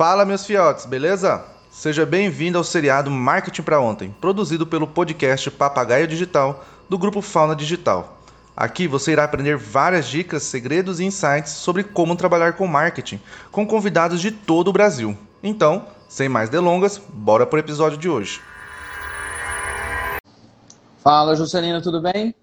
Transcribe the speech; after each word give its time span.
Fala, 0.00 0.24
meus 0.24 0.46
fiotes, 0.46 0.86
beleza? 0.86 1.44
Seja 1.70 2.06
bem-vindo 2.06 2.56
ao 2.56 2.64
seriado 2.64 3.10
Marketing 3.10 3.60
para 3.60 3.82
Ontem, 3.82 4.16
produzido 4.18 4.66
pelo 4.66 4.86
podcast 4.86 5.50
Papagaio 5.50 6.06
Digital 6.06 6.64
do 6.88 6.96
grupo 6.96 7.20
Fauna 7.20 7.54
Digital. 7.54 8.18
Aqui 8.56 8.88
você 8.88 9.12
irá 9.12 9.24
aprender 9.24 9.58
várias 9.58 10.08
dicas, 10.08 10.42
segredos 10.44 11.00
e 11.00 11.04
insights 11.04 11.52
sobre 11.52 11.84
como 11.84 12.16
trabalhar 12.16 12.54
com 12.54 12.66
marketing, 12.66 13.20
com 13.52 13.66
convidados 13.66 14.22
de 14.22 14.30
todo 14.30 14.68
o 14.68 14.72
Brasil. 14.72 15.14
Então, 15.42 15.84
sem 16.08 16.30
mais 16.30 16.48
delongas, 16.48 16.96
bora 16.96 17.44
pro 17.44 17.58
episódio 17.58 17.98
de 17.98 18.08
hoje. 18.08 18.40
Fala, 21.04 21.36
Juscelino, 21.36 21.82
tudo 21.82 22.00
bem? 22.00 22.34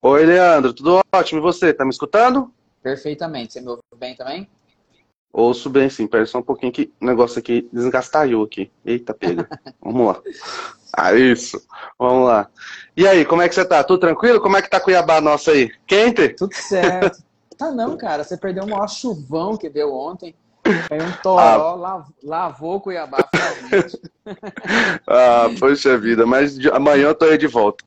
Oi, 0.00 0.24
Leandro, 0.24 0.72
tudo 0.72 1.02
ótimo. 1.12 1.40
E 1.40 1.42
você, 1.42 1.74
tá 1.74 1.84
me 1.84 1.90
escutando? 1.90 2.50
Perfeitamente. 2.82 3.52
Você 3.52 3.60
me 3.60 3.68
ouve 3.68 3.82
bem 3.98 4.16
também? 4.16 4.48
Ouço 5.32 5.70
bem 5.70 5.88
sim, 5.88 6.06
pera 6.06 6.26
só 6.26 6.38
um 6.38 6.42
pouquinho 6.42 6.72
que 6.72 6.92
o 7.00 7.06
negócio 7.06 7.38
aqui 7.38 7.68
desgastalhou 7.72 8.44
aqui. 8.44 8.70
Eita, 8.84 9.14
pega. 9.14 9.48
Vamos 9.80 10.06
lá. 10.08 10.20
Ah, 10.92 11.14
isso. 11.14 11.60
Vamos 11.98 12.26
lá. 12.26 12.48
E 12.96 13.06
aí, 13.06 13.24
como 13.24 13.40
é 13.40 13.48
que 13.48 13.54
você 13.54 13.64
tá? 13.64 13.84
Tudo 13.84 14.00
tranquilo? 14.00 14.40
Como 14.40 14.56
é 14.56 14.62
que 14.62 14.68
tá 14.68 14.80
Cuiabá 14.80 15.20
nossa 15.20 15.52
aí? 15.52 15.70
Quente? 15.86 16.30
Tudo 16.30 16.52
certo. 16.54 17.22
tá 17.56 17.70
não, 17.70 17.96
cara. 17.96 18.24
Você 18.24 18.36
perdeu 18.36 18.64
o 18.64 18.68
maior 18.68 18.88
chuvão 18.88 19.56
que 19.56 19.70
deu 19.70 19.94
ontem. 19.94 20.34
Foi 20.88 21.00
um 21.00 21.12
toró, 21.22 21.38
ah. 21.40 21.74
lav 21.74 22.08
lavou 22.22 22.80
Cuiabá 22.80 23.18
finalmente. 23.34 24.00
ah, 25.06 25.48
poxa 25.58 25.96
vida. 25.96 26.26
Mas 26.26 26.58
amanhã 26.66 27.06
eu 27.06 27.14
tô 27.14 27.24
aí 27.24 27.38
de 27.38 27.46
volta. 27.46 27.84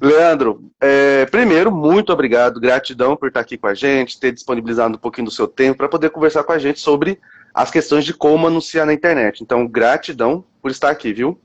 Leandro, 0.00 0.70
é, 0.80 1.26
primeiro, 1.26 1.70
muito 1.70 2.12
obrigado, 2.12 2.60
gratidão 2.60 3.16
por 3.16 3.28
estar 3.28 3.40
aqui 3.40 3.56
com 3.56 3.66
a 3.66 3.74
gente, 3.74 4.18
ter 4.18 4.32
disponibilizado 4.32 4.96
um 4.96 4.98
pouquinho 4.98 5.26
do 5.26 5.30
seu 5.30 5.46
tempo 5.46 5.78
para 5.78 5.88
poder 5.88 6.10
conversar 6.10 6.44
com 6.44 6.52
a 6.52 6.58
gente 6.58 6.80
sobre 6.80 7.20
as 7.54 7.70
questões 7.70 8.04
de 8.04 8.12
como 8.12 8.46
anunciar 8.46 8.84
na 8.84 8.92
internet. 8.92 9.42
Então, 9.42 9.66
gratidão 9.66 10.44
por 10.60 10.70
estar 10.70 10.90
aqui, 10.90 11.12
viu? 11.12 11.40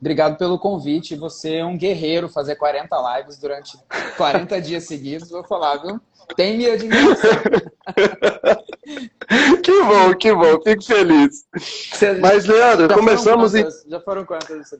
Obrigado 0.00 0.36
pelo 0.36 0.58
convite. 0.58 1.14
Você 1.14 1.56
é 1.56 1.64
um 1.64 1.76
guerreiro 1.76 2.28
fazer 2.28 2.56
40 2.56 3.18
lives 3.18 3.38
durante 3.38 3.78
40 4.16 4.58
dias 4.60 4.84
seguidos. 4.84 5.30
Vou 5.30 5.44
falar, 5.44 5.76
viu? 5.76 6.00
Tem 6.34 6.56
minha 6.56 6.74
admiração. 6.74 7.30
que 9.62 9.84
bom, 9.84 10.14
que 10.14 10.34
bom. 10.34 10.60
Fico 10.62 10.82
feliz. 10.82 11.44
Mas, 12.20 12.46
Leandro, 12.46 12.92
começamos... 12.92 13.52
Quantas, 13.52 13.84
Já 13.86 14.00
foram 14.00 14.24
quantas? 14.24 14.72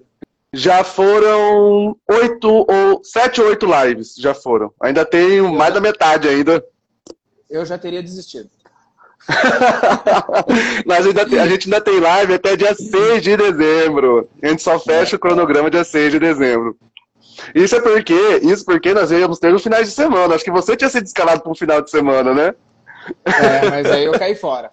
Já 0.54 0.84
foram 0.84 1.96
oito 2.10 2.66
ou 2.68 3.02
sete 3.02 3.40
ou 3.40 3.48
oito 3.48 3.66
lives, 3.66 4.14
já 4.16 4.34
foram. 4.34 4.72
Ainda 4.80 5.04
tenho 5.04 5.52
mais 5.52 5.72
da 5.72 5.80
metade 5.80 6.28
ainda. 6.28 6.62
Eu 7.48 7.64
já 7.64 7.78
teria 7.78 8.02
desistido. 8.02 8.50
Mas 10.84 11.06
ainda 11.06 11.26
tem, 11.26 11.38
a 11.38 11.46
gente 11.46 11.66
ainda 11.66 11.80
tem 11.80 12.00
live 12.00 12.34
até 12.34 12.56
dia 12.56 12.74
6 12.74 13.22
de 13.22 13.36
dezembro. 13.36 14.28
A 14.42 14.48
gente 14.48 14.62
só 14.62 14.78
fecha 14.78 15.16
o 15.16 15.18
cronograma 15.18 15.70
dia 15.70 15.84
6 15.84 16.12
de 16.12 16.18
dezembro. 16.18 16.76
Isso 17.54 17.76
é 17.76 17.80
porque, 17.80 18.40
isso 18.42 18.64
porque 18.64 18.92
nós 18.92 19.10
íamos 19.10 19.38
ter 19.38 19.52
no 19.52 19.58
final 19.58 19.82
de 19.82 19.90
semana. 19.90 20.34
Acho 20.34 20.44
que 20.44 20.50
você 20.50 20.76
tinha 20.76 20.90
sido 20.90 21.06
escalado 21.06 21.40
para 21.40 21.52
um 21.52 21.54
final 21.54 21.80
de 21.80 21.90
semana, 21.90 22.34
né? 22.34 22.54
É, 23.24 23.70
mas 23.70 23.86
aí 23.90 24.04
eu 24.04 24.12
caí 24.12 24.34
fora. 24.34 24.70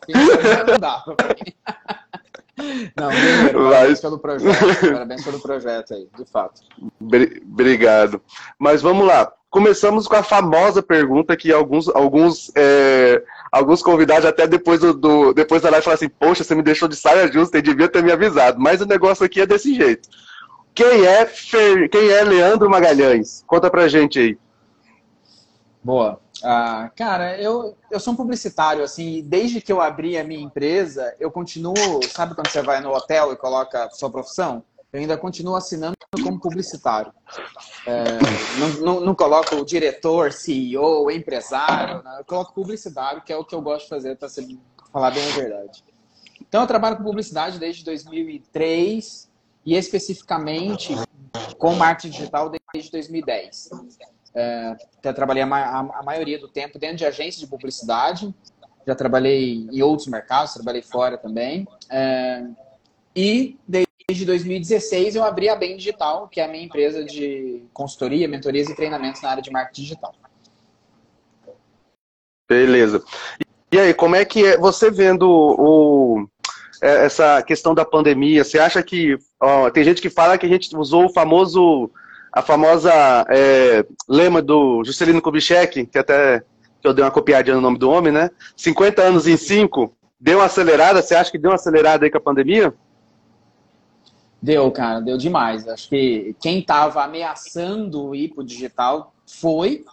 Não 0.67 0.77
dá 0.77 1.03
pra 1.15 1.27
mim. 1.27 1.53
Não, 2.95 3.09
primeiro, 3.09 3.69
parabéns 3.69 3.99
pelo 3.99 4.19
projeto. 4.19 4.91
Parabéns 4.91 5.23
pelo 5.23 5.39
projeto 5.39 5.93
aí, 5.93 6.07
de 6.17 6.25
fato. 6.25 6.61
Obrigado. 7.01 8.21
Mas 8.57 8.81
vamos 8.81 9.05
lá. 9.05 9.31
Começamos 9.49 10.07
com 10.07 10.15
a 10.15 10.21
famosa 10.21 10.83
pergunta 10.83 11.35
que 11.35 11.51
alguns, 11.51 11.87
alguns, 11.89 12.51
é, 12.55 13.23
alguns 13.51 13.81
convidados 13.81 14.25
até 14.25 14.45
depois, 14.45 14.79
do, 14.79 14.93
do, 14.93 15.33
depois 15.33 15.61
da 15.61 15.71
live 15.71 15.83
falaram 15.83 15.95
assim, 15.95 16.09
poxa, 16.19 16.43
você 16.43 16.53
me 16.53 16.61
deixou 16.61 16.87
de 16.87 16.95
saia 16.95 17.31
justa 17.31 17.57
e 17.57 17.61
devia 17.61 17.87
ter 17.87 18.03
me 18.03 18.11
avisado. 18.11 18.59
Mas 18.59 18.79
o 18.79 18.85
negócio 18.85 19.25
aqui 19.25 19.41
é 19.41 19.47
desse 19.47 19.73
jeito. 19.73 20.07
Quem 20.75 21.05
é, 21.05 21.25
Fer... 21.25 21.89
Quem 21.89 22.09
é 22.09 22.23
Leandro 22.23 22.69
Magalhães? 22.69 23.43
Conta 23.47 23.69
pra 23.71 23.87
gente 23.87 24.19
aí. 24.19 24.37
Boa. 25.83 26.19
Ah, 26.43 26.89
cara, 26.95 27.39
eu, 27.41 27.77
eu 27.91 27.99
sou 27.99 28.13
um 28.13 28.15
publicitário, 28.15 28.83
assim, 28.83 29.21
desde 29.23 29.61
que 29.61 29.71
eu 29.71 29.81
abri 29.81 30.17
a 30.17 30.23
minha 30.23 30.41
empresa, 30.41 31.15
eu 31.19 31.31
continuo, 31.31 32.01
sabe 32.03 32.35
quando 32.35 32.49
você 32.49 32.61
vai 32.61 32.81
no 32.81 32.91
hotel 32.93 33.33
e 33.33 33.35
coloca 33.35 33.89
sua 33.91 34.09
profissão? 34.09 34.63
Eu 34.91 34.99
ainda 34.99 35.17
continuo 35.17 35.55
assinando 35.55 35.95
como 36.23 36.39
publicitário. 36.39 37.13
É, 37.85 38.03
não, 38.57 38.69
não, 38.81 38.99
não, 39.01 39.15
coloco 39.15 39.55
o 39.55 39.65
diretor, 39.65 40.31
CEO, 40.31 41.11
empresário, 41.11 42.01
né? 42.01 42.17
eu 42.19 42.25
coloco 42.25 42.53
publicitário, 42.53 43.21
que 43.21 43.31
é 43.31 43.37
o 43.37 43.45
que 43.45 43.53
eu 43.53 43.61
gosto 43.61 43.83
de 43.83 43.89
fazer, 43.89 44.17
para 44.17 44.27
falar 44.91 45.11
bem 45.11 45.23
a 45.29 45.35
verdade. 45.35 45.83
Então, 46.41 46.61
eu 46.61 46.67
trabalho 46.67 46.97
com 46.97 47.03
publicidade 47.03 47.59
desde 47.59 47.83
2003 47.85 49.29
e 49.65 49.75
especificamente 49.75 50.95
com 51.57 51.75
marketing 51.75 52.09
digital 52.09 52.51
desde 52.73 52.91
2010. 52.91 53.69
É, 54.33 54.77
já 55.03 55.13
trabalhei 55.13 55.43
a, 55.43 55.47
a, 55.47 55.79
a, 55.79 56.03
maioria 56.03 56.37
do 56.37 56.47
tempo 56.47 56.77
dentro 56.77 56.97
de 56.97 57.05
agências 57.05 57.39
de 57.39 57.47
publicidade, 57.47 58.33
já 58.85 58.95
trabalhei 58.95 59.67
em 59.71 59.81
outros 59.81 60.07
mercados, 60.07 60.53
trabalhei 60.53 60.81
fora 60.81 61.17
também. 61.17 61.67
É, 61.89 62.45
e 63.15 63.57
desde 63.67 64.25
2016 64.25 65.15
eu 65.15 65.23
abri 65.23 65.49
a 65.49 65.55
Bem 65.55 65.77
Digital, 65.77 66.27
que 66.27 66.39
é 66.39 66.45
a 66.45 66.47
minha 66.47 66.63
empresa 66.63 67.03
de 67.03 67.63
consultoria, 67.73 68.27
mentorias 68.27 68.69
e 68.69 68.75
treinamentos 68.75 69.21
na 69.21 69.29
área 69.29 69.43
de 69.43 69.51
marketing 69.51 69.81
digital. 69.81 70.13
Beleza. 72.47 73.03
E 73.71 73.79
aí, 73.79 73.93
como 73.93 74.15
é 74.15 74.25
que 74.25 74.43
é 74.43 74.57
você 74.57 74.89
vendo 74.89 75.29
o, 75.29 76.27
é, 76.81 77.05
essa 77.05 77.43
questão 77.43 77.75
da 77.75 77.85
pandemia? 77.85 78.43
Você 78.43 78.57
acha 78.57 78.81
que 78.81 79.15
ó, 79.39 79.69
tem 79.69 79.83
gente 79.83 80.01
que 80.01 80.09
fala 80.09 80.37
que 80.37 80.47
a 80.47 80.49
gente 80.49 80.75
usou 80.75 81.05
o 81.05 81.13
famoso 81.13 81.91
a 82.31 82.41
famosa 82.41 82.91
é, 83.29 83.85
lema 84.07 84.41
do 84.41 84.83
Juscelino 84.83 85.21
Kubitschek, 85.21 85.85
que 85.85 85.97
até 85.97 86.43
que 86.81 86.87
eu 86.87 86.93
dei 86.93 87.03
uma 87.03 87.11
copiadinha 87.11 87.55
no 87.55 87.61
nome 87.61 87.77
do 87.77 87.89
homem, 87.89 88.11
né? 88.11 88.29
50 88.55 89.01
anos 89.01 89.27
em 89.27 89.35
5, 89.35 89.93
deu 90.19 90.39
uma 90.39 90.45
acelerada? 90.45 91.01
Você 91.01 91.13
acha 91.13 91.29
que 91.29 91.37
deu 91.37 91.51
uma 91.51 91.55
acelerada 91.55 92.05
aí 92.05 92.11
com 92.11 92.17
a 92.17 92.21
pandemia? 92.21 92.73
Deu, 94.41 94.71
cara, 94.71 95.01
deu 95.01 95.17
demais. 95.17 95.67
Acho 95.67 95.89
que 95.89 96.35
quem 96.39 96.59
estava 96.59 97.03
ameaçando 97.03 98.15
ir 98.15 98.29
para 98.29 98.41
o 98.41 98.45
digital 98.45 99.13
foi, 99.27 99.83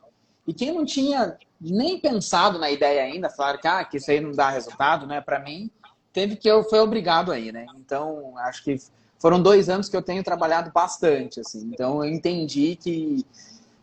e 0.46 0.54
quem 0.54 0.72
não 0.72 0.84
tinha 0.84 1.36
nem 1.60 1.98
pensado 1.98 2.58
na 2.58 2.70
ideia 2.70 3.02
ainda, 3.02 3.28
falaram 3.28 3.58
que, 3.58 3.66
ah, 3.66 3.84
que 3.84 3.96
isso 3.96 4.10
aí 4.10 4.20
não 4.20 4.30
dá 4.30 4.50
resultado, 4.50 5.06
né? 5.06 5.20
Para 5.20 5.40
mim, 5.40 5.70
teve 6.12 6.36
que 6.36 6.48
eu 6.48 6.62
foi 6.62 6.78
obrigado 6.78 7.32
aí, 7.32 7.50
né? 7.50 7.66
Então, 7.76 8.34
acho 8.38 8.62
que 8.62 8.76
foram 9.18 9.42
dois 9.42 9.68
anos 9.68 9.88
que 9.88 9.96
eu 9.96 10.02
tenho 10.02 10.22
trabalhado 10.22 10.70
bastante, 10.72 11.40
assim. 11.40 11.70
Então, 11.72 12.04
eu 12.04 12.10
entendi 12.10 12.76
que 12.76 13.24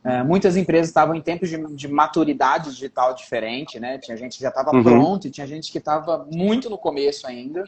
é, 0.03 0.21
muitas 0.23 0.57
empresas 0.57 0.89
estavam 0.89 1.15
em 1.15 1.21
tempos 1.21 1.49
de, 1.49 1.57
de, 1.75 1.87
maturidade 1.87 2.69
digital 2.71 3.13
diferente, 3.13 3.79
né? 3.79 3.97
Tinha 3.97 4.17
gente 4.17 4.37
que 4.37 4.43
já 4.43 4.49
estava 4.49 4.75
uhum. 4.75 4.83
pronto 4.83 5.27
e 5.27 5.31
tinha 5.31 5.47
gente 5.47 5.71
que 5.71 5.77
estava 5.77 6.27
muito 6.31 6.69
no 6.69 6.77
começo 6.77 7.25
ainda. 7.25 7.65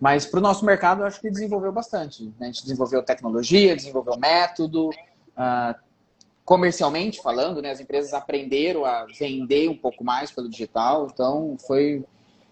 Mas 0.00 0.26
para 0.26 0.38
o 0.38 0.42
nosso 0.42 0.64
mercado, 0.64 1.02
eu 1.02 1.06
acho 1.06 1.20
que 1.20 1.30
desenvolveu 1.30 1.70
bastante. 1.70 2.24
Né? 2.24 2.32
A 2.40 2.44
gente 2.46 2.62
desenvolveu 2.62 3.02
tecnologia, 3.02 3.76
desenvolveu 3.76 4.16
método. 4.18 4.88
Uh, 4.88 5.90
comercialmente 6.50 7.22
falando, 7.22 7.62
né? 7.62 7.70
As 7.70 7.78
empresas 7.78 8.12
aprenderam 8.12 8.84
a 8.84 9.06
vender 9.16 9.68
um 9.68 9.76
pouco 9.76 10.02
mais 10.02 10.32
pelo 10.32 10.48
digital. 10.48 11.08
Então, 11.12 11.56
foi... 11.64 12.04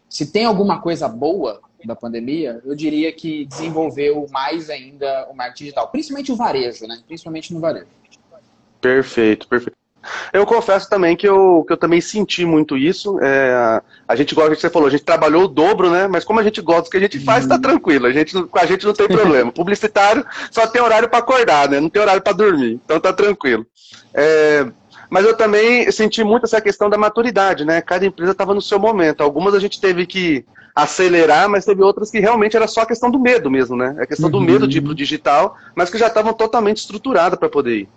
Se 0.09 0.31
tem 0.31 0.45
alguma 0.45 0.81
coisa 0.81 1.09
boa 1.09 1.61
da 1.85 1.95
pandemia, 1.95 2.61
eu 2.65 2.75
diria 2.75 3.13
que 3.13 3.45
desenvolveu 3.47 4.27
mais 4.31 4.69
ainda 4.69 5.27
o 5.31 5.35
marketing 5.35 5.65
digital, 5.65 5.89
principalmente 5.89 6.33
o 6.33 6.37
varejo, 6.37 6.87
né? 6.87 6.99
Principalmente 7.07 7.55
no 7.55 7.61
varejo. 7.61 7.87
Perfeito, 8.81 9.47
perfeito. 9.47 9.77
Eu 10.33 10.47
confesso 10.47 10.89
também 10.89 11.17
que 11.17 11.29
eu, 11.29 11.65
que 11.67 11.73
eu 11.73 11.77
também 11.77 12.01
senti 12.01 12.45
muito 12.45 12.77
isso. 12.77 13.19
É, 13.21 13.83
a 14.07 14.17
gente 14.17 14.35
gosta, 14.35 14.55
você 14.55 14.71
falou, 14.71 14.89
a 14.89 14.91
gente 14.91 15.05
trabalhou 15.05 15.45
o 15.45 15.49
dobro, 15.49 15.91
né? 15.91 16.07
Mas 16.07 16.25
como 16.25 16.41
a 16.41 16.43
gente 16.43 16.61
gosta 16.61 16.85
do 16.85 16.91
que 16.91 16.97
a 16.97 17.01
gente 17.01 17.19
faz, 17.19 17.47
tá 17.47 17.57
uhum. 17.57 17.61
tranquilo. 17.61 18.07
A 18.07 18.13
gente, 18.13 18.41
com 18.45 18.59
a 18.59 18.67
gente 18.67 18.87
não 18.87 18.93
tem 18.93 19.09
problema. 19.09 19.53
Publicitário 19.53 20.25
só 20.51 20.67
tem 20.67 20.81
horário 20.81 21.09
para 21.09 21.19
acordar, 21.19 21.69
né? 21.69 21.81
Não 21.81 21.89
tem 21.91 22.01
horário 22.01 22.23
para 22.23 22.33
dormir. 22.33 22.81
Então 22.85 23.01
tá 23.01 23.13
tranquilo. 23.13 23.67
É, 24.15 24.67
mas 25.11 25.25
eu 25.25 25.37
também 25.37 25.91
senti 25.91 26.23
muito 26.23 26.45
essa 26.45 26.61
questão 26.61 26.89
da 26.89 26.99
maturidade, 26.99 27.65
né? 27.65 27.81
Cada 27.81 28.07
empresa 28.07 28.33
estava 28.33 28.55
no 28.55 28.63
seu 28.63 28.79
momento. 28.79 29.23
Algumas 29.23 29.55
a 29.55 29.59
gente 29.59 29.81
teve 29.81 30.07
que 30.07 30.45
acelerar, 30.79 31.49
mas 31.49 31.65
teve 31.65 31.83
outras 31.83 32.09
que 32.09 32.21
realmente 32.21 32.57
era 32.57 32.69
só 32.69 32.83
a 32.83 32.87
questão 32.87 33.11
do 33.11 33.19
medo 33.19 33.51
mesmo, 33.51 33.77
né? 33.77 33.97
A 33.99 34.07
questão 34.07 34.31
do 34.31 34.41
medo 34.41 34.69
de 34.69 34.79
ir 34.79 34.81
pro 34.81 34.95
digital, 34.95 35.57
mas 35.75 35.91
que 35.91 35.99
já 35.99 36.07
estavam 36.07 36.33
totalmente 36.33 36.77
estruturadas 36.77 37.37
para 37.37 37.49
poder 37.49 37.81
ir. 37.81 37.89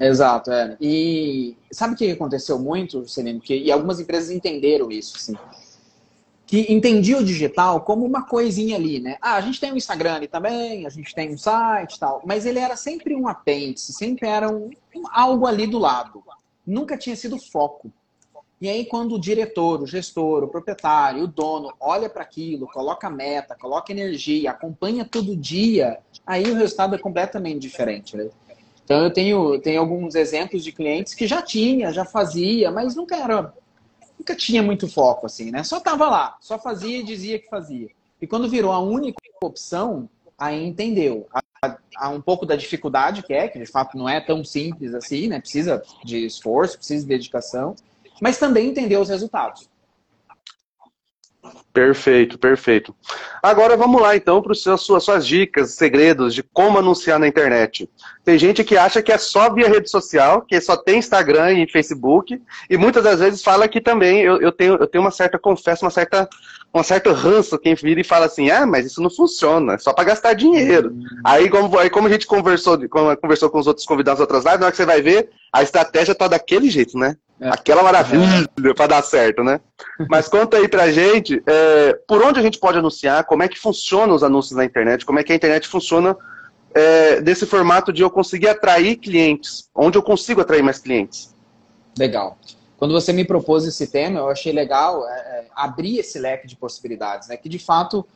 Exato, 0.00 0.50
é. 0.50 0.78
E 0.80 1.54
sabe 1.70 1.92
o 1.92 1.96
que 1.96 2.10
aconteceu 2.10 2.58
muito, 2.58 3.06
Celino? 3.06 3.38
Que, 3.38 3.54
e 3.54 3.70
algumas 3.70 4.00
empresas 4.00 4.30
entenderam 4.30 4.90
isso, 4.90 5.16
assim. 5.16 5.34
Que 6.46 6.72
entendia 6.72 7.18
o 7.18 7.24
digital 7.24 7.82
como 7.82 8.06
uma 8.06 8.22
coisinha 8.22 8.76
ali, 8.76 8.98
né? 8.98 9.18
Ah, 9.20 9.34
a 9.34 9.40
gente 9.42 9.60
tem 9.60 9.70
um 9.70 9.76
Instagram 9.76 10.14
ali 10.14 10.26
também, 10.26 10.86
a 10.86 10.88
gente 10.88 11.14
tem 11.14 11.34
um 11.34 11.36
site 11.36 11.96
e 11.96 12.00
tal, 12.00 12.22
mas 12.24 12.46
ele 12.46 12.58
era 12.58 12.76
sempre 12.76 13.14
um 13.14 13.28
apêndice, 13.28 13.92
sempre 13.92 14.26
era 14.26 14.48
um, 14.48 14.70
um, 14.96 15.02
algo 15.12 15.46
ali 15.46 15.66
do 15.66 15.78
lado. 15.78 16.22
Nunca 16.66 16.96
tinha 16.96 17.14
sido 17.14 17.38
foco. 17.38 17.92
E 18.60 18.68
aí, 18.68 18.84
quando 18.86 19.14
o 19.14 19.20
diretor, 19.20 19.80
o 19.80 19.86
gestor, 19.86 20.42
o 20.42 20.48
proprietário, 20.48 21.22
o 21.22 21.28
dono 21.28 21.72
olha 21.78 22.08
para 22.08 22.22
aquilo, 22.22 22.66
coloca 22.66 23.08
meta, 23.08 23.54
coloca 23.54 23.92
energia, 23.92 24.50
acompanha 24.50 25.04
todo 25.04 25.36
dia, 25.36 25.98
aí 26.26 26.50
o 26.50 26.54
resultado 26.54 26.96
é 26.96 26.98
completamente 26.98 27.60
diferente. 27.60 28.16
Né? 28.16 28.28
Então, 28.84 29.04
eu 29.04 29.12
tenho, 29.12 29.60
tenho 29.60 29.80
alguns 29.80 30.16
exemplos 30.16 30.64
de 30.64 30.72
clientes 30.72 31.14
que 31.14 31.26
já 31.26 31.40
tinha, 31.40 31.92
já 31.92 32.04
fazia, 32.04 32.70
mas 32.72 32.96
nunca 32.96 33.16
era. 33.16 33.54
Nunca 34.18 34.34
tinha 34.34 34.60
muito 34.60 34.88
foco, 34.88 35.26
assim, 35.26 35.52
né? 35.52 35.62
Só 35.62 35.78
tava 35.78 36.08
lá, 36.08 36.36
só 36.40 36.58
fazia 36.58 36.98
e 36.98 37.04
dizia 37.04 37.38
que 37.38 37.48
fazia. 37.48 37.88
E 38.20 38.26
quando 38.26 38.48
virou 38.48 38.72
a 38.72 38.80
única 38.80 39.20
opção, 39.40 40.08
aí 40.36 40.66
entendeu. 40.66 41.28
Há 41.96 42.08
um 42.08 42.20
pouco 42.20 42.44
da 42.44 42.56
dificuldade 42.56 43.22
que 43.22 43.32
é, 43.32 43.46
que 43.46 43.58
de 43.58 43.66
fato 43.66 43.96
não 43.96 44.08
é 44.08 44.20
tão 44.20 44.42
simples 44.42 44.92
assim, 44.92 45.28
né? 45.28 45.38
Precisa 45.38 45.82
de 46.04 46.26
esforço, 46.26 46.78
precisa 46.78 47.02
de 47.02 47.08
dedicação 47.08 47.76
mas 48.20 48.38
também 48.38 48.68
entender 48.68 48.96
os 48.96 49.08
resultados. 49.08 49.68
Perfeito, 51.72 52.38
perfeito. 52.38 52.92
Agora 53.40 53.76
vamos 53.76 54.00
lá 54.00 54.16
então 54.16 54.42
para 54.42 54.50
as 54.52 54.60
suas, 54.60 55.04
suas 55.04 55.24
dicas, 55.24 55.74
segredos 55.74 56.34
de 56.34 56.42
como 56.42 56.78
anunciar 56.78 57.20
na 57.20 57.28
internet. 57.28 57.88
Tem 58.24 58.36
gente 58.36 58.64
que 58.64 58.76
acha 58.76 59.00
que 59.00 59.12
é 59.12 59.18
só 59.18 59.52
via 59.52 59.68
rede 59.68 59.88
social, 59.88 60.42
que 60.42 60.60
só 60.60 60.76
tem 60.76 60.98
Instagram 60.98 61.52
e 61.52 61.70
Facebook, 61.70 62.40
e 62.68 62.76
muitas 62.76 63.04
das 63.04 63.20
vezes 63.20 63.42
fala 63.42 63.68
que 63.68 63.80
também 63.80 64.22
eu, 64.22 64.40
eu, 64.40 64.50
tenho, 64.50 64.74
eu 64.74 64.86
tenho 64.88 65.04
uma 65.04 65.12
certa, 65.12 65.38
confesso, 65.38 65.84
uma 65.84 65.90
certa, 65.90 66.28
um 66.74 66.82
certo 66.82 67.12
ranço 67.12 67.58
quem 67.58 67.76
vira 67.76 68.00
e 68.00 68.04
fala 68.04 68.26
assim, 68.26 68.50
ah, 68.50 68.66
mas 68.66 68.86
isso 68.86 69.00
não 69.00 69.10
funciona, 69.10 69.74
é 69.74 69.78
só 69.78 69.92
para 69.92 70.04
gastar 70.04 70.32
dinheiro. 70.34 70.90
Uhum. 70.90 71.04
Aí, 71.24 71.48
como, 71.48 71.78
aí 71.78 71.88
como 71.88 72.08
a 72.08 72.10
gente 72.10 72.26
conversou, 72.26 72.76
conversou 72.88 73.50
com 73.50 73.58
os 73.58 73.68
outros 73.68 73.86
convidados 73.86 74.20
outras 74.20 74.44
lives, 74.44 74.58
na 74.58 74.66
hora 74.66 74.72
que 74.72 74.78
você 74.78 74.86
vai 74.86 75.00
ver, 75.00 75.30
a 75.52 75.62
estratégia 75.62 76.14
tá 76.14 76.26
daquele 76.26 76.68
jeito, 76.68 76.98
né? 76.98 77.16
É. 77.40 77.48
Aquela 77.50 77.82
maravilha 77.82 78.48
é. 78.64 78.74
para 78.74 78.86
dar 78.88 79.02
certo, 79.02 79.44
né? 79.44 79.60
Mas 80.08 80.28
conta 80.28 80.56
aí 80.56 80.68
pra 80.68 80.90
gente, 80.90 81.40
é, 81.46 81.92
por 82.06 82.22
onde 82.22 82.40
a 82.40 82.42
gente 82.42 82.58
pode 82.58 82.78
anunciar, 82.78 83.24
como 83.24 83.42
é 83.42 83.48
que 83.48 83.58
funcionam 83.58 84.14
os 84.14 84.24
anúncios 84.24 84.56
na 84.56 84.64
internet, 84.64 85.06
como 85.06 85.20
é 85.20 85.24
que 85.24 85.32
a 85.32 85.36
internet 85.36 85.68
funciona 85.68 86.16
é, 86.74 87.20
desse 87.20 87.46
formato 87.46 87.92
de 87.92 88.02
eu 88.02 88.10
conseguir 88.10 88.48
atrair 88.48 88.96
clientes, 88.96 89.68
onde 89.74 89.96
eu 89.96 90.02
consigo 90.02 90.40
atrair 90.40 90.62
mais 90.62 90.78
clientes. 90.78 91.34
Legal. 91.96 92.36
Quando 92.76 92.92
você 92.92 93.12
me 93.12 93.24
propôs 93.24 93.64
esse 93.64 93.86
tema, 93.88 94.20
eu 94.20 94.28
achei 94.28 94.52
legal 94.52 95.04
abrir 95.54 95.98
esse 95.98 96.18
leque 96.18 96.46
de 96.46 96.56
possibilidades, 96.56 97.28
né? 97.28 97.36
Que 97.36 97.48
de 97.48 97.58
fato, 97.58 98.06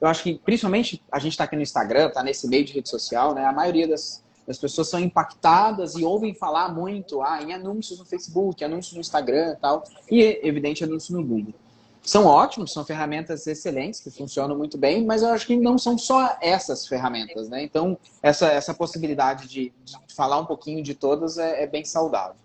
eu 0.00 0.08
acho 0.08 0.24
que 0.24 0.40
principalmente 0.44 1.02
a 1.10 1.20
gente 1.20 1.32
está 1.32 1.44
aqui 1.44 1.54
no 1.54 1.62
Instagram, 1.62 2.08
está 2.08 2.22
nesse 2.22 2.48
meio 2.48 2.64
de 2.64 2.72
rede 2.72 2.88
social, 2.88 3.34
né? 3.34 3.44
A 3.44 3.52
maioria 3.52 3.86
das, 3.86 4.24
as 4.48 4.58
pessoas 4.58 4.88
são 4.88 4.98
impactadas 4.98 5.94
e 5.94 6.04
ouvem 6.04 6.34
falar 6.34 6.72
muito 6.74 7.22
ah, 7.22 7.42
em 7.42 7.52
anúncios 7.52 7.98
no 7.98 8.04
Facebook, 8.04 8.64
anúncios 8.64 8.94
no 8.94 9.00
Instagram 9.00 9.56
tal, 9.60 9.84
e, 10.10 10.40
evidente, 10.42 10.82
anúncios 10.82 11.10
no 11.10 11.24
Google. 11.24 11.54
São 12.02 12.24
ótimos, 12.24 12.72
são 12.72 12.84
ferramentas 12.84 13.46
excelentes 13.46 14.00
que 14.00 14.10
funcionam 14.10 14.56
muito 14.56 14.78
bem, 14.78 15.04
mas 15.04 15.22
eu 15.22 15.28
acho 15.28 15.46
que 15.46 15.56
não 15.56 15.76
são 15.76 15.98
só 15.98 16.38
essas 16.40 16.86
ferramentas, 16.86 17.50
né? 17.50 17.62
Então, 17.62 17.98
essa, 18.22 18.46
essa 18.46 18.72
possibilidade 18.72 19.46
de, 19.46 19.72
de 19.84 20.14
falar 20.14 20.38
um 20.38 20.46
pouquinho 20.46 20.82
de 20.82 20.94
todas 20.94 21.36
é, 21.36 21.64
é 21.64 21.66
bem 21.66 21.84
saudável. 21.84 22.36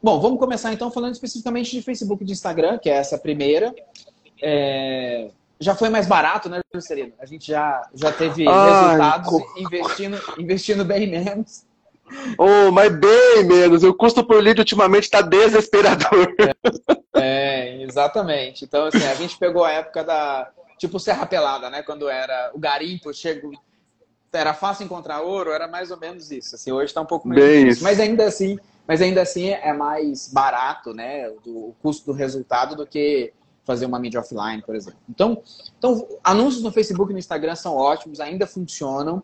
Bom, 0.00 0.20
vamos 0.20 0.38
começar 0.38 0.72
então 0.72 0.90
falando 0.90 1.14
especificamente 1.14 1.72
de 1.72 1.82
Facebook 1.82 2.22
e 2.22 2.26
de 2.26 2.32
Instagram, 2.32 2.78
que 2.78 2.88
é 2.88 2.94
essa 2.94 3.18
primeira. 3.18 3.74
É, 4.40 5.30
já 5.62 5.74
foi 5.74 5.88
mais 5.88 6.06
barato, 6.06 6.48
né, 6.48 6.60
Juscelino? 6.74 7.12
A 7.18 7.26
gente 7.26 7.46
já, 7.46 7.88
já 7.94 8.12
teve 8.12 8.46
Ai, 8.48 8.70
resultados 8.70 9.28
co... 9.28 9.54
investindo, 9.56 10.20
investindo 10.38 10.84
bem 10.84 11.08
menos. 11.08 11.64
Oh, 12.36 12.70
mas 12.70 12.94
bem 12.94 13.42
menos. 13.44 13.82
O 13.84 13.94
custo 13.94 14.22
por 14.22 14.42
lead 14.42 14.60
ultimamente 14.60 15.04
está 15.04 15.22
desesperador. 15.22 16.34
É, 17.14 17.78
é, 17.78 17.82
exatamente. 17.82 18.64
Então, 18.64 18.86
assim, 18.86 19.06
a 19.06 19.14
gente 19.14 19.38
pegou 19.38 19.64
a 19.64 19.70
época 19.70 20.02
da. 20.02 20.50
Tipo 20.78 20.98
Serra 20.98 21.26
Pelada, 21.26 21.70
né? 21.70 21.82
Quando 21.82 22.08
era 22.08 22.50
o 22.54 22.58
garimpo, 22.58 23.12
chegou. 23.12 23.52
Era 24.32 24.54
fácil 24.54 24.84
encontrar 24.84 25.20
ouro, 25.20 25.52
era 25.52 25.68
mais 25.68 25.90
ou 25.90 25.98
menos 25.98 26.30
isso. 26.30 26.54
Assim, 26.54 26.72
hoje 26.72 26.86
está 26.86 27.00
um 27.02 27.06
pouco 27.06 27.28
menos 27.28 27.44
bem 27.44 27.68
isso. 27.68 27.84
Mas 27.84 28.00
ainda 28.00 28.24
assim, 28.24 28.58
mas 28.88 29.02
ainda 29.02 29.22
assim 29.22 29.50
é 29.50 29.72
mais 29.74 30.28
barato, 30.28 30.94
né? 30.94 31.30
Do, 31.44 31.68
o 31.68 31.76
custo 31.82 32.06
do 32.06 32.12
resultado 32.12 32.74
do 32.74 32.86
que 32.86 33.32
fazer 33.64 33.86
uma 33.86 33.98
mídia 33.98 34.20
offline, 34.20 34.62
por 34.62 34.74
exemplo. 34.74 34.98
Então, 35.08 35.42
então 35.78 36.06
anúncios 36.22 36.62
no 36.62 36.72
Facebook 36.72 37.10
e 37.10 37.14
no 37.14 37.18
Instagram 37.18 37.54
são 37.54 37.76
ótimos, 37.76 38.20
ainda 38.20 38.46
funcionam. 38.46 39.22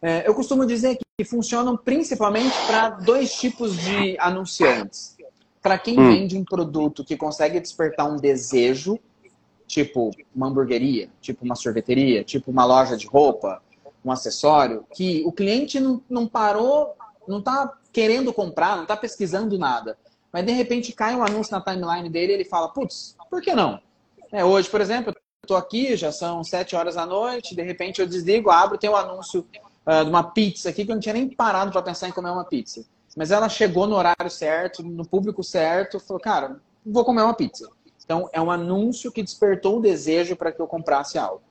É, 0.00 0.26
eu 0.26 0.34
costumo 0.34 0.66
dizer 0.66 0.98
que 1.18 1.24
funcionam 1.24 1.76
principalmente 1.76 2.54
para 2.66 2.90
dois 2.90 3.34
tipos 3.34 3.76
de 3.76 4.18
anunciantes. 4.18 5.16
Para 5.62 5.78
quem 5.78 5.98
hum. 5.98 6.08
vende 6.08 6.36
um 6.36 6.44
produto 6.44 7.04
que 7.04 7.16
consegue 7.16 7.58
despertar 7.58 8.06
um 8.06 8.16
desejo, 8.16 8.98
tipo 9.66 10.10
uma 10.34 10.46
hamburgueria, 10.46 11.10
tipo 11.20 11.44
uma 11.44 11.54
sorveteria, 11.54 12.22
tipo 12.22 12.50
uma 12.50 12.64
loja 12.64 12.96
de 12.96 13.06
roupa, 13.06 13.60
um 14.04 14.12
acessório, 14.12 14.84
que 14.94 15.24
o 15.26 15.32
cliente 15.32 15.80
não, 15.80 16.00
não 16.08 16.28
parou, 16.28 16.94
não 17.26 17.40
está 17.40 17.72
querendo 17.92 18.32
comprar, 18.32 18.76
não 18.76 18.82
está 18.82 18.96
pesquisando 18.96 19.58
nada. 19.58 19.98
Mas 20.32 20.44
de 20.46 20.52
repente 20.52 20.92
cai 20.92 21.16
um 21.16 21.24
anúncio 21.24 21.52
na 21.52 21.60
timeline 21.60 22.08
dele 22.08 22.32
e 22.32 22.34
ele 22.36 22.44
fala, 22.44 22.68
putz, 22.68 23.15
por 23.36 23.42
que 23.42 23.54
não? 23.54 23.78
É, 24.32 24.42
hoje, 24.42 24.66
por 24.70 24.80
exemplo, 24.80 25.14
estou 25.42 25.58
aqui, 25.58 25.94
já 25.94 26.10
são 26.10 26.42
sete 26.42 26.74
horas 26.74 26.94
da 26.94 27.04
noite, 27.04 27.54
de 27.54 27.60
repente 27.60 28.00
eu 28.00 28.06
desligo, 28.06 28.48
abro, 28.48 28.78
tem 28.78 28.88
um 28.88 28.96
anúncio 28.96 29.46
uh, 29.86 30.02
de 30.02 30.08
uma 30.08 30.22
pizza 30.22 30.70
aqui 30.70 30.86
que 30.86 30.90
eu 30.90 30.94
não 30.94 31.00
tinha 31.00 31.12
nem 31.12 31.28
parado 31.28 31.70
para 31.70 31.82
pensar 31.82 32.08
em 32.08 32.12
comer 32.12 32.30
uma 32.30 32.46
pizza. 32.46 32.82
Mas 33.14 33.30
ela 33.30 33.46
chegou 33.50 33.86
no 33.86 33.94
horário 33.94 34.30
certo, 34.30 34.82
no 34.82 35.06
público 35.06 35.44
certo, 35.44 36.00
falou, 36.00 36.18
cara, 36.18 36.58
vou 36.84 37.04
comer 37.04 37.20
uma 37.20 37.34
pizza. 37.34 37.68
Então, 38.02 38.26
é 38.32 38.40
um 38.40 38.50
anúncio 38.50 39.12
que 39.12 39.22
despertou 39.22 39.76
o 39.76 39.82
desejo 39.82 40.34
para 40.34 40.50
que 40.50 40.60
eu 40.60 40.66
comprasse 40.66 41.18
algo. 41.18 41.42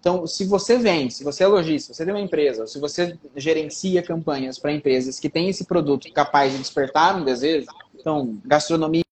Então, 0.00 0.26
se 0.26 0.46
você 0.46 0.78
vende, 0.78 1.12
se 1.12 1.24
você 1.24 1.44
é 1.44 1.46
lojista, 1.46 1.92
se 1.92 1.98
você 1.98 2.06
tem 2.06 2.14
uma 2.14 2.20
empresa, 2.20 2.66
se 2.66 2.78
você 2.78 3.18
gerencia 3.36 4.02
campanhas 4.02 4.58
para 4.58 4.72
empresas 4.72 5.20
que 5.20 5.28
têm 5.28 5.50
esse 5.50 5.66
produto 5.66 6.10
capaz 6.12 6.52
de 6.52 6.58
despertar 6.58 7.16
um 7.16 7.24
desejo, 7.24 7.66
então, 7.94 8.38
gastronomia, 8.44 9.04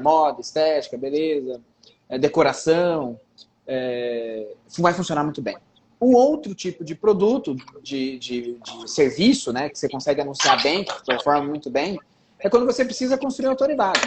moda, 0.00 0.40
estética, 0.40 0.96
beleza, 0.96 1.60
é, 2.08 2.18
decoração, 2.18 3.18
é, 3.66 4.54
vai 4.78 4.94
funcionar 4.94 5.22
muito 5.24 5.42
bem. 5.42 5.56
Um 6.00 6.14
outro 6.14 6.54
tipo 6.54 6.84
de 6.84 6.94
produto, 6.94 7.56
de, 7.82 8.18
de, 8.18 8.58
de, 8.58 8.90
serviço, 8.90 9.52
né, 9.52 9.68
que 9.68 9.78
você 9.78 9.88
consegue 9.88 10.20
anunciar 10.20 10.62
bem, 10.62 10.84
que 10.84 11.04
performa 11.04 11.44
muito 11.44 11.68
bem, 11.68 11.98
é 12.38 12.48
quando 12.48 12.66
você 12.66 12.84
precisa 12.84 13.18
construir 13.18 13.48
autoridade. 13.48 14.00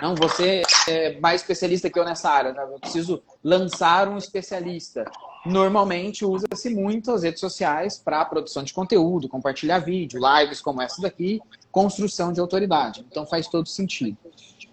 Não, 0.00 0.14
você 0.14 0.62
é 0.88 1.20
mais 1.20 1.42
especialista 1.42 1.90
que 1.90 1.98
eu 1.98 2.04
nessa 2.04 2.30
área, 2.30 2.52
né? 2.52 2.62
eu 2.62 2.80
preciso 2.80 3.22
lançar 3.44 4.08
um 4.08 4.16
especialista. 4.16 5.04
Normalmente 5.44 6.24
usa-se 6.24 6.70
muito 6.70 7.12
as 7.12 7.22
redes 7.22 7.40
sociais 7.40 7.98
para 7.98 8.24
produção 8.24 8.62
de 8.62 8.72
conteúdo, 8.72 9.28
compartilhar 9.28 9.78
vídeo, 9.78 10.18
lives 10.18 10.62
como 10.62 10.80
essa 10.80 11.02
daqui, 11.02 11.38
construção 11.70 12.32
de 12.32 12.40
autoridade. 12.40 13.04
Então 13.10 13.26
faz 13.26 13.46
todo 13.46 13.68
sentido. 13.68 14.16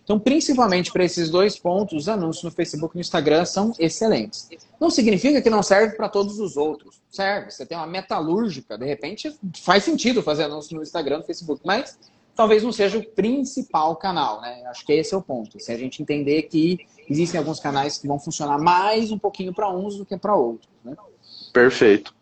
Então, 0.08 0.18
principalmente 0.18 0.90
para 0.90 1.04
esses 1.04 1.30
dois 1.30 1.60
pontos, 1.60 2.04
os 2.04 2.08
anúncios 2.08 2.42
no 2.42 2.50
Facebook 2.50 2.96
e 2.96 2.98
no 2.98 3.02
Instagram 3.02 3.44
são 3.44 3.74
excelentes. 3.78 4.48
Não 4.80 4.90
significa 4.90 5.42
que 5.42 5.50
não 5.50 5.62
serve 5.62 5.98
para 5.98 6.08
todos 6.08 6.40
os 6.40 6.56
outros. 6.56 7.02
Serve. 7.12 7.52
Você 7.52 7.66
tem 7.66 7.78
uma 7.78 7.86
metalúrgica, 7.86 8.78
de 8.78 8.86
repente 8.86 9.36
faz 9.62 9.84
sentido 9.84 10.24
fazer 10.24 10.44
anúncio 10.44 10.78
no 10.78 10.82
Instagram, 10.82 11.18
no 11.18 11.24
Facebook, 11.26 11.62
mas 11.66 12.00
talvez 12.34 12.64
não 12.64 12.72
seja 12.72 12.98
o 12.98 13.04
principal 13.04 13.98
canal, 13.98 14.40
né? 14.40 14.64
Acho 14.68 14.86
que 14.86 14.94
esse 14.94 15.14
é 15.14 15.18
o 15.18 15.22
ponto. 15.22 15.60
Se 15.60 15.74
a 15.74 15.78
gente 15.78 16.02
entender 16.02 16.44
que 16.44 16.88
existem 17.10 17.38
alguns 17.38 17.60
canais 17.60 17.98
que 17.98 18.08
vão 18.08 18.18
funcionar 18.18 18.58
mais 18.58 19.12
um 19.12 19.20
pouquinho 19.20 19.54
para 19.54 19.70
uns 19.70 19.98
do 19.98 20.06
que 20.06 20.16
para 20.16 20.34
outros, 20.34 20.70
né? 20.86 20.96
Perfeito. 21.52 22.16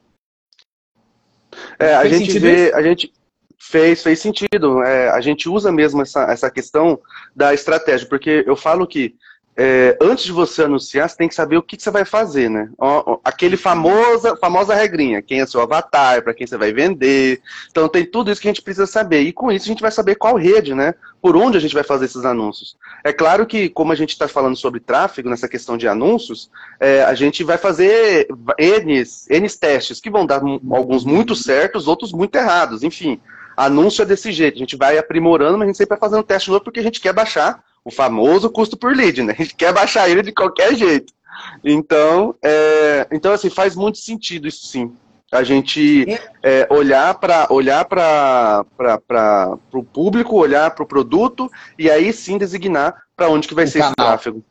É, 1.78 1.94
a 1.94 2.10
gente 2.10 2.40
vê, 2.40 2.74
a 2.74 2.82
gente 2.82 3.14
Fez, 3.58 4.04
fez 4.04 4.20
sentido. 4.20 4.84
É, 4.84 5.10
a 5.10 5.22
gente 5.22 5.50
usa 5.50 5.72
mesmo 5.72 6.02
essa, 6.02 6.24
essa 6.32 6.52
questão 6.52 7.00
da 7.36 7.54
estratégia, 7.54 8.08
porque 8.08 8.44
eu 8.46 8.56
falo 8.56 8.86
que 8.86 9.16
é, 9.58 9.98
antes 10.02 10.26
de 10.26 10.34
você 10.34 10.64
anunciar, 10.64 11.10
você 11.10 11.16
tem 11.16 11.30
que 11.30 11.36
saber 11.36 11.56
o 11.56 11.64
que, 11.64 11.78
que 11.78 11.84
você 11.84 11.90
vai 11.90 12.04
fazer, 12.04 12.50
né? 12.50 12.70
Aquele 13.24 13.56
famosa, 13.56 14.36
famosa 14.36 14.76
regrinha, 14.76 15.22
quem 15.22 15.40
é 15.40 15.46
seu 15.46 15.62
avatar, 15.62 16.22
para 16.22 16.34
quem 16.34 16.46
você 16.46 16.58
vai 16.58 16.74
vender. 16.74 17.42
Então 17.72 17.88
tem 17.88 18.06
tudo 18.06 18.30
isso 18.30 18.42
que 18.42 18.50
a 18.50 18.52
gente 18.52 18.62
precisa 18.62 18.86
saber. 18.86 19.22
E 19.22 19.32
com 19.32 19.50
isso 19.50 19.66
a 19.66 19.70
gente 19.70 19.82
vai 19.82 19.92
saber 19.92 20.16
qual 20.16 20.36
rede, 20.36 20.76
né? 20.76 20.94
Por 21.22 21.38
onde 21.38 21.58
a 21.58 21.62
gente 21.62 21.74
vai 21.74 21.84
fazer 21.84 22.06
esses 22.06 22.26
anúncios. 22.26 22.76
É 23.02 23.14
claro 23.14 23.46
que, 23.46 23.70
como 23.70 23.94
a 23.94 23.96
gente 23.96 24.10
está 24.10 24.28
falando 24.28 24.58
sobre 24.58 24.82
tráfego, 24.82 25.30
nessa 25.30 25.48
questão 25.48 25.78
de 25.78 25.88
anúncios, 25.88 26.52
é, 26.78 27.04
a 27.04 27.14
gente 27.14 27.42
vai 27.42 27.58
fazer 27.58 28.28
N, 28.60 29.04
N 29.30 29.50
testes, 29.50 30.02
que 30.02 30.10
vão 30.10 30.26
dar 30.26 30.42
alguns 30.70 31.06
muito 31.06 31.34
certos, 31.34 31.88
outros 31.88 32.12
muito 32.12 32.36
errados, 32.36 32.84
enfim. 32.84 33.22
Anúncio 33.56 34.02
é 34.02 34.06
desse 34.06 34.32
jeito, 34.32 34.56
a 34.56 34.60
gente 34.60 34.76
vai 34.76 34.98
aprimorando, 34.98 35.58
mas 35.58 35.66
a 35.66 35.68
gente 35.68 35.78
sempre 35.78 35.98
vai 35.98 36.10
fazendo 36.10 36.24
teste 36.24 36.50
novo 36.50 36.64
porque 36.64 36.80
a 36.80 36.84
gente 36.84 37.00
quer 37.00 37.14
baixar 37.14 37.64
o 37.84 37.92
famoso 37.92 38.50
custo 38.50 38.76
por 38.76 38.96
lead, 38.96 39.22
né? 39.22 39.36
A 39.38 39.42
gente 39.42 39.56
quer 39.56 39.74
baixar 39.74 40.10
ele 40.10 40.24
de 40.24 40.32
qualquer 40.32 40.76
jeito. 40.76 41.14
Então, 41.64 42.36
é, 42.44 43.08
então 43.12 43.32
assim, 43.32 43.50
faz 43.50 43.76
muito 43.76 43.98
sentido 43.98 44.48
isso 44.48 44.66
sim. 44.66 44.92
A 45.32 45.44
gente 45.44 46.06
é, 46.42 46.68
olhar 46.72 47.14
para 47.16 47.48
olhar 47.50 47.84
para 47.86 48.64
o 49.74 49.84
público, 49.84 50.36
olhar 50.36 50.72
para 50.72 50.84
o 50.84 50.88
produto 50.88 51.52
e 51.78 51.90
aí 51.90 52.14
sim 52.14 52.38
designar 52.38 53.04
para 53.16 53.30
onde 53.30 53.48
que 53.48 53.54
vai 53.54 53.66
o 53.66 53.68
ser 53.68 53.80
canal. 53.80 53.92
esse 53.92 54.06
tráfego. 54.06 54.44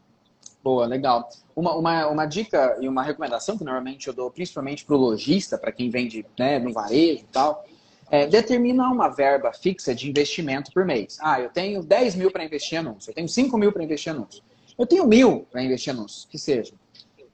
Boa, 0.63 0.87
legal. 0.87 1.29
Uma, 1.55 1.75
uma, 1.75 2.07
uma 2.09 2.27
dica 2.27 2.77
e 2.81 2.89
uma 2.89 3.03
recomendação 3.03 3.57
que 3.57 3.65
normalmente 3.65 4.09
eu 4.09 4.15
dou, 4.15 4.31
principalmente 4.31 4.85
para 4.85 4.97
o 4.97 4.99
lojista, 4.99 5.57
para 5.57 5.71
quem 5.71 5.91
vende 5.91 6.27
né, 6.39 6.59
no 6.59 6.73
varejo 6.73 7.21
e 7.21 7.29
tal, 7.31 7.65
é, 8.11 8.27
determina 8.27 8.91
uma 8.91 9.09
verba 9.09 9.53
fixa 9.53 9.95
de 9.95 10.09
investimento 10.09 10.73
por 10.73 10.85
mês. 10.85 11.19
Ah, 11.21 11.41
eu 11.41 11.49
tenho 11.51 11.83
10 11.83 12.17
mil 12.17 12.31
para 12.31 12.45
investir 12.45 12.75
em 12.75 12.79
anúncio, 12.79 13.11
eu 13.11 13.15
tenho 13.15 13.29
5 13.29 13.57
mil 13.59 13.73
para 13.73 13.83
investir 13.83 14.13
em 14.13 14.17
anúncio, 14.17 14.43
eu 14.79 14.87
tenho 14.87 15.07
mil 15.07 15.47
para 15.51 15.63
investir 15.63 15.93
em 15.93 15.97
anúncio, 15.97 16.29
que 16.29 16.39
seja. 16.39 16.73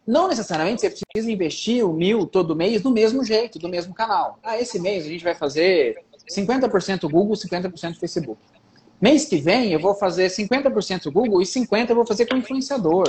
Não 0.07 0.29
necessariamente 0.29 0.81
você 0.81 0.91
precisa 0.91 1.31
investir 1.31 1.85
o 1.85 1.93
mil 1.93 2.27
todo 2.27 2.57
mês 2.57 2.83
do 2.83 2.91
mesmo 2.91 3.25
jeito, 3.25 3.59
do 3.59 3.69
mesmo 3.69 3.95
canal. 3.95 4.39
Ah, 4.43 4.59
esse 4.59 4.79
mês 4.79 5.05
a 5.05 5.09
gente 5.09 5.23
vai 5.23 5.35
fazer 5.35 6.05
50% 6.29 7.09
Google, 7.09 7.37
50% 7.37 7.99
Facebook. 7.99 8.41
Mês 9.01 9.25
que 9.25 9.37
vem 9.37 9.73
eu 9.73 9.81
vou 9.81 9.95
fazer 9.95 10.29
50% 10.29 11.11
Google 11.11 11.41
e 11.41 11.45
50% 11.45 11.91
eu 11.91 11.97
vou 11.97 12.07
fazer 12.07 12.27
com 12.27 12.37
influenciador. 12.37 13.07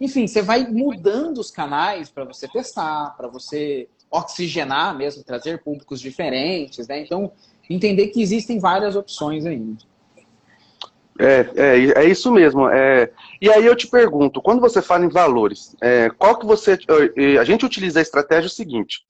Enfim, 0.00 0.26
você 0.26 0.40
vai 0.40 0.66
mudando 0.66 1.38
os 1.38 1.50
canais 1.50 2.08
para 2.08 2.24
você 2.24 2.48
testar, 2.48 3.14
para 3.16 3.28
você 3.28 3.86
oxigenar 4.10 4.96
mesmo, 4.96 5.22
trazer 5.22 5.62
públicos 5.62 6.00
diferentes, 6.00 6.88
né? 6.88 7.00
Então, 7.00 7.32
entender 7.68 8.08
que 8.08 8.20
existem 8.20 8.58
várias 8.58 8.96
opções 8.96 9.46
ainda. 9.46 9.78
É, 11.20 11.46
é, 11.54 12.02
é 12.02 12.04
isso 12.06 12.32
mesmo. 12.32 12.66
É, 12.68 13.10
e 13.42 13.50
aí 13.50 13.66
eu 13.66 13.76
te 13.76 13.86
pergunto, 13.86 14.40
quando 14.40 14.60
você 14.60 14.80
fala 14.80 15.04
em 15.04 15.10
valores, 15.10 15.76
é, 15.80 16.08
qual 16.10 16.38
que 16.38 16.46
você. 16.46 16.78
A 17.38 17.44
gente 17.44 17.64
utiliza 17.64 17.98
a 17.98 18.02
estratégia 18.02 18.48
seguinte: 18.48 19.04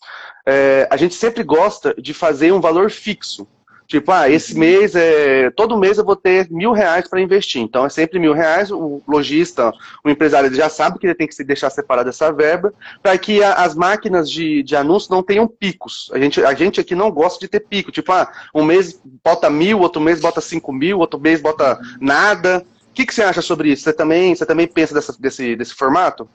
é, 0.45 0.89
a 0.91 0.97
gente 0.97 1.15
sempre 1.15 1.45
gosta 1.45 1.95
de 1.97 2.13
fazer 2.13 2.53
um 2.53 2.61
valor 2.61 2.91
fixo. 2.91 3.47
Tipo, 3.91 4.13
ah, 4.13 4.31
esse 4.31 4.53
uhum. 4.53 4.61
mês, 4.61 4.95
é, 4.95 5.51
todo 5.51 5.77
mês 5.77 5.99
eu 5.99 6.05
vou 6.05 6.15
ter 6.15 6.49
mil 6.49 6.71
reais 6.71 7.09
para 7.09 7.21
investir. 7.21 7.61
Então 7.61 7.85
é 7.85 7.89
sempre 7.89 8.21
mil 8.21 8.33
reais. 8.33 8.71
O 8.71 9.03
lojista, 9.07 9.73
o 10.05 10.09
empresário, 10.09 10.47
ele 10.47 10.55
já 10.55 10.69
sabe 10.69 10.97
que 10.97 11.09
ele 11.09 11.15
tem 11.17 11.27
que 11.27 11.35
se 11.35 11.43
deixar 11.43 11.71
separado 11.71 12.09
essa 12.09 12.33
verba 12.33 12.73
para 13.03 13.19
que 13.19 13.43
a, 13.43 13.55
as 13.55 13.75
máquinas 13.75 14.31
de, 14.31 14.63
de 14.63 14.77
anúncio 14.77 15.11
não 15.11 15.25
tenham 15.25 15.49
picos. 15.49 16.09
A 16.13 16.21
gente, 16.21 16.41
a 16.41 16.55
gente 16.55 16.81
aqui 16.81 16.95
não 16.95 17.11
gosta 17.11 17.41
de 17.41 17.49
ter 17.49 17.67
pico. 17.67 17.91
Tipo, 17.91 18.13
ah, 18.13 18.31
um 18.55 18.63
mês 18.63 19.03
bota 19.25 19.51
mil, 19.51 19.81
outro 19.81 20.01
mês 20.01 20.21
bota 20.21 20.41
cinco 20.41 20.73
mil, 20.73 21.01
outro 21.01 21.19
mês 21.19 21.43
bota 21.43 21.77
nada. 22.01 22.65
O 22.91 22.95
que, 22.95 23.05
que 23.05 23.13
você 23.13 23.25
acha 23.25 23.43
sobre 23.43 23.73
isso? 23.73 23.83
Você 23.83 23.93
também, 23.93 24.37
você 24.37 24.47
também 24.47 24.69
pensa 24.69 24.95
dessa, 24.95 25.17
desse, 25.19 25.57
desse 25.57 25.75
formato? 25.75 26.29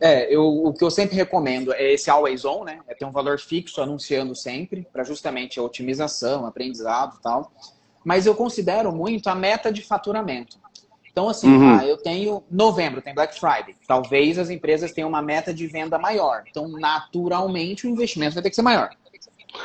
É, 0.00 0.34
eu, 0.34 0.46
o 0.46 0.72
que 0.72 0.82
eu 0.82 0.90
sempre 0.90 1.14
recomendo 1.14 1.74
é 1.74 1.92
esse 1.92 2.08
always 2.08 2.44
on, 2.44 2.64
né? 2.64 2.80
É 2.88 2.94
ter 2.94 3.04
um 3.04 3.12
valor 3.12 3.38
fixo 3.38 3.82
anunciando 3.82 4.34
sempre, 4.34 4.86
para 4.90 5.04
justamente 5.04 5.60
a 5.60 5.62
otimização, 5.62 6.46
aprendizado 6.46 7.16
e 7.18 7.22
tal. 7.22 7.52
Mas 8.02 8.24
eu 8.24 8.34
considero 8.34 8.90
muito 8.92 9.28
a 9.28 9.34
meta 9.34 9.70
de 9.70 9.82
faturamento. 9.82 10.58
Então, 11.12 11.28
assim, 11.28 11.48
uhum. 11.48 11.78
ah, 11.78 11.84
eu 11.84 11.98
tenho 11.98 12.42
novembro, 12.50 13.02
tem 13.02 13.14
Black 13.14 13.38
Friday. 13.38 13.76
Talvez 13.86 14.38
as 14.38 14.48
empresas 14.48 14.92
tenham 14.92 15.08
uma 15.08 15.20
meta 15.20 15.52
de 15.52 15.66
venda 15.66 15.98
maior. 15.98 16.44
Então, 16.48 16.68
naturalmente, 16.68 17.86
o 17.86 17.90
investimento 17.90 18.34
vai 18.34 18.42
ter 18.42 18.50
que 18.50 18.56
ser 18.56 18.62
maior. 18.62 18.90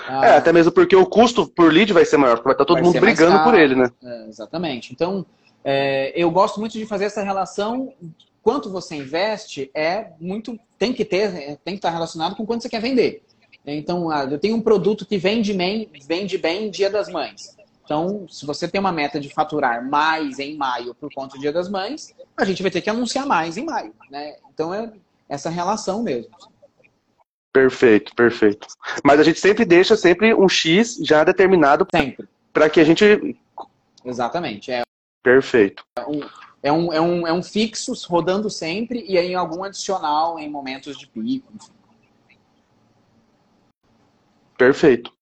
Ah, 0.08 0.26
é, 0.26 0.38
até 0.38 0.52
mesmo 0.52 0.72
porque 0.72 0.96
o 0.96 1.06
custo 1.06 1.48
por 1.48 1.72
lead 1.72 1.94
vai 1.94 2.04
ser 2.04 2.18
maior, 2.18 2.36
porque 2.36 2.48
vai 2.48 2.56
estar 2.56 2.66
todo 2.66 2.84
mundo 2.84 3.00
brigando 3.00 3.44
por 3.44 3.54
ele, 3.54 3.76
né? 3.76 3.90
É, 4.04 4.28
exatamente. 4.28 4.92
Então, 4.92 5.26
é, 5.64 6.12
eu 6.16 6.30
gosto 6.32 6.60
muito 6.60 6.74
de 6.74 6.86
fazer 6.86 7.06
essa 7.06 7.24
relação 7.24 7.94
quanto 8.46 8.70
você 8.70 8.96
investe 8.96 9.72
é 9.74 10.12
muito 10.22 10.60
tem 10.78 10.94
que 10.94 11.04
ter 11.04 11.58
tem 11.66 11.74
que 11.74 11.80
estar 11.80 11.90
relacionado 11.90 12.36
com 12.36 12.46
quanto 12.46 12.62
você 12.62 12.70
quer 12.70 12.80
vender. 12.80 13.24
Então, 13.66 14.12
ah, 14.12 14.24
eu 14.30 14.38
tenho 14.38 14.56
um 14.56 14.62
produto 14.62 15.04
que 15.04 15.18
vende 15.18 15.52
bem, 15.52 15.90
vende 16.08 16.38
bem 16.38 16.70
Dia 16.70 16.88
das 16.88 17.10
Mães. 17.10 17.58
Então, 17.84 18.28
se 18.30 18.46
você 18.46 18.68
tem 18.68 18.80
uma 18.80 18.92
meta 18.92 19.20
de 19.20 19.30
faturar 19.30 19.84
mais 19.84 20.38
em 20.38 20.56
maio 20.56 20.94
por 20.94 21.12
conta 21.12 21.36
do 21.36 21.42
Dia 21.42 21.52
das 21.52 21.68
Mães, 21.68 22.14
a 22.38 22.46
gente 22.46 22.62
vai 22.62 22.70
ter 22.70 22.82
que 22.82 22.90
anunciar 22.90 23.26
mais 23.26 23.58
em 23.58 23.66
maio, 23.66 23.96
né? 24.12 24.36
Então 24.54 24.72
é 24.72 24.94
essa 25.28 25.50
relação 25.50 26.04
mesmo. 26.04 26.30
Perfeito, 27.52 28.14
perfeito. 28.14 28.68
Mas 29.04 29.20
a 29.20 29.24
gente 29.24 29.40
sempre 29.40 29.66
deixa 29.66 29.98
sempre 29.98 30.36
um 30.36 30.48
X 30.48 30.98
já 31.02 31.24
determinado 31.24 31.88
sempre 31.90 32.28
para 32.54 32.70
que 32.70 32.80
a 32.80 32.84
gente 32.84 33.36
Exatamente. 34.06 34.72
É 34.72 34.84
Perfeito. 35.24 35.84
É 35.98 36.06
um, 36.06 36.22
é 36.66 36.72
um, 36.72 36.92
é 36.92 37.00
um, 37.00 37.28
é 37.28 37.32
um 37.32 37.44
fixo 37.44 37.94
rodando 38.10 38.50
sempre 38.50 39.06
e 39.08 39.20
aí 39.20 39.36
algum 39.36 39.64
adicional 39.64 40.40
em 40.40 40.50
momentos 40.50 40.98
de 40.98 41.06
pico. 41.06 41.54
Enfim. 41.54 41.72
Perfeito. 44.58 45.14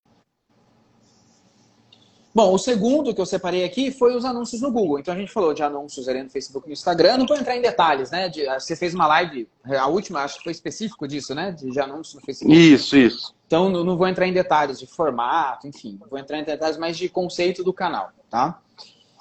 Bom, 2.34 2.54
o 2.54 2.58
segundo 2.58 3.14
que 3.14 3.20
eu 3.20 3.26
separei 3.26 3.66
aqui 3.66 3.92
foi 3.92 4.16
os 4.16 4.24
anúncios 4.24 4.62
no 4.62 4.72
Google. 4.72 5.00
Então 5.00 5.14
a 5.14 5.18
gente 5.18 5.34
falou 5.34 5.54
de 5.54 5.62
anúncios 5.62 6.08
ali 6.08 6.24
no 6.24 6.30
Facebook 6.30 6.66
e 6.66 6.70
no 6.70 6.74
Instagram. 6.74 7.18
Não 7.18 7.28
vou 7.28 7.36
entrar 7.36 7.58
em 7.58 7.62
detalhes, 7.62 8.10
né? 8.10 8.30
De, 8.30 8.46
você 8.46 8.74
fez 8.74 8.94
uma 8.94 9.06
live, 9.06 9.46
a 9.66 9.88
última, 9.88 10.22
acho 10.22 10.38
que 10.38 10.44
foi 10.44 10.54
específico 10.54 11.06
disso, 11.06 11.36
né? 11.36 11.52
De, 11.52 11.70
de 11.70 11.80
anúncios 11.82 12.16
no 12.16 12.22
Facebook. 12.22 12.58
Isso, 12.58 12.96
isso. 12.96 13.36
Então 13.46 13.70
não, 13.70 13.84
não 13.84 13.98
vou 13.98 14.08
entrar 14.08 14.26
em 14.26 14.34
detalhes 14.34 14.80
de 14.80 14.88
formato, 14.88 15.68
enfim. 15.68 16.00
Vou 16.10 16.18
entrar 16.18 16.40
em 16.40 16.46
detalhes 16.46 16.78
mais 16.78 16.98
de 16.98 17.10
conceito 17.10 17.66
do 17.66 17.74
canal, 17.74 18.12
tá? 18.30 18.62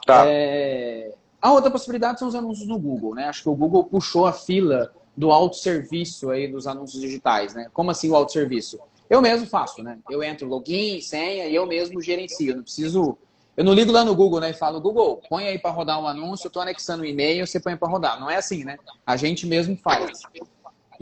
Tá. 0.07 0.23
É... 0.25 1.17
A 1.43 1.53
outra 1.53 1.73
possibilidade 1.73 2.21
são 2.21 2.29
os 2.29 2.37
anúncios 2.37 2.69
no 2.69 2.79
Google, 2.79 3.17
né? 3.17 3.25
Acho 3.25 3.43
que 3.43 3.49
o 3.49 3.55
Google 3.55 3.83
puxou 3.83 4.27
a 4.27 4.33
fila 4.33 4.93
do 5.17 5.33
autosserviço 5.33 6.31
aí 6.31 6.47
dos 6.47 6.69
anúncios 6.69 7.03
digitais, 7.03 7.53
né? 7.53 7.67
Como 7.73 7.91
assim 7.91 8.09
o 8.09 8.15
autosserviço? 8.15 8.79
Eu 9.11 9.21
mesmo 9.21 9.45
faço, 9.47 9.83
né? 9.83 9.99
Eu 10.09 10.23
entro 10.23 10.47
login, 10.47 11.01
senha 11.01 11.47
e 11.49 11.55
eu 11.55 11.67
mesmo 11.67 12.01
gerencio. 12.01 12.53
Eu 12.53 12.57
não 12.57 12.63
preciso. 12.63 13.19
Eu 13.57 13.65
não 13.65 13.75
ligo 13.75 13.91
lá 13.91 14.05
no 14.05 14.15
Google, 14.15 14.39
né? 14.39 14.51
E 14.51 14.55
falo, 14.55 14.81
Google, 14.81 15.21
põe 15.29 15.49
aí 15.49 15.59
para 15.59 15.73
rodar 15.73 16.01
um 16.01 16.07
anúncio, 16.07 16.47
eu 16.47 16.51
tô 16.51 16.61
anexando 16.61 17.03
o 17.03 17.05
um 17.05 17.09
e-mail, 17.09 17.45
você 17.45 17.59
põe 17.59 17.77
para 17.77 17.89
rodar. 17.89 18.21
Não 18.21 18.31
é 18.31 18.37
assim, 18.37 18.65
né? 18.65 18.79
A 19.05 19.17
gente 19.17 19.45
mesmo 19.45 19.77
faz. 19.77 20.23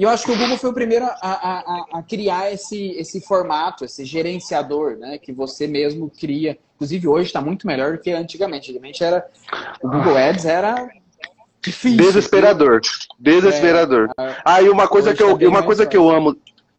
E 0.00 0.02
eu 0.02 0.09
acho 0.09 0.25
que 0.25 0.33
o 0.33 0.38
Google 0.38 0.57
foi 0.57 0.71
o 0.71 0.73
primeiro 0.73 1.04
a, 1.04 1.19
a, 1.21 1.85
a, 1.99 2.02
criar 2.02 2.50
esse, 2.50 2.92
esse 2.92 3.21
formato, 3.21 3.85
esse 3.85 4.02
gerenciador, 4.02 4.97
né? 4.97 5.19
Que 5.19 5.30
você 5.30 5.66
mesmo 5.66 6.11
cria. 6.19 6.57
Inclusive, 6.76 7.07
hoje 7.07 7.26
está 7.26 7.42
muito 7.42 7.66
melhor 7.66 7.92
do 7.92 7.99
que 7.99 8.11
antigamente. 8.11 8.71
Antigamente 8.71 9.04
era. 9.04 9.26
O 9.83 9.88
Google 9.90 10.16
Ads 10.16 10.47
era 10.47 10.88
difícil. 11.61 11.99
Desesperador. 11.99 12.80
Desesperador. 13.19 14.09
É, 14.19 14.37
ah, 14.42 14.62
e 14.62 14.71
uma 14.71 14.88
coisa, 14.88 15.12
que 15.12 15.23
eu, 15.23 15.38
tá 15.38 15.47
uma 15.47 15.62
coisa 15.62 15.85
que 15.85 15.99
eu 15.99 16.09
amo. 16.09 16.35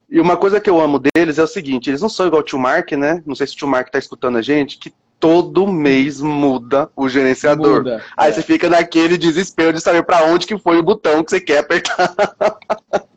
E 0.09 0.19
uma 0.19 0.35
coisa 0.35 0.59
que 0.59 0.67
eu 0.71 0.81
amo 0.81 0.99
deles 0.99 1.37
é 1.37 1.43
o 1.43 1.47
seguinte, 1.47 1.91
eles 1.91 2.01
não 2.01 2.09
são 2.09 2.25
igual 2.25 2.41
o 2.41 2.43
Tio 2.43 2.57
Mark, 2.57 2.91
né? 2.93 3.21
Não 3.23 3.35
sei 3.35 3.45
se 3.45 3.53
o 3.53 3.57
Tio 3.57 3.67
Mark 3.67 3.91
tá 3.91 3.99
escutando 3.99 4.39
a 4.39 4.41
gente, 4.41 4.79
que 4.79 4.91
todo 5.19 5.71
mês 5.71 6.19
muda 6.19 6.89
o 6.95 7.07
gerenciador. 7.07 7.83
Muda, 7.83 8.03
Aí 8.17 8.31
é. 8.31 8.33
você 8.33 8.41
fica 8.41 8.67
naquele 8.67 9.15
desespero 9.15 9.73
de 9.73 9.79
saber 9.79 10.01
para 10.01 10.25
onde 10.25 10.47
que 10.47 10.57
foi 10.57 10.79
o 10.79 10.83
botão 10.83 11.23
que 11.23 11.29
você 11.29 11.39
quer 11.39 11.59
apertar. 11.59 12.15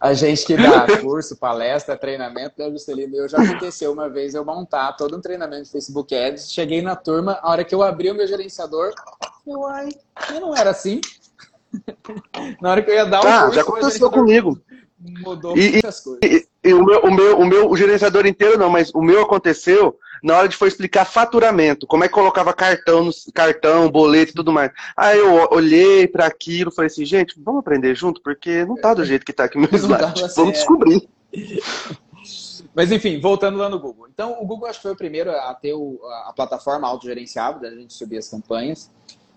A 0.00 0.12
gente 0.12 0.44
que 0.44 0.56
dá 0.56 1.00
curso, 1.00 1.36
palestra, 1.36 1.96
treinamento, 1.96 2.54
né, 2.58 2.70
Juscelino? 2.70 3.16
Eu 3.16 3.28
já 3.28 3.38
aconteceu 3.38 3.92
uma 3.92 4.08
vez 4.08 4.34
eu 4.34 4.44
montar 4.44 4.92
todo 4.92 5.16
um 5.16 5.20
treinamento 5.20 5.64
de 5.64 5.70
Facebook 5.70 6.14
Ads, 6.14 6.52
cheguei 6.52 6.82
na 6.82 6.96
turma, 6.96 7.38
a 7.42 7.50
hora 7.50 7.64
que 7.64 7.74
eu 7.74 7.82
abri 7.82 8.10
o 8.10 8.14
meu 8.14 8.26
gerenciador, 8.26 8.92
eu, 9.46 9.66
ai, 9.66 9.88
eu 10.32 10.40
não 10.40 10.56
era 10.56 10.70
assim. 10.70 11.00
na 12.60 12.70
hora 12.70 12.82
que 12.82 12.90
eu 12.90 12.94
ia 12.94 13.04
dar 13.04 13.24
o 13.24 13.28
ah, 13.28 13.40
curso, 13.42 13.54
já 13.54 13.62
aconteceu 13.62 14.10
comigo. 14.10 14.60
Mudou 14.98 15.56
e, 15.56 15.72
muitas 15.72 16.00
coisas. 16.00 16.20
E, 16.22 16.48
e, 16.64 16.74
o, 16.74 16.84
meu, 16.84 17.00
o, 17.00 17.10
meu, 17.12 17.38
o 17.38 17.46
meu 17.46 17.70
o 17.70 17.76
gerenciador 17.76 18.26
inteiro 18.26 18.58
não, 18.58 18.70
mas 18.70 18.90
o 18.94 19.02
meu 19.02 19.22
aconteceu 19.22 19.98
na 20.24 20.38
hora 20.38 20.48
de 20.48 20.56
for 20.56 20.66
explicar 20.66 21.04
faturamento, 21.04 21.86
como 21.86 22.02
é 22.02 22.08
que 22.08 22.14
colocava 22.14 22.54
cartão, 22.54 23.10
cartão, 23.34 23.90
boleto 23.90 24.32
e 24.32 24.34
tudo 24.34 24.50
mais. 24.50 24.72
Aí 24.96 25.18
eu 25.18 25.50
olhei 25.50 26.08
para 26.08 26.24
aquilo, 26.24 26.72
falei 26.72 26.86
assim, 26.86 27.04
gente, 27.04 27.38
vamos 27.38 27.60
aprender 27.60 27.94
junto, 27.94 28.22
porque 28.22 28.64
não 28.64 28.74
tá 28.74 28.94
do 28.94 29.04
jeito 29.04 29.26
que 29.26 29.34
tá 29.34 29.44
aqui 29.44 29.58
no 29.58 29.68
meu 29.70 29.78
slide. 29.78 30.22
Vamos 30.34 30.54
é. 30.54 30.56
descobrir. 30.56 31.06
Mas 32.74 32.90
enfim, 32.90 33.20
voltando 33.20 33.58
lá 33.58 33.68
no 33.68 33.78
Google. 33.78 34.08
Então, 34.12 34.40
o 34.40 34.46
Google 34.46 34.66
acho 34.66 34.78
que 34.78 34.84
foi 34.84 34.92
o 34.92 34.96
primeiro 34.96 35.30
a 35.30 35.52
ter 35.52 35.74
o, 35.74 36.00
a 36.26 36.32
plataforma 36.34 36.88
autogerenciável, 36.88 37.60
da 37.60 37.70
gente 37.70 37.92
subir 37.92 38.16
as 38.16 38.26
campanhas. 38.26 38.90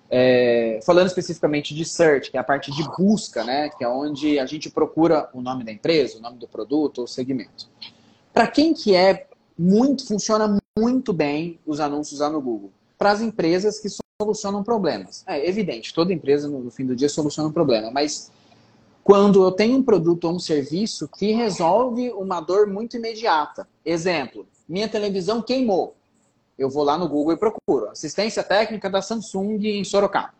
É, 0.09 0.79
falando 0.85 1.07
especificamente 1.07 1.75
de 1.75 1.83
search, 1.83 2.31
que 2.31 2.37
é 2.37 2.39
a 2.39 2.43
parte 2.45 2.71
de 2.71 2.81
busca, 2.97 3.43
né? 3.43 3.69
Que 3.77 3.83
é 3.83 3.89
onde 3.89 4.39
a 4.39 4.45
gente 4.45 4.69
procura 4.69 5.29
o 5.33 5.41
nome 5.41 5.65
da 5.65 5.71
empresa, 5.71 6.17
o 6.17 6.21
nome 6.21 6.37
do 6.37 6.47
produto 6.47 6.99
ou 6.99 7.07
segmento. 7.07 7.67
Para 8.33 8.47
quem 8.47 8.73
que 8.73 8.95
é 8.95 9.27
muito, 9.59 10.07
funciona 10.07 10.57
muito 10.77 11.11
bem 11.11 11.59
os 11.65 11.79
anúncios 11.79 12.19
lá 12.19 12.29
no 12.29 12.41
Google. 12.41 12.71
Para 12.97 13.11
as 13.11 13.21
empresas 13.21 13.79
que 13.79 13.89
solucionam 14.21 14.63
problemas. 14.63 15.23
É 15.27 15.47
evidente, 15.47 15.93
toda 15.93 16.13
empresa 16.13 16.47
no 16.47 16.71
fim 16.71 16.85
do 16.85 16.95
dia 16.95 17.09
soluciona 17.09 17.49
um 17.49 17.53
problema, 17.53 17.91
mas 17.91 18.31
quando 19.03 19.43
eu 19.43 19.51
tenho 19.51 19.77
um 19.77 19.83
produto 19.83 20.25
ou 20.25 20.35
um 20.35 20.39
serviço 20.39 21.07
que 21.07 21.31
resolve 21.31 22.11
uma 22.11 22.41
dor 22.41 22.67
muito 22.67 22.97
imediata. 22.97 23.67
Exemplo, 23.85 24.45
minha 24.67 24.89
televisão 24.89 25.41
queimou. 25.41 25.95
Eu 26.57 26.69
vou 26.69 26.83
lá 26.83 26.97
no 26.97 27.07
Google 27.07 27.33
e 27.33 27.37
procuro 27.37 27.89
assistência 27.89 28.43
técnica 28.43 28.89
da 28.89 29.01
Samsung 29.01 29.59
em 29.63 29.83
Sorocaba. 29.83 30.33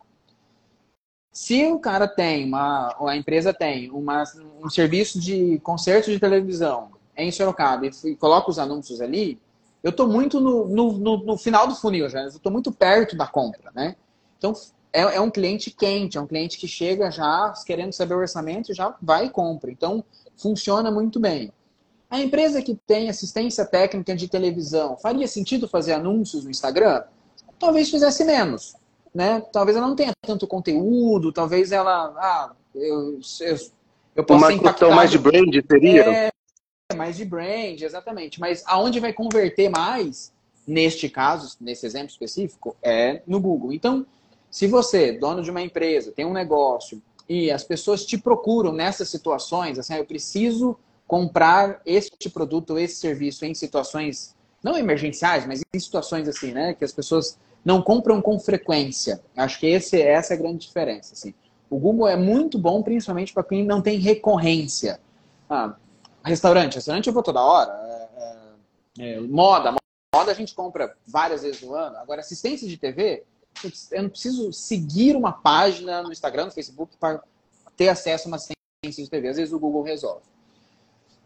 Se 1.32 1.64
o 1.66 1.78
cara 1.78 2.08
tem, 2.08 2.44
uma, 2.44 2.94
a 3.08 3.16
empresa 3.16 3.54
tem 3.54 3.90
uma, 3.90 4.24
um 4.60 4.68
serviço 4.68 5.20
de 5.20 5.58
conserto 5.60 6.10
de 6.10 6.18
televisão 6.18 6.90
em 7.16 7.30
Sorocaba 7.30 7.86
e, 7.86 8.16
coloco 8.16 8.50
os 8.50 8.58
anúncios 8.58 9.00
ali, 9.00 9.40
eu 9.82 9.90
estou 9.90 10.08
muito 10.08 10.40
no, 10.40 10.66
no, 10.68 10.92
no, 10.92 11.16
no, 11.18 11.36
final 11.36 11.66
do 11.66 11.74
funil 11.74 12.08
já, 12.08 12.22
eu 12.22 12.28
estou 12.28 12.50
muito 12.50 12.72
perto 12.72 13.16
da 13.16 13.26
compra, 13.26 13.70
né? 13.74 13.96
Então, 14.36 14.52
é, 14.92 15.00
é, 15.00 15.20
um 15.20 15.30
cliente 15.30 15.70
quente, 15.70 16.16
é 16.16 16.20
um 16.20 16.26
cliente 16.26 16.58
que 16.58 16.66
chega 16.66 17.10
já 17.10 17.52
querendo 17.66 17.92
saber 17.92 18.14
o 18.14 18.18
orçamento, 18.18 18.74
já 18.74 18.94
vai 19.00 19.26
e 19.26 19.30
compra. 19.30 19.70
Então, 19.70 20.04
funciona 20.36 20.90
muito 20.90 21.20
bem. 21.20 21.52
A 22.10 22.20
empresa 22.20 22.62
que 22.62 22.74
tem 22.86 23.10
assistência 23.10 23.66
técnica 23.66 24.16
de 24.16 24.28
televisão, 24.28 24.96
faria 24.96 25.28
sentido 25.28 25.68
fazer 25.68 25.92
anúncios 25.92 26.44
no 26.44 26.50
Instagram? 26.50 27.02
Talvez 27.58 27.90
fizesse 27.90 28.24
menos. 28.24 28.74
Né? 29.14 29.42
Talvez 29.52 29.76
ela 29.76 29.86
não 29.86 29.96
tenha 29.96 30.12
tanto 30.22 30.46
conteúdo, 30.46 31.32
talvez 31.32 31.72
ela. 31.72 32.14
Ah, 32.16 32.52
eu, 32.74 33.20
eu, 33.40 33.56
eu 34.16 34.24
posso 34.24 34.44
Uma 34.44 34.58
questão 34.58 34.90
mais 34.92 35.10
de 35.10 35.18
brand 35.18 35.54
teria? 35.66 36.04
É, 36.04 36.30
mais 36.96 37.16
de 37.18 37.24
brand, 37.24 37.82
exatamente. 37.82 38.40
Mas 38.40 38.62
aonde 38.66 38.98
vai 38.98 39.12
converter 39.12 39.68
mais, 39.68 40.32
neste 40.66 41.08
caso, 41.08 41.54
nesse 41.60 41.84
exemplo 41.84 42.08
específico, 42.08 42.74
é 42.82 43.20
no 43.26 43.38
Google. 43.38 43.74
Então, 43.74 44.06
se 44.50 44.66
você, 44.66 45.12
dono 45.12 45.42
de 45.42 45.50
uma 45.50 45.60
empresa, 45.60 46.12
tem 46.12 46.24
um 46.24 46.32
negócio 46.32 47.02
e 47.28 47.50
as 47.50 47.62
pessoas 47.62 48.06
te 48.06 48.16
procuram 48.16 48.72
nessas 48.72 49.10
situações, 49.10 49.78
assim, 49.78 49.92
ah, 49.92 49.98
eu 49.98 50.06
preciso 50.06 50.78
comprar 51.06 51.82
este 51.84 52.30
produto, 52.30 52.78
esse 52.78 52.96
serviço 52.96 53.44
em 53.44 53.52
situações 53.52 54.34
não 54.62 54.76
emergenciais, 54.76 55.46
mas 55.46 55.60
em 55.74 55.78
situações 55.78 56.26
assim, 56.26 56.52
né, 56.52 56.72
que 56.72 56.84
as 56.84 56.92
pessoas 56.92 57.38
não 57.62 57.82
compram 57.82 58.22
com 58.22 58.40
frequência. 58.40 59.20
Acho 59.36 59.60
que 59.60 59.66
esse, 59.66 60.00
essa 60.00 60.32
é 60.32 60.36
a 60.36 60.40
grande 60.40 60.66
diferença. 60.66 61.12
Assim. 61.12 61.34
O 61.68 61.78
Google 61.78 62.08
é 62.08 62.16
muito 62.16 62.58
bom, 62.58 62.82
principalmente 62.82 63.34
para 63.34 63.44
quem 63.44 63.62
não 63.62 63.82
tem 63.82 63.98
recorrência. 63.98 64.98
Ah, 65.50 65.76
restaurante, 66.28 66.76
restaurante 66.76 67.06
eu 67.06 67.12
vou 67.12 67.22
toda 67.22 67.42
hora. 67.42 67.72
É, 67.72 68.08
é, 68.98 69.12
é, 69.14 69.20
moda, 69.20 69.74
moda 70.14 70.30
a 70.30 70.34
gente 70.34 70.54
compra 70.54 70.96
várias 71.06 71.42
vezes 71.42 71.60
no 71.62 71.74
ano. 71.74 71.96
Agora, 71.96 72.20
assistência 72.20 72.68
de 72.68 72.76
TV, 72.76 73.24
eu 73.90 74.02
não 74.02 74.10
preciso 74.10 74.52
seguir 74.52 75.16
uma 75.16 75.32
página 75.32 76.02
no 76.02 76.12
Instagram, 76.12 76.46
no 76.46 76.50
Facebook, 76.52 76.96
para 76.98 77.22
ter 77.76 77.88
acesso 77.88 78.26
a 78.26 78.30
uma 78.30 78.36
assistência 78.36 79.04
de 79.04 79.10
TV. 79.10 79.28
Às 79.28 79.36
vezes 79.36 79.52
o 79.52 79.58
Google 79.58 79.82
resolve. 79.82 80.22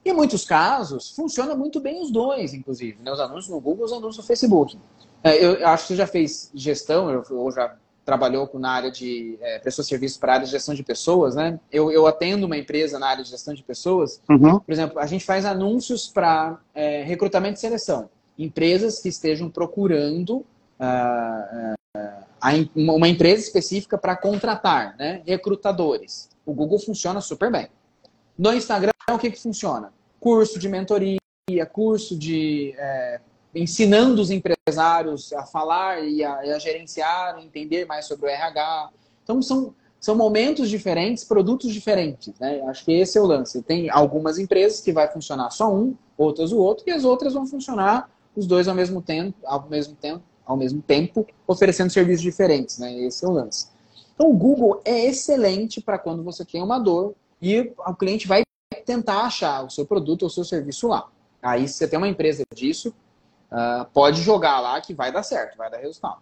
Em 0.05 0.13
muitos 0.13 0.45
casos, 0.45 1.11
funciona 1.11 1.55
muito 1.55 1.81
bem 1.81 2.03
os 2.03 2.11
dois, 2.11 2.53
inclusive. 2.55 3.01
Né? 3.03 3.13
Os 3.13 3.21
anúncios 3.21 3.49
no 3.49 3.61
Google, 3.61 3.85
os 3.85 3.93
anúncios 3.93 4.17
no 4.17 4.23
Facebook. 4.25 4.79
É, 5.23 5.45
eu 5.45 5.67
acho 5.69 5.85
que 5.85 5.89
você 5.89 5.97
já 5.97 6.07
fez 6.07 6.51
gestão, 6.53 7.23
ou 7.31 7.53
já 7.53 7.77
trabalhou 8.05 8.51
na 8.55 8.71
área 8.71 8.91
de 8.91 9.39
é, 9.41 9.59
prestou 9.59 9.85
serviço 9.85 10.19
para 10.19 10.33
a 10.33 10.35
área 10.37 10.47
de 10.47 10.53
gestão 10.53 10.75
de 10.75 10.83
pessoas, 10.83 11.35
né? 11.35 11.59
Eu, 11.71 11.91
eu 11.91 12.07
atendo 12.07 12.47
uma 12.47 12.57
empresa 12.57 12.99
na 12.99 13.07
área 13.07 13.23
de 13.23 13.31
gestão 13.31 13.55
de 13.55 13.63
pessoas. 13.63 14.21
Uhum. 14.29 14.59
Por 14.59 14.73
exemplo, 14.73 14.99
a 14.99 15.07
gente 15.07 15.25
faz 15.25 15.45
anúncios 15.45 16.09
para 16.09 16.59
é, 16.75 17.03
recrutamento 17.03 17.59
e 17.59 17.61
seleção. 17.61 18.11
Empresas 18.39 19.01
que 19.01 19.09
estejam 19.09 19.49
procurando 19.49 20.45
uh, 20.81 21.75
uh, 21.97 22.71
uma 22.75 23.09
empresa 23.09 23.43
específica 23.43 23.97
para 23.97 24.17
contratar, 24.17 24.97
né? 24.97 25.23
Recrutadores. 25.25 26.29
O 26.45 26.53
Google 26.53 26.79
funciona 26.79 27.21
super 27.21 27.53
bem. 27.53 27.69
No 28.37 28.53
Instagram, 28.53 28.91
o 29.11 29.19
que, 29.19 29.31
que 29.31 29.41
funciona? 29.41 29.93
Curso 30.19 30.59
de 30.59 30.69
mentoria, 30.69 31.19
curso 31.71 32.17
de 32.17 32.75
é, 32.77 33.21
ensinando 33.55 34.21
os 34.21 34.31
empresários 34.31 35.33
a 35.33 35.45
falar 35.45 36.03
e 36.03 36.25
a, 36.25 36.39
a 36.39 36.59
gerenciar, 36.59 37.39
entender 37.39 37.87
mais 37.87 38.07
sobre 38.07 38.27
o 38.27 38.29
RH. 38.29 38.91
Então, 39.23 39.43
são, 39.43 39.75
são 40.01 40.15
momentos 40.15 40.71
diferentes, 40.71 41.25
produtos 41.25 41.73
diferentes. 41.73 42.33
Né? 42.39 42.61
Acho 42.63 42.85
que 42.85 42.93
esse 42.93 43.19
é 43.19 43.21
o 43.21 43.27
lance. 43.27 43.63
Tem 43.63 43.91
algumas 43.91 44.39
empresas 44.39 44.81
que 44.81 44.93
vai 44.93 45.09
funcionar 45.09 45.51
só 45.51 45.73
um, 45.73 45.95
outras 46.17 46.53
o 46.53 46.59
outro, 46.59 46.85
e 46.87 46.91
as 46.91 47.05
outras 47.05 47.35
vão 47.35 47.47
funcionar 47.47 48.11
os 48.35 48.47
dois 48.47 48.69
ao 48.69 48.75
mesmo 48.75 49.03
tempo, 49.03 49.37
ao 49.45 49.69
mesmo 49.69 49.95
tempo, 49.95 50.23
ao 50.47 50.57
mesmo 50.57 50.81
tempo, 50.83 51.27
oferecendo 51.47 51.91
serviços 51.91 52.23
diferentes. 52.23 52.79
Né? 52.79 52.95
Esse 53.01 53.25
é 53.25 53.29
o 53.29 53.33
lance. 53.33 53.69
Então, 54.15 54.31
o 54.31 54.35
Google 54.35 54.81
é 54.85 55.07
excelente 55.07 55.81
para 55.81 55.99
quando 55.99 56.23
você 56.23 56.45
tem 56.45 56.63
uma 56.63 56.79
dor 56.79 57.15
e 57.41 57.73
o 57.87 57.95
cliente 57.95 58.27
vai 58.27 58.43
tentar 58.85 59.23
achar 59.23 59.65
o 59.65 59.71
seu 59.71 59.85
produto 59.85 60.23
ou 60.23 60.29
o 60.29 60.31
seu 60.31 60.45
serviço 60.45 60.89
lá. 60.89 61.09
Aí, 61.43 61.67
se 61.67 61.75
você 61.75 61.89
tem 61.89 61.99
uma 61.99 62.09
empresa 62.09 62.45
disso, 62.55 62.95
uh, 63.53 63.85
pode 63.93 64.23
jogar 64.23 64.59
lá 64.61 64.81
que 64.81 64.95
vai 64.95 65.13
dar 65.13 65.23
certo, 65.23 65.57
vai 65.57 65.71
dar 65.71 65.79
resultado. 65.79 66.21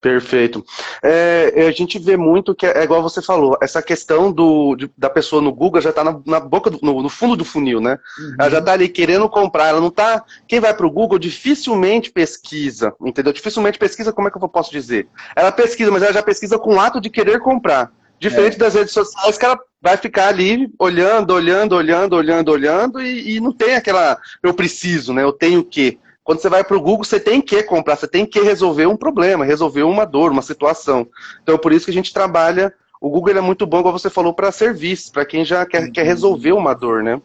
Perfeito. 0.00 0.64
É, 1.02 1.52
é, 1.56 1.66
a 1.66 1.72
gente 1.72 1.98
vê 1.98 2.16
muito 2.16 2.54
que 2.54 2.66
é, 2.66 2.78
é 2.78 2.84
igual 2.84 3.02
você 3.02 3.22
falou, 3.22 3.56
essa 3.60 3.82
questão 3.82 4.30
do, 4.30 4.76
de, 4.76 4.90
da 4.96 5.08
pessoa 5.08 5.40
no 5.40 5.52
Google 5.52 5.80
já 5.80 5.90
está 5.90 6.04
na, 6.04 6.20
na, 6.24 6.38
boca, 6.38 6.70
do, 6.70 6.78
no, 6.82 7.02
no, 7.02 7.08
fundo 7.08 7.34
do 7.34 7.44
funil, 7.44 7.80
né? 7.80 7.98
Uhum. 8.18 8.36
Ela 8.38 8.50
já 8.50 8.58
está 8.58 8.72
ali 8.72 8.88
querendo 8.88 9.28
comprar, 9.28 9.68
ela 9.68 9.80
não 9.80 9.88
está. 9.88 10.22
Quem 10.46 10.60
vai 10.60 10.74
para 10.74 10.86
o 10.86 10.90
Google 10.90 11.18
dificilmente 11.18 12.12
pesquisa, 12.12 12.94
entendeu? 13.00 13.32
Dificilmente 13.32 13.78
pesquisa, 13.78 14.12
como 14.12 14.28
é 14.28 14.30
que 14.30 14.36
eu 14.36 14.48
posso 14.48 14.70
dizer? 14.70 15.08
Ela 15.34 15.50
pesquisa, 15.50 15.90
mas 15.90 16.02
ela 16.02 16.12
já 16.12 16.22
pesquisa 16.22 16.58
com 16.58 16.74
o 16.74 16.80
ato 16.80 17.00
de 17.00 17.10
querer 17.10 17.40
comprar. 17.40 17.90
Diferente 18.18 18.54
é. 18.54 18.58
das 18.58 18.74
redes 18.74 18.92
sociais, 18.92 19.36
que 19.36 19.44
ela 19.44 19.58
vai 19.80 19.96
ficar 19.96 20.28
ali 20.28 20.72
olhando, 20.78 21.32
olhando, 21.32 21.74
olhando, 21.74 22.16
olhando, 22.16 22.50
olhando, 22.50 23.02
e, 23.02 23.36
e 23.36 23.40
não 23.40 23.52
tem 23.52 23.74
aquela 23.74 24.18
eu 24.42 24.54
preciso, 24.54 25.12
né? 25.12 25.22
Eu 25.22 25.32
tenho 25.32 25.64
que. 25.64 25.98
Quando 26.24 26.40
você 26.40 26.48
vai 26.48 26.64
para 26.64 26.76
o 26.76 26.80
Google, 26.80 27.04
você 27.04 27.20
tem 27.20 27.40
que 27.40 27.62
comprar, 27.62 27.94
você 27.94 28.08
tem 28.08 28.26
que 28.26 28.40
resolver 28.40 28.86
um 28.86 28.96
problema, 28.96 29.44
resolver 29.44 29.84
uma 29.84 30.04
dor, 30.04 30.32
uma 30.32 30.42
situação. 30.42 31.06
Então, 31.42 31.56
por 31.56 31.72
isso 31.72 31.84
que 31.84 31.92
a 31.92 31.94
gente 31.94 32.12
trabalha. 32.12 32.74
O 32.98 33.10
Google 33.10 33.36
é 33.36 33.40
muito 33.42 33.66
bom, 33.66 33.82
como 33.82 33.96
você 33.96 34.08
falou, 34.08 34.32
para 34.32 34.50
serviço, 34.50 35.12
para 35.12 35.24
quem 35.24 35.44
já 35.44 35.66
quer, 35.66 35.90
quer 35.90 36.04
resolver 36.04 36.52
uma 36.52 36.74
dor, 36.74 37.02
né? 37.02 37.20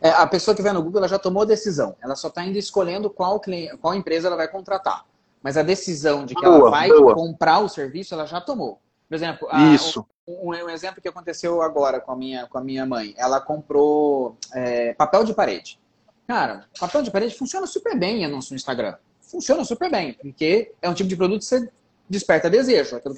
É, 0.00 0.08
a 0.10 0.26
pessoa 0.26 0.54
que 0.54 0.62
vai 0.62 0.72
no 0.72 0.82
Google 0.82 0.98
ela 0.98 1.08
já 1.08 1.18
tomou 1.18 1.42
a 1.42 1.46
decisão. 1.46 1.94
Ela 2.02 2.16
só 2.16 2.28
está 2.28 2.42
indo 2.44 2.58
escolhendo 2.58 3.10
qual, 3.10 3.38
cliente, 3.38 3.76
qual 3.76 3.94
empresa 3.94 4.28
ela 4.28 4.36
vai 4.36 4.48
contratar. 4.48 5.04
Mas 5.42 5.56
a 5.56 5.62
decisão 5.62 6.24
de 6.24 6.34
que 6.34 6.40
boa, 6.40 6.56
ela 6.56 6.70
vai 6.70 6.88
boa. 6.88 7.14
comprar 7.14 7.60
o 7.60 7.68
serviço, 7.68 8.14
ela 8.14 8.26
já 8.26 8.40
tomou. 8.40 8.80
Por 9.08 9.14
exemplo, 9.14 9.48
a, 9.50 9.74
Isso. 9.74 10.06
Um, 10.26 10.50
um, 10.50 10.68
exemplo 10.68 11.00
que 11.00 11.08
aconteceu 11.08 11.62
agora 11.62 12.00
com 12.00 12.12
a 12.12 12.16
minha, 12.16 12.46
com 12.46 12.58
a 12.58 12.60
minha 12.60 12.84
mãe. 12.84 13.14
Ela 13.16 13.40
comprou 13.40 14.36
é, 14.54 14.92
papel 14.94 15.24
de 15.24 15.32
parede. 15.32 15.80
Cara, 16.26 16.66
papel 16.78 17.02
de 17.02 17.10
parede 17.10 17.34
funciona 17.34 17.66
super 17.66 17.98
bem 17.98 18.18
em 18.18 18.24
anúncio 18.26 18.52
no 18.52 18.56
Instagram. 18.56 18.96
Funciona 19.22 19.64
super 19.64 19.90
bem, 19.90 20.12
porque 20.12 20.74
é 20.82 20.88
um 20.88 20.94
tipo 20.94 21.08
de 21.08 21.16
produto 21.16 21.40
que 21.40 21.46
você 21.46 21.70
desperta 22.08 22.50
desejo. 22.50 22.96
Aquilo 22.96 23.14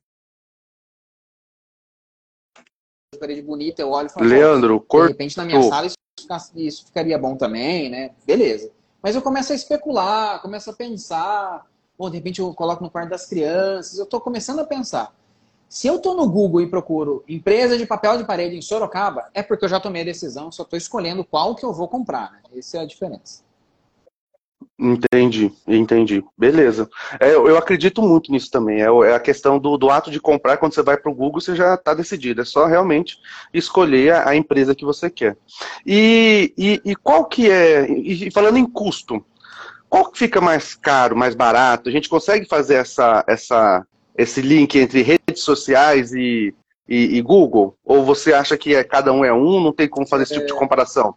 parede 3.19 3.43
bonita, 3.43 3.83
eu 3.83 3.91
olho 3.91 4.07
e 4.07 4.11
falo, 4.11 4.27
Leandro, 4.27 4.87
de 4.91 5.09
repente 5.09 5.37
na 5.37 5.45
minha 5.45 5.63
sala 5.63 5.87
isso, 5.87 5.97
isso 6.57 6.87
ficaria 6.87 7.19
bom 7.19 7.37
também, 7.37 7.91
né? 7.91 8.13
Beleza. 8.25 8.71
Mas 9.03 9.15
eu 9.15 9.21
começo 9.21 9.53
a 9.53 9.55
especular, 9.55 10.41
começo 10.41 10.71
a 10.71 10.73
pensar, 10.73 11.67
ou 11.99 12.09
de 12.09 12.17
repente 12.17 12.41
eu 12.41 12.55
coloco 12.55 12.83
no 12.83 12.91
quarto 12.91 13.11
das 13.11 13.27
crianças, 13.27 13.99
eu 13.99 14.05
estou 14.05 14.21
começando 14.21 14.61
a 14.61 14.65
pensar. 14.65 15.15
Se 15.71 15.87
eu 15.87 15.99
estou 15.99 16.17
no 16.17 16.29
Google 16.29 16.63
e 16.63 16.67
procuro 16.67 17.23
empresa 17.29 17.79
de 17.79 17.87
papel 17.87 18.19
de 18.19 18.25
parede 18.25 18.57
em 18.57 18.61
Sorocaba, 18.61 19.31
é 19.33 19.41
porque 19.41 19.65
eu 19.65 19.69
já 19.69 19.79
tomei 19.79 20.03
a 20.03 20.05
decisão, 20.05 20.51
só 20.51 20.65
estou 20.65 20.77
escolhendo 20.77 21.25
qual 21.25 21.55
que 21.55 21.65
eu 21.65 21.73
vou 21.73 21.87
comprar. 21.87 22.33
Né? 22.33 22.59
Essa 22.59 22.79
é 22.79 22.81
a 22.81 22.85
diferença. 22.85 23.45
Entendi, 24.77 25.53
entendi. 25.69 26.25
Beleza. 26.37 26.91
É, 27.21 27.35
eu 27.37 27.57
acredito 27.57 28.03
muito 28.03 28.33
nisso 28.33 28.51
também. 28.51 28.83
É, 28.83 28.87
é 28.87 29.15
a 29.15 29.21
questão 29.21 29.61
do, 29.61 29.79
do, 29.79 29.91
ato 29.91 30.11
de 30.11 30.19
comprar, 30.19 30.57
quando 30.57 30.75
você 30.75 30.83
vai 30.83 30.97
para 30.97 31.13
o 31.13 31.15
Google, 31.15 31.41
você 31.41 31.55
já 31.55 31.75
está 31.75 31.95
decidido. 31.95 32.43
É 32.43 32.45
só 32.45 32.67
realmente 32.67 33.19
escolher 33.55 34.13
a, 34.13 34.31
a 34.31 34.35
empresa 34.37 34.75
que 34.75 34.85
você 34.85 35.09
quer. 35.09 35.37
E, 35.87 36.53
e, 36.59 36.81
e 36.85 36.97
qual 36.97 37.27
que 37.27 37.49
é, 37.49 37.89
e 37.89 38.29
falando 38.33 38.57
em 38.57 38.67
custo, 38.67 39.25
qual 39.89 40.11
que 40.11 40.19
fica 40.19 40.41
mais 40.41 40.75
caro, 40.75 41.17
mais 41.17 41.37
barato? 41.37 41.89
A 41.89 41.93
gente 41.93 42.09
consegue 42.09 42.49
fazer 42.49 42.75
essa, 42.75 43.25
essa, 43.29 43.87
esse 44.21 44.43
link 44.43 44.79
entre 44.79 45.03
redes 45.03 45.43
sociais 45.43 46.13
e, 46.13 46.55
e, 46.87 47.17
e, 47.17 47.23
Google? 47.23 47.75
Ou 47.83 48.05
você 48.05 48.35
acha 48.35 48.57
que 48.57 48.75
é, 48.75 48.85
cada 48.85 49.13
um 49.13 49.25
é 49.25 49.33
um, 49.33 49.61
não 49.61 49.73
tem 49.73 49.89
como 49.89 50.07
fazer 50.07 50.25
esse 50.25 50.35
tipo 50.35 50.47
de 50.47 50.53
é. 50.53 50.57
comparação? 50.57 51.15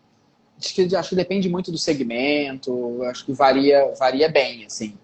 Acho 0.58 0.74
que, 0.74 0.96
acho 0.96 1.10
que 1.10 1.16
depende 1.16 1.50
muito 1.50 1.72
do 1.72 1.78
segmento, 1.78 3.04
acho 3.04 3.26
que 3.26 3.34
varia, 3.34 3.94
varia 4.00 4.30
bem, 4.30 4.66
assim. 4.66 4.98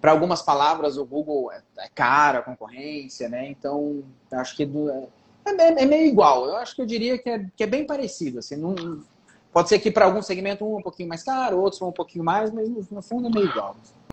Para 0.00 0.10
algumas 0.10 0.42
palavras, 0.42 0.98
o 0.98 1.04
Google 1.04 1.52
é, 1.52 1.60
é 1.78 1.88
caro, 1.94 2.38
a 2.38 2.42
concorrência, 2.42 3.28
né? 3.28 3.48
Então, 3.48 4.02
acho 4.32 4.56
que 4.56 4.66
do, 4.66 4.90
é, 4.90 5.06
é, 5.46 5.82
é, 5.82 5.86
meio 5.86 6.06
igual. 6.06 6.46
Eu 6.46 6.56
acho 6.56 6.74
que 6.74 6.82
eu 6.82 6.86
diria 6.86 7.16
que 7.16 7.30
é, 7.30 7.46
que 7.56 7.62
é 7.62 7.66
bem 7.66 7.86
parecido, 7.86 8.40
assim. 8.40 8.56
Não, 8.56 8.74
pode 9.52 9.68
ser 9.68 9.78
que 9.78 9.92
para 9.92 10.06
algum 10.06 10.20
segmento 10.20 10.64
um, 10.64 10.78
um 10.78 10.82
pouquinho 10.82 11.08
mais 11.08 11.22
caro, 11.22 11.60
outros 11.60 11.80
um 11.80 11.92
pouquinho 11.92 12.24
mais, 12.24 12.50
mas 12.50 12.68
no, 12.68 12.84
no 12.90 13.02
fundo 13.02 13.28
é 13.28 13.30
meio 13.30 13.48
igual. 13.48 13.76
Assim. 13.80 14.05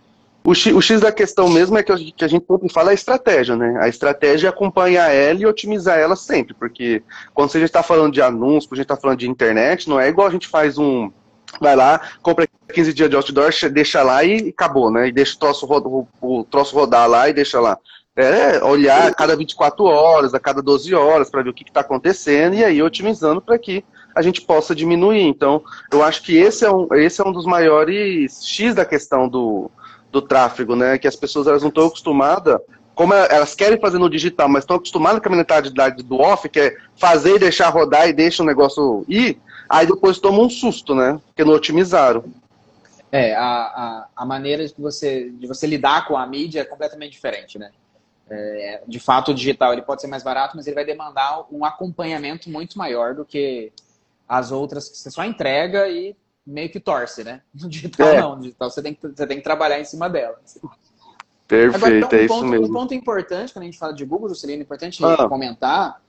O 0.46 0.54
X, 0.54 0.74
o 0.74 0.82
X, 0.82 1.00
da 1.00 1.12
questão 1.12 1.48
mesmo 1.50 1.78
é 1.78 1.84
que 1.84 1.92
a, 1.92 1.96
gente, 1.96 2.12
que 2.12 2.26
a 2.26 2.28
gente 2.28 2.46
sempre 2.46 2.68
fala 2.68 2.92
a 2.92 2.94
estratégia, 2.94 3.56
né? 3.56 3.78
A 3.80 3.88
estratégia 3.88 4.48
é 4.48 4.50
acompanhar 4.50 5.10
ela 5.10 5.40
e 5.40 5.46
otimizar 5.46 5.98
ela 5.98 6.18
sempre, 6.18 6.54
porque 6.54 7.02
quando 7.34 7.50
a 7.50 7.54
gente 7.54 7.64
está 7.64 7.82
falando 7.82 8.14
de 8.14 8.22
anúncio, 8.22 8.68
quando 8.68 8.80
a 8.80 8.82
gente 8.82 8.92
está 8.92 8.98
falando 8.98 9.20
de 9.20 9.30
internet, 9.30 9.88
não 9.88 10.00
é 10.00 10.10
igual 10.10 10.28
a 10.28 10.32
gente 10.32 10.48
faz 10.48 10.78
um. 10.78 11.10
Vai 11.62 11.76
lá, 11.76 12.02
compra 12.22 12.48
15 12.74 12.94
dias 12.94 13.10
de 13.10 13.16
outdoor, 13.16 13.52
deixa 13.72 14.02
lá 14.02 14.24
e 14.24 14.50
acabou, 14.50 14.92
né? 14.92 15.08
E 15.08 15.12
deixa 15.12 15.36
o 15.36 15.40
troço, 15.40 16.08
o 16.20 16.44
troço 16.44 16.76
rodar 16.76 17.08
lá 17.08 17.30
e 17.30 17.34
deixa 17.34 17.60
lá. 17.62 17.78
É 18.16 18.64
olhar 18.64 19.08
a 19.08 19.14
cada 19.14 19.36
24 19.36 19.84
horas, 19.86 20.34
a 20.34 20.40
cada 20.40 20.62
12 20.62 20.94
horas, 20.94 21.30
para 21.30 21.42
ver 21.42 21.50
o 21.50 21.54
que 21.54 21.64
está 21.64 21.82
acontecendo 21.82 22.56
e 22.56 22.66
aí 22.66 22.82
otimizando 22.82 23.40
para 23.40 23.58
que 23.58 23.84
a 24.16 24.22
gente 24.22 24.42
possa 24.42 24.76
diminuir. 24.76 25.22
Então, 25.22 25.64
eu 25.92 26.04
acho 26.04 26.22
que 26.24 26.36
esse 26.36 26.66
é 26.66 26.72
um, 26.72 26.88
esse 26.96 27.22
é 27.22 27.24
um 27.24 27.32
dos 27.32 27.46
maiores 27.46 28.44
X 28.44 28.76
da 28.76 28.86
questão 28.86 29.28
do, 29.30 29.70
do 30.14 30.22
tráfego, 30.22 30.76
né? 30.76 30.98
Que 30.98 31.08
as 31.08 31.16
pessoas 31.16 31.48
elas 31.48 31.64
não 31.64 31.70
estão 31.70 31.88
acostumadas, 31.88 32.60
como 32.94 33.14
elas 33.14 33.56
querem 33.56 33.80
fazer 33.80 33.98
no 33.98 34.10
digital, 34.10 34.48
mas 34.48 34.64
estão 34.64 34.78
acostumadas 34.78 35.20
com 35.20 35.28
a 35.28 35.36
mentalidade 35.36 36.04
do 36.04 36.20
off, 36.20 36.48
que 36.48 36.60
é 36.60 36.78
fazer 36.96 37.36
e 37.36 37.40
deixar 37.40 37.70
rodar 37.70 38.08
e 38.08 38.14
deixa 38.14 38.44
o 38.44 38.46
negócio 38.46 39.04
ir, 39.10 39.40
aí 39.68 39.88
depois 39.88 40.20
toma 40.20 40.40
um 40.40 40.50
susto, 40.50 40.94
né? 40.94 41.20
Porque 41.26 41.44
não 41.44 41.54
otimizaram. 41.54 42.24
É, 43.12 43.36
a, 43.36 43.44
a, 43.44 44.08
a 44.16 44.26
maneira 44.26 44.66
de 44.66 44.74
você, 44.78 45.32
de 45.32 45.48
você 45.48 45.66
lidar 45.66 46.08
com 46.08 46.16
a 46.16 46.26
mídia 46.26 46.62
é 46.62 46.66
completamente 46.66 47.12
diferente, 47.12 47.58
né? 47.58 47.72
É, 48.30 48.82
de 48.88 49.00
fato, 49.00 49.32
o 49.32 49.34
digital 49.34 49.74
ele 49.74 49.82
pode 49.82 50.02
ser 50.02 50.08
mais 50.08 50.24
barato, 50.24 50.56
mas 50.56 50.68
ele 50.68 50.76
vai 50.76 50.86
demandar 50.86 51.46
um 51.52 51.66
acompanhamento 51.66 52.50
muito 52.50 52.78
maior 52.78 53.16
do 53.16 53.26
que 53.26 53.72
as 54.28 54.52
outras 54.52 54.88
que 54.88 54.98
você 54.98 55.12
só 55.12 55.24
entrega 55.24 55.88
e 55.90 56.16
meio 56.46 56.70
que 56.70 56.80
torce, 56.80 57.24
né? 57.24 57.42
No 57.54 57.70
digital 57.70 58.08
é. 58.08 58.22
não, 58.22 58.36
no 58.36 58.42
digital 58.42 58.70
você 58.70 58.82
tem, 58.82 58.94
que, 58.94 59.08
você 59.08 59.28
tem 59.28 59.38
que 59.38 59.44
trabalhar 59.44 59.80
em 59.80 59.86
cima 59.86 60.10
dela. 60.10 60.40
Perfeito, 61.48 61.76
Agora, 61.76 61.98
então, 61.98 62.10
um 62.10 62.24
é 62.24 62.28
ponto, 62.28 62.46
isso 62.46 62.46
mesmo. 62.46 62.68
Um 62.68 62.74
ponto 62.74 62.94
importante, 62.94 63.54
quando 63.54 63.64
a 63.64 63.66
gente 63.66 63.78
fala 63.78 63.94
de 63.94 64.06
Google, 64.06 64.30
Juscelino, 64.30 64.62
é 64.62 64.64
importante 64.64 65.04
ah. 65.04 65.28
comentar, 65.28 66.02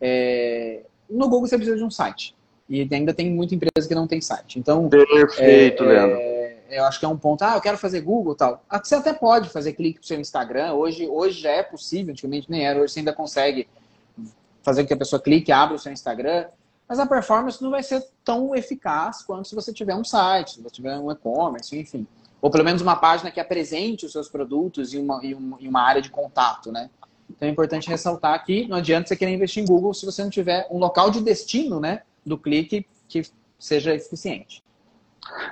é, 0.00 0.82
no 1.08 1.28
Google 1.28 1.46
você 1.46 1.56
precisa 1.56 1.76
de 1.76 1.84
um 1.84 1.90
site. 1.90 2.34
E 2.68 2.88
ainda 2.90 3.12
tem 3.12 3.30
muita 3.30 3.54
empresa 3.54 3.86
que 3.86 3.94
não 3.94 4.06
tem 4.06 4.20
site. 4.20 4.58
Então, 4.58 4.88
Perfeito, 4.88 5.84
é, 5.84 5.86
Leandro. 5.86 6.16
É, 6.16 6.56
eu 6.70 6.84
acho 6.84 6.98
que 6.98 7.04
é 7.04 7.08
um 7.08 7.18
ponto, 7.18 7.42
ah, 7.42 7.54
eu 7.54 7.60
quero 7.60 7.76
fazer 7.76 8.00
Google 8.00 8.34
tal. 8.34 8.64
Ah, 8.68 8.80
você 8.82 8.94
até 8.94 9.12
pode 9.12 9.50
fazer 9.50 9.74
clique 9.74 9.98
no 9.98 10.04
seu 10.04 10.18
Instagram, 10.18 10.72
hoje, 10.72 11.06
hoje 11.06 11.40
já 11.40 11.50
é 11.50 11.62
possível, 11.62 12.12
antigamente 12.12 12.50
nem 12.50 12.66
era, 12.66 12.80
hoje 12.80 12.94
você 12.94 13.00
ainda 13.00 13.12
consegue 13.12 13.68
fazer 14.62 14.82
com 14.82 14.88
que 14.88 14.94
a 14.94 14.96
pessoa 14.96 15.20
clique, 15.20 15.52
abra 15.52 15.76
o 15.76 15.78
seu 15.78 15.92
Instagram, 15.92 16.46
mas 16.88 16.98
a 16.98 17.06
performance 17.06 17.62
não 17.62 17.70
vai 17.70 17.82
ser 17.82 18.04
tão 18.24 18.54
eficaz 18.54 19.22
quanto 19.22 19.48
se 19.48 19.54
você 19.54 19.72
tiver 19.72 19.94
um 19.94 20.04
site, 20.04 20.52
se 20.52 20.62
você 20.62 20.74
tiver 20.74 20.98
um 20.98 21.10
e-commerce, 21.10 21.78
enfim. 21.78 22.06
Ou 22.40 22.50
pelo 22.50 22.64
menos 22.64 22.82
uma 22.82 22.96
página 22.96 23.30
que 23.30 23.40
apresente 23.40 24.04
os 24.04 24.12
seus 24.12 24.28
produtos 24.28 24.92
e 24.92 24.98
uma, 24.98 25.20
e 25.24 25.68
uma 25.68 25.82
área 25.82 26.02
de 26.02 26.10
contato, 26.10 26.72
né? 26.72 26.90
Então 27.30 27.48
é 27.48 27.50
importante 27.50 27.88
ressaltar 27.88 28.44
que 28.44 28.66
não 28.68 28.76
adianta 28.76 29.08
você 29.08 29.16
querer 29.16 29.32
investir 29.32 29.62
em 29.62 29.66
Google 29.66 29.94
se 29.94 30.04
você 30.04 30.22
não 30.22 30.30
tiver 30.30 30.66
um 30.70 30.78
local 30.78 31.10
de 31.10 31.20
destino, 31.20 31.80
né, 31.80 32.02
do 32.24 32.36
clique 32.36 32.86
que 33.08 33.22
seja 33.58 33.94
eficiente. 33.94 34.62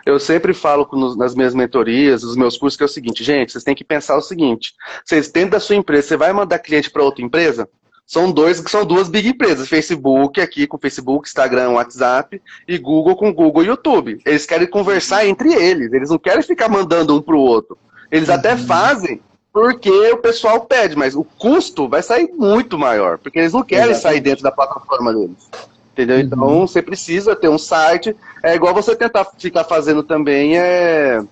Eu 0.05 0.19
sempre 0.19 0.53
falo 0.53 0.89
nas 1.17 1.35
minhas 1.35 1.55
mentorias, 1.55 2.23
nos 2.23 2.37
meus 2.37 2.59
cursos, 2.59 2.77
que 2.77 2.83
é 2.83 2.87
o 2.87 2.89
seguinte, 2.89 3.23
gente, 3.23 3.53
vocês 3.53 3.65
têm 3.65 3.75
que 3.75 3.85
pensar 3.85 4.17
o 4.17 4.21
seguinte: 4.21 4.75
vocês 5.05 5.31
dentro 5.31 5.53
da 5.53 5.61
sua 5.61 5.77
empresa, 5.77 6.09
você 6.09 6.17
vai 6.17 6.33
mandar 6.33 6.59
cliente 6.59 6.91
para 6.91 7.05
outra 7.05 7.25
empresa? 7.25 7.69
São 8.11 8.33
dois, 8.33 8.61
são 8.67 8.85
duas 8.85 9.09
big 9.09 9.29
empresas, 9.29 9.69
Facebook 9.69 10.41
aqui 10.41 10.67
com 10.67 10.77
Facebook, 10.77 11.29
Instagram, 11.29 11.71
WhatsApp 11.71 12.43
e 12.67 12.77
Google 12.77 13.15
com 13.15 13.33
Google 13.33 13.63
e 13.63 13.67
YouTube. 13.67 14.21
Eles 14.27 14.45
querem 14.45 14.67
conversar 14.67 15.25
entre 15.27 15.55
eles, 15.55 15.93
eles 15.93 16.11
não 16.11 16.19
querem 16.19 16.43
ficar 16.43 16.69
mandando 16.69 17.17
um 17.17 17.23
para 17.23 17.37
o 17.37 17.39
outro. 17.39 17.79
Eles 18.11 18.29
uhum. 18.29 18.35
até 18.35 18.57
fazem 18.57 19.21
porque 19.53 19.89
o 20.11 20.17
pessoal 20.17 20.63
pede, 20.63 20.97
mas 20.97 21.15
o 21.15 21.23
custo 21.23 21.89
vai 21.89 22.03
sair 22.03 22.29
muito 22.37 22.77
maior, 22.77 23.17
porque 23.17 23.39
eles 23.39 23.53
não 23.53 23.63
querem 23.63 23.93
Exatamente. 23.93 24.03
sair 24.03 24.21
dentro 24.21 24.43
da 24.43 24.51
plataforma 24.51 25.15
deles. 25.15 25.49
Entendeu? 25.93 26.17
Uhum. 26.17 26.23
Então 26.23 26.67
você 26.67 26.83
precisa 26.83 27.37
ter 27.37 27.49
um 27.49 27.59
site. 27.59 28.17
É 28.43 28.57
igual 28.57 28.75
você 28.75 28.97
tentar 28.97 29.25
ficar 29.39 29.63
fazendo 29.63 30.03
também 30.03 30.59
é 30.59 31.23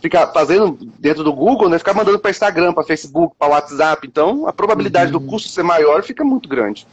ficar 0.00 0.28
fazendo 0.28 0.76
dentro 0.98 1.24
do 1.24 1.32
Google, 1.32 1.68
né? 1.68 1.78
Ficar 1.78 1.94
mandando 1.94 2.18
para 2.18 2.30
Instagram, 2.30 2.72
para 2.72 2.84
Facebook, 2.84 3.34
para 3.38 3.48
WhatsApp. 3.48 4.06
Então 4.06 4.46
a 4.46 4.52
probabilidade 4.52 5.12
uhum. 5.12 5.18
do 5.20 5.26
custo 5.26 5.48
ser 5.48 5.62
maior 5.62 6.02
fica 6.02 6.24
muito 6.24 6.48
grande. 6.48 6.86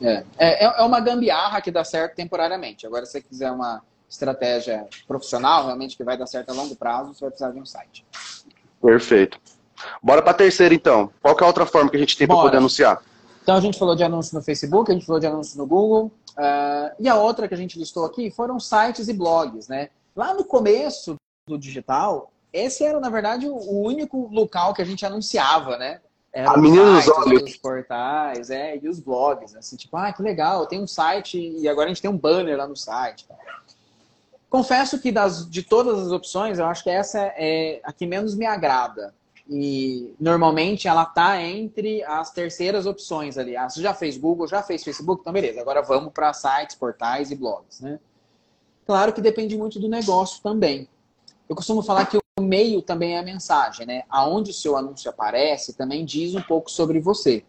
É. 0.00 0.24
é. 0.38 0.64
É, 0.64 0.82
uma 0.82 1.00
gambiarra 1.00 1.60
que 1.60 1.70
dá 1.70 1.84
certo 1.84 2.14
temporariamente. 2.14 2.86
Agora, 2.86 3.06
se 3.06 3.12
você 3.12 3.20
quiser 3.22 3.50
uma 3.50 3.82
estratégia 4.08 4.86
profissional, 5.08 5.66
realmente 5.66 5.96
que 5.96 6.04
vai 6.04 6.16
dar 6.16 6.26
certo 6.26 6.50
a 6.50 6.52
longo 6.52 6.76
prazo, 6.76 7.14
você 7.14 7.20
vai 7.20 7.30
precisar 7.30 7.50
de 7.50 7.58
um 7.58 7.66
site. 7.66 8.04
Perfeito. 8.80 9.38
Bora 10.02 10.22
para 10.22 10.30
a 10.30 10.34
terceira, 10.34 10.74
então. 10.74 11.10
Qual 11.20 11.36
é 11.38 11.42
a 11.42 11.46
outra 11.46 11.66
forma 11.66 11.90
que 11.90 11.96
a 11.96 12.00
gente 12.00 12.16
tem 12.16 12.26
para 12.26 12.36
poder 12.36 12.58
anunciar? 12.58 13.02
Então, 13.42 13.56
a 13.56 13.60
gente 13.60 13.78
falou 13.78 13.94
de 13.94 14.02
anúncio 14.02 14.36
no 14.36 14.42
Facebook, 14.42 14.90
a 14.90 14.94
gente 14.94 15.06
falou 15.06 15.20
de 15.20 15.26
anúncio 15.26 15.58
no 15.58 15.66
Google. 15.66 16.12
Uh, 16.36 16.92
e 16.98 17.08
a 17.08 17.16
outra 17.16 17.48
que 17.48 17.54
a 17.54 17.56
gente 17.56 17.78
listou 17.78 18.04
aqui 18.04 18.30
foram 18.30 18.60
sites 18.60 19.08
e 19.08 19.12
blogs, 19.12 19.68
né? 19.68 19.88
Lá 20.14 20.34
no 20.34 20.44
começo 20.44 21.16
do 21.46 21.56
digital, 21.56 22.32
esse 22.52 22.82
era, 22.82 22.98
na 22.98 23.08
verdade, 23.08 23.48
o 23.48 23.80
único 23.80 24.28
local 24.32 24.74
que 24.74 24.82
a 24.82 24.84
gente 24.84 25.06
anunciava, 25.06 25.78
né? 25.78 26.00
Era 26.32 26.50
a 26.50 26.56
menina 26.56 27.00
sites, 27.00 27.54
os 27.54 27.56
portais, 27.56 28.50
é, 28.50 28.76
e 28.76 28.88
os 28.88 28.98
blogs, 28.98 29.54
assim, 29.54 29.76
tipo, 29.76 29.96
ah, 29.96 30.12
que 30.12 30.22
legal, 30.22 30.66
tem 30.66 30.82
um 30.82 30.86
site 30.86 31.38
e 31.38 31.68
agora 31.68 31.86
a 31.86 31.88
gente 31.88 32.02
tem 32.02 32.10
um 32.10 32.18
banner 32.18 32.58
lá 32.58 32.66
no 32.66 32.76
site. 32.76 33.26
Confesso 34.50 35.00
que 35.00 35.12
das, 35.12 35.48
de 35.48 35.62
todas 35.62 35.98
as 35.98 36.12
opções, 36.12 36.58
eu 36.58 36.66
acho 36.66 36.82
que 36.82 36.90
essa 36.90 37.20
é 37.36 37.80
a 37.84 37.92
que 37.92 38.06
menos 38.06 38.34
me 38.34 38.44
agrada. 38.44 39.14
E 39.48 40.14
normalmente 40.18 40.88
ela 40.88 41.06
tá 41.06 41.40
entre 41.40 42.02
as 42.02 42.32
terceiras 42.32 42.86
opções 42.86 43.38
ali. 43.38 43.56
Ah, 43.56 43.68
você 43.68 43.80
já 43.80 43.94
fez 43.94 44.18
Google, 44.18 44.48
já 44.48 44.62
fez 44.62 44.82
Facebook, 44.82 45.20
então 45.20 45.32
beleza. 45.32 45.60
Agora 45.60 45.80
vamos 45.82 46.12
para 46.12 46.32
sites, 46.32 46.74
portais 46.74 47.30
e 47.30 47.36
blogs, 47.36 47.80
né? 47.80 48.00
Claro 48.84 49.12
que 49.12 49.20
depende 49.20 49.56
muito 49.56 49.78
do 49.78 49.88
negócio 49.88 50.42
também. 50.42 50.88
Eu 51.48 51.54
costumo 51.54 51.82
falar 51.82 52.06
que 52.06 52.16
o 52.16 52.42
meio 52.42 52.82
também 52.82 53.14
é 53.14 53.18
a 53.18 53.22
mensagem, 53.22 53.86
né? 53.86 54.02
Aonde 54.08 54.50
o 54.50 54.54
seu 54.54 54.76
anúncio 54.76 55.08
aparece 55.08 55.74
também 55.74 56.04
diz 56.04 56.34
um 56.34 56.42
pouco 56.42 56.70
sobre 56.70 57.00
você. 57.00 57.44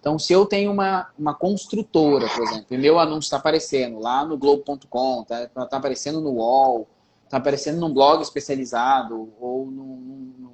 Então, 0.00 0.18
se 0.18 0.32
eu 0.32 0.44
tenho 0.44 0.70
uma, 0.70 1.08
uma 1.18 1.34
construtora, 1.34 2.28
por 2.28 2.42
exemplo, 2.42 2.66
e 2.70 2.76
meu 2.76 2.98
anúncio 2.98 3.26
está 3.26 3.38
aparecendo 3.38 3.98
lá 3.98 4.24
no 4.24 4.36
Globo.com, 4.36 5.22
está 5.22 5.66
tá 5.66 5.76
aparecendo 5.78 6.20
no 6.20 6.32
UOL, 6.32 6.86
está 7.24 7.38
aparecendo 7.38 7.80
num 7.80 7.92
blog 7.92 8.20
especializado 8.22 9.32
ou 9.40 9.66
num, 9.66 10.34
num 10.38 10.52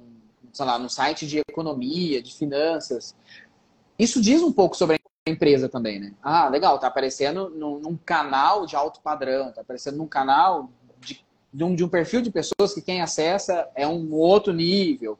sei 0.53 0.65
lá, 0.65 0.79
no 0.79 0.89
site 0.89 1.27
de 1.27 1.39
economia, 1.39 2.21
de 2.21 2.33
finanças. 2.33 3.15
Isso 3.99 4.21
diz 4.21 4.41
um 4.41 4.51
pouco 4.51 4.75
sobre 4.75 4.95
a 5.27 5.29
empresa 5.29 5.69
também, 5.69 5.99
né? 5.99 6.13
Ah, 6.23 6.47
legal, 6.47 6.79
tá 6.79 6.87
aparecendo 6.87 7.49
num, 7.49 7.79
num 7.79 7.97
canal 7.97 8.65
de 8.65 8.75
alto 8.75 9.01
padrão, 9.01 9.51
tá 9.51 9.61
aparecendo 9.61 9.97
num 9.97 10.07
canal 10.07 10.71
de, 11.53 11.63
um, 11.63 11.75
de 11.75 11.83
um 11.83 11.89
perfil 11.89 12.21
de 12.21 12.31
pessoas 12.31 12.73
que 12.73 12.81
quem 12.81 13.01
acessa 13.01 13.67
é 13.75 13.87
um 13.87 14.13
outro 14.13 14.53
nível. 14.53 15.17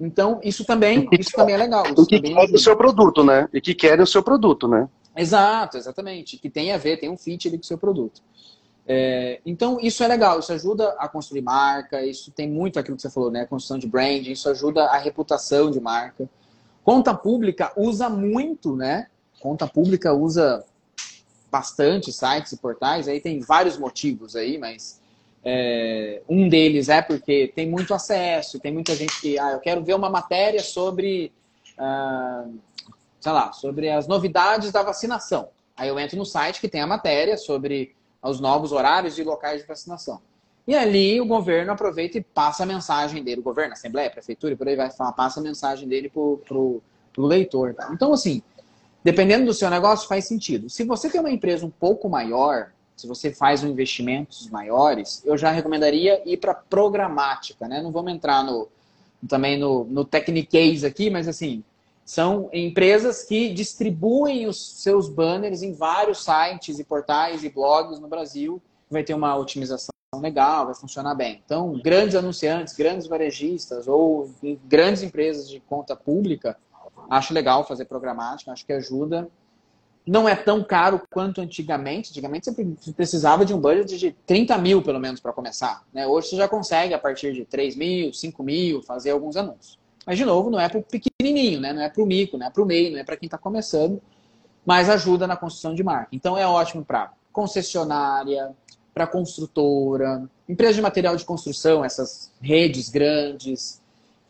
Então, 0.00 0.40
isso 0.42 0.64
também, 0.64 1.08
isso 1.18 1.32
também 1.32 1.54
é 1.54 1.58
legal. 1.58 1.84
O 1.96 2.06
que 2.06 2.20
querem 2.20 2.54
o 2.54 2.58
seu 2.58 2.76
produto, 2.76 3.24
né? 3.24 3.48
E 3.52 3.60
que 3.60 3.74
querem 3.74 4.02
o 4.02 4.06
seu 4.06 4.22
produto, 4.22 4.68
né? 4.68 4.88
Exato, 5.16 5.76
exatamente. 5.76 6.38
Que 6.38 6.48
tem 6.48 6.72
a 6.72 6.78
ver, 6.78 6.98
tem 6.98 7.10
um 7.10 7.16
fit 7.16 7.48
ali 7.48 7.58
com 7.58 7.64
o 7.64 7.66
seu 7.66 7.76
produto. 7.76 8.22
É, 8.86 9.40
então, 9.44 9.78
isso 9.82 10.02
é 10.02 10.08
legal, 10.08 10.38
isso 10.38 10.50
ajuda 10.52 10.96
a 10.98 11.08
construir 11.08 11.42
marca, 11.42 12.02
isso 12.06 12.30
tem 12.30 12.48
muito 12.48 12.78
aquilo 12.78 12.96
que 12.96 13.02
você 13.02 13.10
falou, 13.10 13.30
né? 13.30 13.44
Construção 13.44 13.78
de 13.78 13.86
branding, 13.86 14.30
isso 14.30 14.48
ajuda 14.48 14.84
a 14.84 14.96
reputação 14.96 15.70
de 15.70 15.80
marca. 15.80 16.28
Conta 16.82 17.12
pública 17.12 17.70
usa 17.76 18.08
muito, 18.08 18.74
né? 18.74 19.08
Conta 19.40 19.66
pública 19.66 20.14
usa 20.14 20.64
bastante 21.50 22.12
sites 22.12 22.52
e 22.52 22.56
portais, 22.56 23.08
aí 23.08 23.20
tem 23.20 23.40
vários 23.40 23.76
motivos 23.76 24.36
aí, 24.36 24.56
mas 24.56 25.00
é, 25.50 26.20
um 26.28 26.46
deles 26.46 26.90
é 26.90 27.00
porque 27.00 27.50
tem 27.56 27.66
muito 27.66 27.94
acesso, 27.94 28.60
tem 28.60 28.70
muita 28.70 28.94
gente 28.94 29.18
que, 29.18 29.38
ah, 29.38 29.52
eu 29.52 29.60
quero 29.60 29.82
ver 29.82 29.94
uma 29.94 30.10
matéria 30.10 30.62
sobre, 30.62 31.32
ah, 31.78 32.44
sei 33.18 33.32
lá, 33.32 33.50
sobre 33.54 33.88
as 33.88 34.06
novidades 34.06 34.70
da 34.70 34.82
vacinação. 34.82 35.48
Aí 35.74 35.88
eu 35.88 35.98
entro 35.98 36.18
no 36.18 36.26
site 36.26 36.60
que 36.60 36.68
tem 36.68 36.82
a 36.82 36.86
matéria 36.86 37.38
sobre 37.38 37.96
aos 38.20 38.40
novos 38.40 38.72
horários 38.72 39.18
e 39.18 39.24
locais 39.24 39.62
de 39.62 39.66
vacinação. 39.66 40.20
E 40.66 40.74
ali 40.74 41.18
o 41.18 41.24
governo 41.24 41.72
aproveita 41.72 42.18
e 42.18 42.22
passa 42.22 42.64
a 42.64 42.66
mensagem 42.66 43.24
dele, 43.24 43.40
o 43.40 43.44
governo, 43.44 43.72
a 43.72 43.72
Assembleia, 43.72 44.08
a 44.08 44.12
Prefeitura, 44.12 44.54
por 44.54 44.68
aí 44.68 44.76
vai 44.76 44.90
falar, 44.90 45.12
passa 45.12 45.40
a 45.40 45.42
mensagem 45.42 45.88
dele 45.88 46.10
para 46.10 46.58
o 46.58 46.82
leitor. 47.16 47.72
Tá? 47.72 47.88
Então, 47.90 48.12
assim, 48.12 48.42
dependendo 49.02 49.46
do 49.46 49.54
seu 49.54 49.70
negócio, 49.70 50.06
faz 50.06 50.26
sentido. 50.26 50.68
Se 50.68 50.84
você 50.84 51.08
tem 51.08 51.22
uma 51.22 51.30
empresa 51.30 51.64
um 51.64 51.70
pouco 51.70 52.06
maior, 52.06 52.70
se 52.98 53.06
você 53.06 53.32
faz 53.32 53.62
um 53.62 53.68
investimentos 53.68 54.50
maiores, 54.50 55.22
eu 55.24 55.38
já 55.38 55.52
recomendaria 55.52 56.20
ir 56.26 56.36
para 56.36 56.52
programática, 56.52 57.68
né? 57.68 57.80
Não 57.80 57.92
vamos 57.92 58.12
entrar 58.12 58.42
no, 58.42 58.68
também 59.28 59.56
no, 59.56 59.84
no 59.84 60.06
aqui, 60.84 61.08
mas 61.08 61.28
assim, 61.28 61.62
são 62.04 62.50
empresas 62.52 63.22
que 63.22 63.54
distribuem 63.54 64.48
os 64.48 64.82
seus 64.82 65.08
banners 65.08 65.62
em 65.62 65.72
vários 65.72 66.24
sites 66.24 66.80
e 66.80 66.84
portais 66.84 67.44
e 67.44 67.48
blogs 67.48 68.00
no 68.00 68.08
Brasil. 68.08 68.60
Vai 68.90 69.04
ter 69.04 69.14
uma 69.14 69.36
otimização 69.36 69.90
legal, 70.16 70.66
vai 70.66 70.74
funcionar 70.74 71.14
bem. 71.14 71.40
Então, 71.44 71.78
grandes 71.80 72.16
anunciantes, 72.16 72.74
grandes 72.74 73.06
varejistas 73.06 73.86
ou 73.86 74.28
grandes 74.64 75.04
empresas 75.04 75.48
de 75.48 75.60
conta 75.60 75.94
pública, 75.94 76.56
acho 77.08 77.32
legal 77.32 77.64
fazer 77.64 77.84
programática, 77.84 78.50
acho 78.50 78.66
que 78.66 78.72
ajuda. 78.72 79.28
Não 80.08 80.26
é 80.26 80.34
tão 80.34 80.64
caro 80.64 81.02
quanto 81.10 81.42
antigamente. 81.42 82.10
Antigamente 82.10 82.50
você 82.50 82.92
precisava 82.92 83.44
de 83.44 83.52
um 83.52 83.60
budget 83.60 83.98
de 83.98 84.12
30 84.24 84.56
mil, 84.56 84.80
pelo 84.80 84.98
menos, 84.98 85.20
para 85.20 85.34
começar. 85.34 85.82
Né? 85.92 86.06
Hoje 86.06 86.28
você 86.28 86.36
já 86.36 86.48
consegue, 86.48 86.94
a 86.94 86.98
partir 86.98 87.34
de 87.34 87.44
3 87.44 87.76
mil, 87.76 88.12
5 88.12 88.42
mil, 88.42 88.82
fazer 88.82 89.10
alguns 89.10 89.36
anúncios. 89.36 89.78
Mas, 90.06 90.16
de 90.16 90.24
novo, 90.24 90.48
não 90.48 90.58
é 90.58 90.66
para 90.66 90.78
o 90.78 90.82
pequenininho, 90.82 91.60
né? 91.60 91.74
Não 91.74 91.82
é 91.82 91.90
para 91.90 92.02
o 92.02 92.06
mico, 92.06 92.38
não 92.38 92.46
é 92.46 92.50
para 92.50 92.62
o 92.62 92.66
meio, 92.66 92.92
não 92.92 92.98
é 92.98 93.04
para 93.04 93.18
quem 93.18 93.26
está 93.26 93.36
começando, 93.36 94.00
mas 94.64 94.88
ajuda 94.88 95.26
na 95.26 95.36
construção 95.36 95.74
de 95.74 95.84
marca. 95.84 96.08
Então 96.10 96.38
é 96.38 96.46
ótimo 96.46 96.82
para 96.82 97.12
concessionária, 97.30 98.56
para 98.94 99.06
construtora, 99.06 100.26
empresa 100.48 100.74
de 100.74 100.80
material 100.80 101.14
de 101.14 101.26
construção, 101.26 101.84
essas 101.84 102.32
redes 102.40 102.88
grandes, 102.88 103.77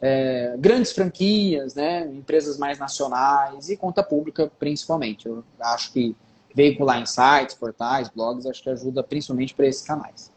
é, 0.01 0.55
grandes 0.59 0.93
franquias, 0.93 1.75
né? 1.75 2.07
Empresas 2.07 2.59
mais 2.59 2.79
nacionais 2.79 3.69
e 3.69 3.77
conta 3.77 4.03
pública 4.03 4.51
principalmente. 4.59 5.27
Eu 5.27 5.45
acho 5.61 5.93
que 5.93 6.15
veicular 6.55 7.01
em 7.01 7.07
sites, 7.07 7.55
portais, 7.55 8.09
blogs, 8.09 8.47
acho 8.47 8.63
que 8.63 8.71
ajuda 8.71 9.03
principalmente 9.03 9.55
para 9.55 9.67
esses 9.67 9.83
canais. 9.83 10.33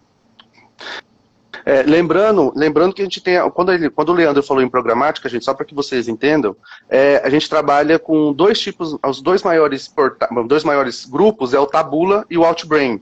É, 1.65 1.83
lembrando, 1.83 2.51
lembrando 2.55 2.93
que 2.93 3.01
a 3.01 3.05
gente 3.05 3.21
tem, 3.21 3.37
quando, 3.51 3.71
ele, 3.71 3.89
quando 3.89 4.09
o 4.09 4.13
Leandro 4.13 4.41
falou 4.41 4.63
em 4.63 4.69
programática, 4.69 5.29
gente, 5.29 5.45
só 5.45 5.53
para 5.53 5.65
que 5.65 5.75
vocês 5.75 6.07
entendam, 6.07 6.55
é, 6.89 7.21
a 7.23 7.29
gente 7.29 7.47
trabalha 7.47 7.99
com 7.99 8.33
dois 8.33 8.59
tipos, 8.59 8.97
os 9.05 9.21
dois 9.21 9.43
maiores, 9.43 9.87
porta, 9.87 10.27
dois 10.47 10.63
maiores 10.63 11.05
grupos 11.05 11.53
é 11.53 11.59
o 11.59 11.67
Tabula 11.67 12.25
e 12.29 12.37
o 12.37 12.43
Outbrain. 12.43 13.01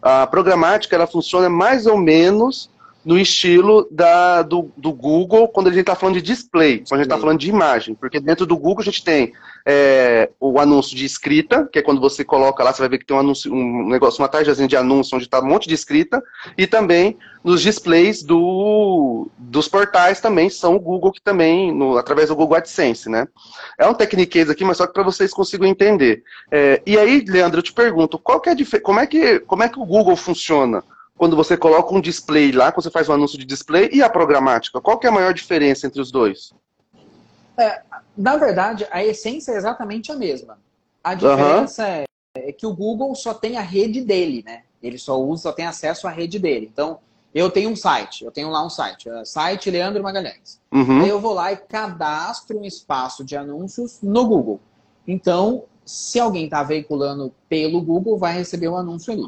A 0.00 0.26
programática 0.26 0.94
ela 0.94 1.06
funciona 1.06 1.48
mais 1.48 1.86
ou 1.86 1.98
menos 1.98 2.70
no 3.06 3.16
estilo 3.16 3.86
da, 3.88 4.42
do, 4.42 4.68
do 4.76 4.92
Google, 4.92 5.46
quando 5.46 5.68
a 5.68 5.70
gente 5.70 5.82
está 5.82 5.94
falando 5.94 6.16
de 6.16 6.22
display, 6.22 6.78
quando 6.78 6.94
a 6.94 7.04
gente 7.04 7.06
está 7.06 7.16
falando 7.16 7.38
de 7.38 7.48
imagem, 7.48 7.94
porque 7.94 8.18
dentro 8.18 8.44
do 8.44 8.56
Google 8.56 8.80
a 8.80 8.84
gente 8.84 9.04
tem 9.04 9.32
é, 9.64 10.28
o 10.40 10.58
anúncio 10.58 10.96
de 10.96 11.04
escrita, 11.04 11.68
que 11.72 11.78
é 11.78 11.82
quando 11.82 12.00
você 12.00 12.24
coloca 12.24 12.64
lá, 12.64 12.72
você 12.72 12.82
vai 12.82 12.88
ver 12.88 12.98
que 12.98 13.06
tem 13.06 13.16
um, 13.16 13.20
anúncio, 13.20 13.54
um 13.54 13.88
negócio, 13.88 14.20
uma 14.20 14.28
tarjazinha 14.28 14.66
de 14.66 14.76
anúncio 14.76 15.14
onde 15.14 15.26
está 15.26 15.38
um 15.40 15.46
monte 15.46 15.68
de 15.68 15.74
escrita, 15.74 16.20
e 16.58 16.66
também 16.66 17.16
nos 17.44 17.62
displays 17.62 18.24
do, 18.24 19.28
dos 19.38 19.68
portais 19.68 20.20
também 20.20 20.50
são 20.50 20.74
o 20.74 20.80
Google, 20.80 21.12
que 21.12 21.22
também, 21.22 21.72
no, 21.72 21.96
através 21.96 22.28
do 22.28 22.34
Google 22.34 22.56
AdSense, 22.56 23.08
né? 23.08 23.28
É 23.78 23.86
um 23.86 23.94
techniquez 23.94 24.50
aqui, 24.50 24.64
mas 24.64 24.78
só 24.78 24.86
que 24.86 24.92
para 24.92 25.04
vocês 25.04 25.32
consigam 25.32 25.68
entender. 25.68 26.24
É, 26.50 26.82
e 26.84 26.98
aí, 26.98 27.24
Leandro, 27.24 27.60
eu 27.60 27.62
te 27.62 27.72
pergunto, 27.72 28.18
qual 28.18 28.40
que 28.40 28.50
é 28.50 28.56
como, 28.80 28.98
é 28.98 29.06
que, 29.06 29.38
como 29.38 29.62
é 29.62 29.68
que 29.68 29.78
o 29.78 29.86
Google 29.86 30.16
funciona? 30.16 30.82
Quando 31.16 31.34
você 31.34 31.56
coloca 31.56 31.94
um 31.94 32.00
display 32.00 32.52
lá, 32.52 32.70
quando 32.70 32.84
você 32.84 32.90
faz 32.90 33.08
um 33.08 33.12
anúncio 33.12 33.38
de 33.38 33.44
display, 33.44 33.88
e 33.92 34.02
a 34.02 34.08
programática? 34.08 34.80
Qual 34.80 34.98
que 34.98 35.06
é 35.06 35.10
a 35.10 35.12
maior 35.12 35.32
diferença 35.32 35.86
entre 35.86 36.00
os 36.00 36.10
dois? 36.10 36.52
É, 37.58 37.80
na 38.16 38.36
verdade, 38.36 38.86
a 38.90 39.04
essência 39.04 39.52
é 39.52 39.56
exatamente 39.56 40.12
a 40.12 40.16
mesma. 40.16 40.58
A 41.02 41.14
diferença 41.14 41.82
uhum. 41.84 41.88
é, 41.88 42.04
é, 42.36 42.52
que 42.52 42.66
o 42.66 42.74
Google 42.74 43.14
só 43.14 43.32
tem 43.32 43.56
a 43.56 43.62
rede 43.62 44.02
dele, 44.02 44.42
né? 44.44 44.62
Ele 44.82 44.98
só 44.98 45.18
usa, 45.18 45.44
só 45.44 45.52
tem 45.52 45.66
acesso 45.66 46.06
à 46.06 46.10
rede 46.10 46.38
dele. 46.38 46.68
Então, 46.70 46.98
eu 47.34 47.50
tenho 47.50 47.70
um 47.70 47.76
site, 47.76 48.24
eu 48.24 48.30
tenho 48.30 48.50
lá 48.50 48.64
um 48.64 48.70
site, 48.70 49.08
é 49.08 49.24
site 49.24 49.70
Leandro 49.70 50.02
Magalhães. 50.02 50.60
Uhum. 50.72 51.02
Aí 51.02 51.08
eu 51.08 51.20
vou 51.20 51.32
lá 51.32 51.52
e 51.52 51.56
cadastro 51.56 52.58
um 52.58 52.64
espaço 52.64 53.24
de 53.24 53.36
anúncios 53.36 54.00
no 54.02 54.26
Google. 54.26 54.60
Então, 55.06 55.64
se 55.84 56.18
alguém 56.18 56.44
está 56.44 56.62
veiculando 56.62 57.32
pelo 57.48 57.80
Google, 57.80 58.18
vai 58.18 58.32
receber 58.32 58.68
o 58.68 58.72
um 58.72 58.76
anúncio 58.76 59.12
ali. 59.12 59.22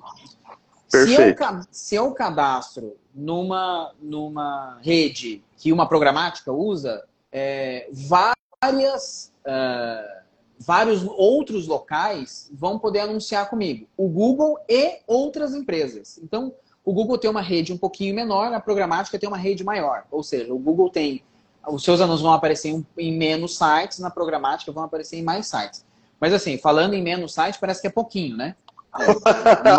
Perfeito. 0.90 1.38
Se 1.38 1.44
eu, 1.44 1.62
se 1.70 1.94
eu 1.96 2.12
cadastro 2.12 2.96
numa, 3.14 3.92
numa 4.00 4.78
rede 4.82 5.42
que 5.56 5.72
uma 5.72 5.86
programática 5.86 6.52
usa, 6.52 7.04
é, 7.30 7.88
várias, 7.92 9.32
uh, 9.40 10.22
vários 10.58 11.04
outros 11.04 11.66
locais 11.66 12.50
vão 12.52 12.78
poder 12.78 13.00
anunciar 13.00 13.50
comigo. 13.50 13.86
O 13.96 14.08
Google 14.08 14.58
e 14.68 15.00
outras 15.06 15.54
empresas. 15.54 16.18
Então, 16.22 16.54
o 16.84 16.92
Google 16.92 17.18
tem 17.18 17.30
uma 17.30 17.42
rede 17.42 17.72
um 17.72 17.76
pouquinho 17.76 18.14
menor, 18.14 18.52
a 18.52 18.60
programática 18.60 19.18
tem 19.18 19.28
uma 19.28 19.36
rede 19.36 19.62
maior. 19.62 20.04
Ou 20.10 20.22
seja, 20.22 20.54
o 20.54 20.58
Google 20.58 20.88
tem. 20.88 21.22
Os 21.66 21.84
seus 21.84 22.00
anúncios 22.00 22.22
vão 22.22 22.32
aparecer 22.32 22.82
em 22.96 23.12
menos 23.12 23.58
sites, 23.58 23.98
na 23.98 24.10
programática 24.10 24.72
vão 24.72 24.84
aparecer 24.84 25.16
em 25.18 25.22
mais 25.22 25.46
sites. 25.46 25.84
Mas 26.18 26.32
assim, 26.32 26.56
falando 26.56 26.94
em 26.94 27.02
menos 27.02 27.34
sites, 27.34 27.60
parece 27.60 27.82
que 27.82 27.88
é 27.88 27.90
pouquinho, 27.90 28.36
né? 28.38 28.56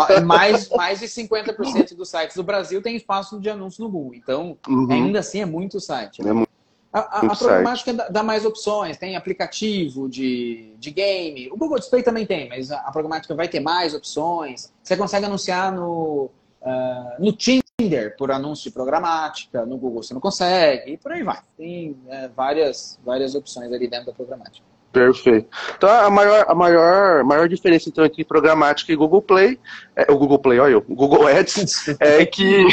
É, 0.08 0.20
mais, 0.20 0.68
mais 0.70 1.00
de 1.00 1.06
50% 1.06 1.94
dos 1.94 2.08
sites 2.08 2.36
do 2.36 2.42
Brasil 2.42 2.82
tem 2.82 2.96
espaço 2.96 3.40
de 3.40 3.48
anúncio 3.50 3.84
no 3.84 3.90
Google. 3.90 4.14
Então, 4.14 4.56
uhum. 4.68 4.90
ainda 4.90 5.20
assim, 5.20 5.40
é 5.40 5.46
muito 5.46 5.80
site. 5.80 6.22
Né? 6.22 6.30
É 6.30 6.32
muito 6.32 6.50
a, 6.92 6.98
a, 6.98 7.32
a 7.32 7.36
programática 7.36 7.92
dá 8.10 8.22
mais 8.22 8.44
opções, 8.44 8.98
tem 8.98 9.14
aplicativo 9.14 10.08
de, 10.08 10.74
de 10.76 10.90
game. 10.90 11.48
O 11.52 11.56
Google 11.56 11.78
Display 11.78 12.02
também 12.02 12.26
tem, 12.26 12.48
mas 12.48 12.72
a, 12.72 12.78
a 12.80 12.90
programática 12.90 13.34
vai 13.34 13.48
ter 13.48 13.60
mais 13.60 13.94
opções. 13.94 14.72
Você 14.82 14.96
consegue 14.96 15.26
anunciar 15.26 15.72
no, 15.72 16.30
uh, 16.60 17.20
no 17.20 17.32
Tinder 17.32 18.16
por 18.16 18.32
anúncio 18.32 18.64
de 18.64 18.74
programática, 18.74 19.64
no 19.64 19.78
Google 19.78 20.02
você 20.02 20.12
não 20.12 20.20
consegue, 20.20 20.92
e 20.92 20.96
por 20.96 21.12
aí 21.12 21.22
vai. 21.22 21.40
Tem 21.56 21.96
é, 22.08 22.28
várias, 22.28 22.98
várias 23.04 23.36
opções 23.36 23.72
ali 23.72 23.86
dentro 23.88 24.06
da 24.06 24.12
programática. 24.12 24.66
Perfeito. 24.92 25.48
Então 25.76 25.88
a 25.88 26.10
maior, 26.10 26.44
a 26.48 26.54
maior, 26.54 27.24
maior 27.24 27.48
diferença 27.48 27.88
então, 27.88 28.04
entre 28.04 28.24
programática 28.24 28.92
e 28.92 28.96
Google 28.96 29.22
Play, 29.22 29.58
é, 29.94 30.10
o 30.10 30.18
Google 30.18 30.38
Play, 30.38 30.58
olha 30.58 30.72
eu, 30.72 30.84
o 30.88 30.94
Google 30.94 31.26
Ads, 31.28 31.88
é 32.00 32.26
que 32.26 32.66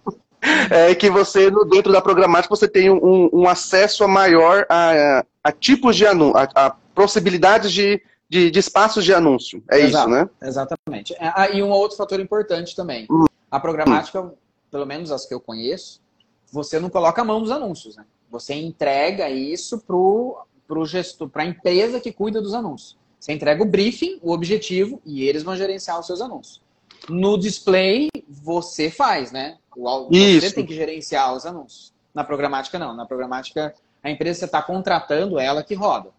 é 0.70 0.94
que 0.94 1.08
você 1.08 1.50
dentro 1.70 1.90
da 1.90 2.02
programática 2.02 2.54
você 2.54 2.68
tem 2.68 2.90
um, 2.90 3.30
um 3.32 3.48
acesso 3.48 4.04
a 4.04 4.08
maior 4.08 4.66
a, 4.68 5.24
a 5.42 5.52
tipos 5.52 5.96
de 5.96 6.06
anúncio, 6.06 6.36
a, 6.36 6.66
a 6.66 6.70
possibilidades 6.94 7.72
de, 7.72 8.00
de, 8.28 8.50
de, 8.50 8.58
espaços 8.58 9.04
de 9.04 9.12
anúncio. 9.12 9.62
É 9.70 9.80
Exato, 9.80 10.10
isso, 10.10 10.18
né? 10.18 10.30
Exatamente. 10.42 11.14
É, 11.14 11.32
ah, 11.34 11.48
e 11.50 11.62
um 11.62 11.70
outro 11.70 11.96
fator 11.96 12.20
importante 12.20 12.76
também. 12.76 13.06
Hum. 13.10 13.24
A 13.50 13.58
programática, 13.58 14.20
hum. 14.20 14.32
pelo 14.70 14.86
menos 14.86 15.10
as 15.10 15.26
que 15.26 15.34
eu 15.34 15.40
conheço, 15.40 16.00
você 16.52 16.78
não 16.78 16.88
coloca 16.88 17.20
a 17.20 17.24
mão 17.24 17.40
nos 17.40 17.50
anúncios, 17.50 17.96
né? 17.96 18.04
Você 18.30 18.54
entrega 18.54 19.28
isso 19.28 19.78
pro 19.78 20.44
para 20.66 20.78
o 20.78 20.86
gestor, 20.86 21.28
para 21.28 21.42
a 21.42 21.46
empresa 21.46 22.00
que 22.00 22.12
cuida 22.12 22.40
dos 22.40 22.54
anúncios. 22.54 22.96
Você 23.18 23.32
entrega 23.32 23.62
o 23.62 23.66
briefing, 23.66 24.18
o 24.22 24.32
objetivo, 24.32 25.00
e 25.04 25.26
eles 25.26 25.42
vão 25.42 25.56
gerenciar 25.56 25.98
os 25.98 26.06
seus 26.06 26.20
anúncios. 26.20 26.62
No 27.08 27.38
display, 27.38 28.10
você 28.28 28.90
faz, 28.90 29.32
né? 29.32 29.56
Você 29.76 30.16
Isso. 30.16 30.54
tem 30.54 30.66
que 30.66 30.74
gerenciar 30.74 31.34
os 31.34 31.44
anúncios. 31.44 31.92
Na 32.14 32.22
programática, 32.22 32.78
não. 32.78 32.94
Na 32.94 33.06
programática, 33.06 33.74
a 34.02 34.10
empresa 34.10 34.40
você 34.40 34.44
está 34.44 34.62
contratando, 34.62 35.38
ela 35.38 35.62
que 35.62 35.74
roda. 35.74 36.10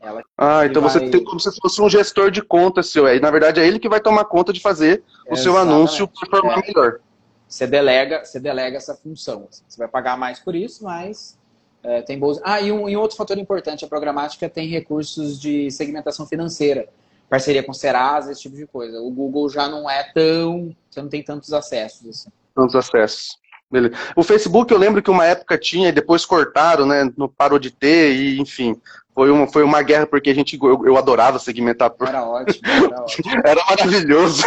Ela 0.00 0.22
ah, 0.36 0.66
então 0.66 0.82
vai... 0.82 0.90
você 0.90 1.08
tem 1.08 1.24
como 1.24 1.40
se 1.40 1.50
fosse 1.60 1.80
um 1.80 1.88
gestor 1.88 2.30
de 2.30 2.42
conta 2.42 2.82
seu. 2.82 3.06
Aí, 3.06 3.18
na 3.18 3.30
verdade, 3.30 3.60
é 3.60 3.66
ele 3.66 3.78
que 3.78 3.88
vai 3.88 4.00
tomar 4.00 4.24
conta 4.26 4.52
de 4.52 4.60
fazer 4.60 5.02
o 5.28 5.34
Exatamente. 5.34 5.42
seu 5.42 5.56
anúncio 5.56 6.08
performar 6.08 6.58
é. 6.58 6.66
melhor. 6.66 7.00
Você 7.48 7.66
delega, 7.66 8.24
você 8.24 8.40
delega 8.40 8.76
essa 8.76 8.94
função. 8.94 9.48
Você 9.50 9.78
vai 9.78 9.88
pagar 9.88 10.18
mais 10.18 10.38
por 10.38 10.54
isso, 10.54 10.84
mas 10.84 11.38
é, 11.86 12.02
tem 12.02 12.18
boas... 12.18 12.40
Ah, 12.42 12.60
e 12.60 12.72
um, 12.72 12.88
e 12.88 12.96
outro 12.96 13.16
fator 13.16 13.38
importante, 13.38 13.84
a 13.84 13.88
programática 13.88 14.48
tem 14.48 14.68
recursos 14.68 15.40
de 15.40 15.70
segmentação 15.70 16.26
financeira, 16.26 16.88
parceria 17.30 17.62
com 17.62 17.72
Serasa, 17.72 18.32
esse 18.32 18.42
tipo 18.42 18.56
de 18.56 18.66
coisa. 18.66 19.00
O 19.00 19.10
Google 19.10 19.48
já 19.48 19.68
não 19.68 19.88
é 19.88 20.02
tão... 20.12 20.74
Você 20.90 21.00
não 21.00 21.08
tem 21.08 21.22
tantos 21.22 21.52
acessos. 21.52 22.08
Assim. 22.08 22.30
Tantos 22.54 22.74
acessos. 22.74 23.38
Beleza. 23.70 23.94
O 24.16 24.22
Facebook 24.22 24.72
eu 24.72 24.78
lembro 24.78 25.02
que 25.02 25.10
uma 25.10 25.24
época 25.24 25.58
tinha 25.58 25.88
e 25.88 25.92
depois 25.92 26.24
cortaram, 26.24 26.86
né? 26.86 27.10
Não 27.16 27.28
parou 27.28 27.58
de 27.58 27.70
ter 27.70 28.14
e 28.14 28.40
enfim. 28.40 28.80
Foi 29.12 29.30
uma, 29.30 29.48
foi 29.48 29.64
uma 29.64 29.82
guerra 29.82 30.06
porque 30.06 30.30
a 30.30 30.34
gente 30.34 30.56
eu, 30.56 30.86
eu 30.86 30.96
adorava 30.96 31.38
segmentar. 31.38 31.92
Era 32.00 32.24
ótimo. 32.24 32.60
Era, 32.64 33.00
ótimo. 33.02 33.32
era 33.44 33.64
maravilhoso. 33.64 34.44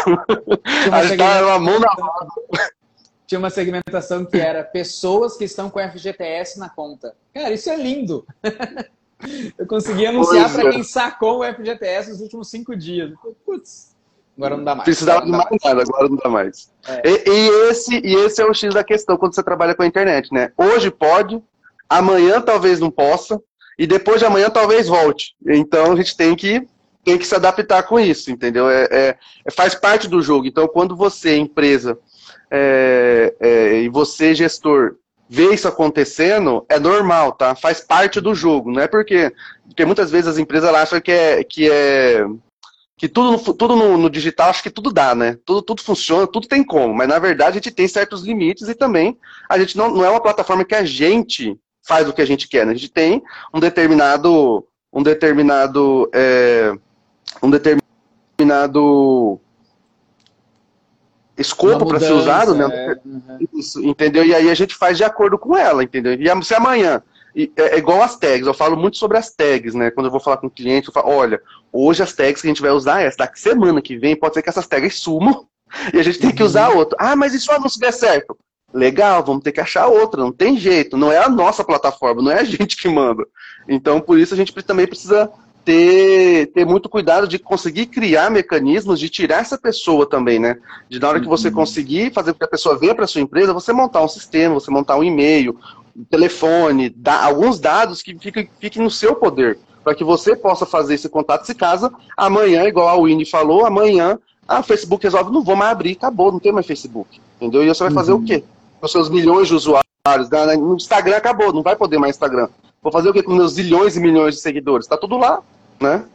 A 0.92 1.06
gente 1.06 1.18
tava 1.18 1.48
uma 1.48 1.60
mão 1.60 1.80
na 1.80 1.90
roda 1.90 2.72
tinha 3.30 3.38
uma 3.38 3.52
segmentação 3.52 4.26
que 4.26 4.40
era 4.40 4.64
pessoas 4.64 5.38
que 5.38 5.44
estão 5.44 5.70
com 5.70 5.80
FGTS 5.80 6.58
na 6.58 6.68
conta. 6.68 7.16
Cara, 7.32 7.54
isso 7.54 7.70
é 7.70 7.76
lindo. 7.76 8.26
Eu 9.56 9.68
consegui 9.68 10.08
anunciar 10.08 10.52
para 10.52 10.70
é. 10.70 10.72
quem 10.72 10.82
sacou 10.82 11.42
o 11.42 11.54
FGTS 11.54 12.10
nos 12.10 12.22
últimos 12.22 12.50
cinco 12.50 12.76
dias. 12.76 13.12
Putz, 13.46 13.96
agora 14.36 14.58
não 14.58 14.64
dá 14.64 14.74
mais. 14.74 14.86
Precisava 14.86 15.24
de 15.24 15.32
mais 15.32 15.46
nada, 15.64 15.84
agora 15.84 16.10
não 16.10 16.16
dá 16.16 16.28
mais. 16.28 16.72
É. 16.88 17.02
E, 17.08 17.30
e, 17.30 17.70
esse, 17.70 18.00
e 18.04 18.16
esse 18.16 18.42
é 18.42 18.46
o 18.46 18.54
X 18.54 18.74
da 18.74 18.84
questão 18.84 19.16
quando 19.16 19.36
você 19.36 19.44
trabalha 19.44 19.76
com 19.76 19.84
a 19.84 19.88
internet, 19.88 20.34
né? 20.34 20.52
Hoje 20.58 20.90
pode, 20.90 21.40
amanhã 21.88 22.42
talvez 22.42 22.80
não 22.80 22.90
possa, 22.90 23.40
e 23.78 23.86
depois 23.86 24.20
de 24.20 24.26
amanhã 24.26 24.50
talvez 24.50 24.88
volte. 24.88 25.36
Então 25.46 25.92
a 25.92 25.96
gente 25.96 26.18
tem 26.18 26.36
que, 26.36 26.68
tem 27.04 27.18
que 27.18 27.28
se 27.28 27.36
adaptar 27.36 27.84
com 27.84 28.00
isso, 28.00 28.32
entendeu? 28.32 28.68
É, 28.68 28.88
é, 28.90 29.18
é 29.46 29.52
faz 29.52 29.76
parte 29.76 30.08
do 30.08 30.20
jogo. 30.20 30.48
Então 30.48 30.68
quando 30.68 30.96
você, 30.96 31.36
empresa, 31.38 32.00
é, 32.52 33.36
é, 33.40 33.82
e 33.82 33.90
você, 33.90 34.34
gestor, 34.34 34.96
vê 35.30 35.54
isso 35.54 35.68
acontecendo, 35.68 36.66
é 36.68 36.80
normal, 36.80 37.34
tá? 37.34 37.54
Faz 37.56 37.80
parte 37.82 38.20
do 38.20 38.34
jogo, 38.34 38.72
não 38.72 38.82
é 38.82 38.88
porque. 38.88 39.32
Porque 39.68 39.86
muitas 39.86 40.10
vezes 40.10 40.28
as 40.28 40.38
empresas 40.38 40.74
acham 40.74 41.00
que 41.00 41.12
é. 41.12 41.44
Que 41.44 41.70
é 41.72 42.26
que 42.98 43.08
tudo, 43.08 43.32
no, 43.32 43.54
tudo 43.54 43.78
no, 43.78 43.98
no, 43.98 44.10
digital, 44.10 44.50
acho 44.50 44.62
que 44.62 44.70
tudo 44.70 44.92
dá, 44.92 45.16
né? 45.16 45.38
Tudo, 45.46 45.62
tudo 45.62 45.82
funciona, 45.82 46.28
tudo 46.28 46.50
tem 46.50 46.62
como. 46.62 46.94
Mas 46.94 47.08
na 47.08 47.18
verdade 47.18 47.52
a 47.52 47.54
gente 47.54 47.72
tem 47.72 47.88
certos 47.88 48.24
limites 48.24 48.68
e 48.68 48.76
também 48.76 49.18
a 49.48 49.58
gente 49.58 49.78
não, 49.78 49.90
não 49.90 50.04
é 50.04 50.10
uma 50.10 50.22
plataforma 50.22 50.66
que 50.66 50.76
a 50.76 50.84
gente 50.84 51.58
faz 51.88 52.10
o 52.10 52.14
que 52.14 52.22
a 52.22 52.26
gente 52.26 52.50
quer, 52.50 52.66
né? 52.66 52.74
A 52.74 52.76
gente 52.76 52.92
tem 52.92 53.24
um 53.54 53.60
determinado. 53.60 54.68
Um 54.92 55.02
determinado. 55.02 56.10
É, 56.14 56.74
um 57.42 57.50
determinado 57.50 59.40
escopo 61.40 61.86
para 61.86 62.00
ser 62.00 62.12
usado, 62.12 62.54
né? 62.54 62.66
É, 62.66 63.00
uhum. 63.06 63.48
Isso, 63.54 63.82
entendeu? 63.84 64.26
E 64.26 64.36
aí 64.36 64.50
a 64.50 64.54
gente 64.54 64.76
faz 64.76 64.98
de 64.98 65.04
acordo 65.04 65.38
com 65.38 65.56
ela, 65.56 65.84
entendeu? 65.84 66.14
E 66.14 66.44
se 66.44 66.54
amanhã 66.54 67.02
é, 67.36 67.76
é, 67.76 67.78
igual 67.78 68.02
as 68.02 68.18
tags, 68.18 68.46
eu 68.46 68.54
falo 68.54 68.76
muito 68.76 68.98
sobre 68.98 69.18
as 69.18 69.32
tags, 69.32 69.74
né? 69.74 69.92
Quando 69.92 70.08
eu 70.08 70.12
vou 70.12 70.20
falar 70.20 70.38
com 70.38 70.48
o 70.48 70.52
cliente, 70.52 70.88
eu 70.88 70.94
falo, 70.94 71.10
olha, 71.10 71.42
hoje 71.72 72.04
as 72.04 72.14
tags 72.14 72.42
que 72.42 72.48
a 72.48 72.50
gente 72.50 72.62
vai 72.62 72.72
usar 72.72 73.02
é 73.02 73.06
essa, 73.06 73.18
daqui 73.18 73.40
semana 73.40 73.82
que 73.82 73.98
vem 73.98 74.16
pode 74.16 74.34
ser 74.34 74.42
que 74.42 74.50
essas 74.50 74.68
tags 74.68 75.00
sumam 75.00 75.46
e 75.94 76.00
a 76.00 76.04
gente 76.04 76.20
tem 76.20 76.32
que 76.32 76.44
usar 76.44 76.70
outra. 76.70 76.98
Ah, 77.00 77.16
mas 77.16 77.34
e 77.34 77.40
se 77.40 77.50
o 77.50 77.54
anúncio 77.54 77.80
der 77.80 77.94
certo? 77.94 78.38
Legal, 78.74 79.24
vamos 79.24 79.44
ter 79.44 79.52
que 79.52 79.62
achar 79.62 79.88
outra, 79.88 80.22
não 80.22 80.32
tem 80.32 80.56
jeito, 80.58 80.96
não 80.96 81.12
é 81.12 81.18
a 81.18 81.30
nossa 81.30 81.64
plataforma, 81.64 82.22
não 82.22 82.32
é 82.32 82.42
a 82.42 82.44
gente 82.46 82.78
que 82.78 82.88
manda. 82.88 83.26
Então, 83.68 84.00
por 84.00 84.20
isso 84.20 84.34
a 84.34 84.38
gente 84.38 84.54
também 84.64 84.88
precisa 84.88 85.32
ter, 85.70 86.48
ter 86.48 86.66
muito 86.66 86.90
cuidado 86.90 87.28
de 87.28 87.38
conseguir 87.38 87.86
criar 87.86 88.32
mecanismos 88.32 89.00
de 89.00 89.08
tirar 89.08 89.42
essa 89.42 89.56
pessoa 89.56 90.10
também, 90.10 90.40
né? 90.40 90.58
De 90.90 91.00
na 91.00 91.08
hora 91.08 91.20
que 91.20 91.28
você 91.28 91.50
uhum. 91.50 91.54
conseguir 91.54 92.12
fazer 92.12 92.34
com 92.34 92.40
que 92.40 92.46
a 92.46 92.50
pessoa 92.50 92.76
venha 92.76 92.96
para 92.96 93.06
sua 93.06 93.22
empresa, 93.22 93.54
você 93.54 93.72
montar 93.72 94.04
um 94.04 94.08
sistema, 94.08 94.56
você 94.56 94.72
montar 94.72 94.98
um 94.98 95.04
e-mail, 95.04 95.56
um 95.96 96.04
telefone, 96.06 96.90
da, 96.90 97.24
alguns 97.24 97.60
dados 97.60 98.02
que 98.02 98.18
fiquem, 98.18 98.50
fiquem 98.60 98.82
no 98.82 98.90
seu 98.90 99.14
poder, 99.14 99.60
para 99.84 99.94
que 99.94 100.04
você 100.04 100.36
possa 100.36 100.66
fazer 100.66 100.96
esse 100.96 101.08
contato. 101.08 101.46
Se 101.46 101.54
caso 101.54 101.94
amanhã, 102.18 102.64
igual 102.64 102.88
a 102.88 103.00
Winnie 103.00 103.30
falou, 103.30 103.64
amanhã 103.64 104.18
ah, 104.48 104.62
o 104.62 104.64
Facebook 104.64 105.04
resolve, 105.04 105.32
não 105.32 105.44
vou 105.44 105.56
mais 105.56 105.72
abrir, 105.72 105.92
acabou, 105.92 106.32
não 106.32 106.40
tem 106.40 106.52
mais 106.52 106.66
Facebook. 106.66 107.22
Entendeu? 107.36 107.64
E 107.64 107.68
você 107.68 107.84
vai 107.84 107.94
fazer 107.94 108.14
uhum. 108.14 108.22
o 108.22 108.26
quê? 108.26 108.44
Com 108.82 108.88
seus 108.88 109.08
milhões 109.08 109.48
de 109.48 109.54
usuários. 109.54 109.86
Né? 110.32 110.56
No 110.56 110.76
Instagram 110.76 111.18
acabou, 111.18 111.54
não 111.54 111.62
vai 111.62 111.76
poder 111.76 112.00
mais 112.00 112.16
Instagram. 112.16 112.48
Vou 112.82 112.92
fazer 112.92 113.10
o 113.10 113.14
que 113.14 113.22
com 113.22 113.36
meus 113.36 113.54
zilhões 113.54 113.96
e 113.96 114.00
milhões 114.00 114.34
de 114.34 114.42
seguidores? 114.42 114.88
Tá 114.88 114.98
tudo 114.98 115.16
lá, 115.16 115.44
né? 115.82 116.06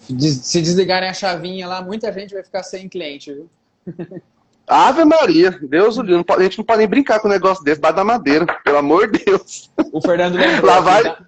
Se 0.00 0.60
desligarem 0.60 1.08
a 1.08 1.14
chavinha 1.14 1.66
lá, 1.66 1.80
muita 1.80 2.12
gente 2.12 2.34
vai 2.34 2.42
ficar 2.42 2.62
sem 2.62 2.88
cliente, 2.88 3.32
viu? 3.32 3.50
Ave 4.66 5.04
Maria, 5.04 5.50
Deus 5.50 5.98
o 5.98 6.02
livre. 6.02 6.24
A 6.26 6.42
gente 6.42 6.58
não 6.58 6.64
pode 6.64 6.78
nem 6.78 6.88
brincar 6.88 7.20
com 7.20 7.28
um 7.28 7.30
negócio 7.30 7.62
desse, 7.62 7.80
bate 7.80 7.96
da 7.96 8.04
madeira, 8.04 8.46
pelo 8.64 8.78
amor 8.78 9.10
de 9.10 9.22
Deus. 9.24 9.70
O 9.92 10.00
Fernando 10.00 10.36
lembrou. 10.36 10.64
lá 10.70 10.80
vai... 10.80 11.02
Da... 11.02 11.26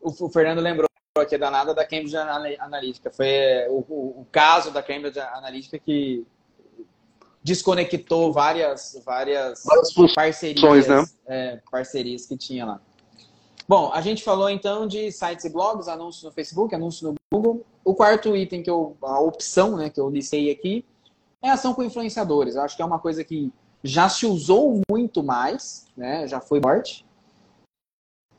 O 0.00 0.28
Fernando 0.30 0.60
lembrou 0.60 0.88
aqui 1.18 1.36
da 1.36 1.50
nada 1.50 1.74
da 1.74 1.84
Cambridge 1.84 2.16
Analytica. 2.16 3.10
Foi 3.10 3.28
o, 3.68 3.84
o, 3.88 4.20
o 4.20 4.26
caso 4.32 4.70
da 4.70 4.82
Cambridge 4.82 5.18
Analytica 5.20 5.78
que 5.78 6.24
desconectou 7.42 8.32
várias, 8.32 9.00
várias, 9.04 9.64
várias 9.64 10.14
parcerias, 10.14 10.88
né? 10.88 11.04
é, 11.26 11.60
parcerias 11.70 12.26
que 12.26 12.36
tinha 12.36 12.64
lá. 12.64 12.80
Bom, 13.68 13.90
a 13.92 14.00
gente 14.00 14.24
falou 14.24 14.48
então 14.48 14.86
de 14.86 15.12
sites 15.12 15.44
e 15.44 15.50
blogs, 15.50 15.88
anúncios 15.88 16.24
no 16.24 16.32
Facebook, 16.32 16.74
anúncios 16.74 17.02
no 17.02 17.14
Google. 17.30 17.66
O 17.84 17.94
quarto 17.94 18.34
item 18.34 18.62
que 18.62 18.70
eu, 18.70 18.96
a 19.02 19.20
opção, 19.20 19.76
né, 19.76 19.90
que 19.90 20.00
eu 20.00 20.08
listei 20.08 20.50
aqui, 20.50 20.86
é 21.42 21.50
ação 21.50 21.74
com 21.74 21.82
influenciadores. 21.82 22.54
Eu 22.54 22.62
acho 22.62 22.74
que 22.74 22.80
é 22.80 22.84
uma 22.84 22.98
coisa 22.98 23.22
que 23.22 23.52
já 23.84 24.08
se 24.08 24.24
usou 24.24 24.80
muito 24.90 25.22
mais, 25.22 25.86
né, 25.94 26.26
já 26.26 26.40
foi 26.40 26.60
morte. 26.60 27.04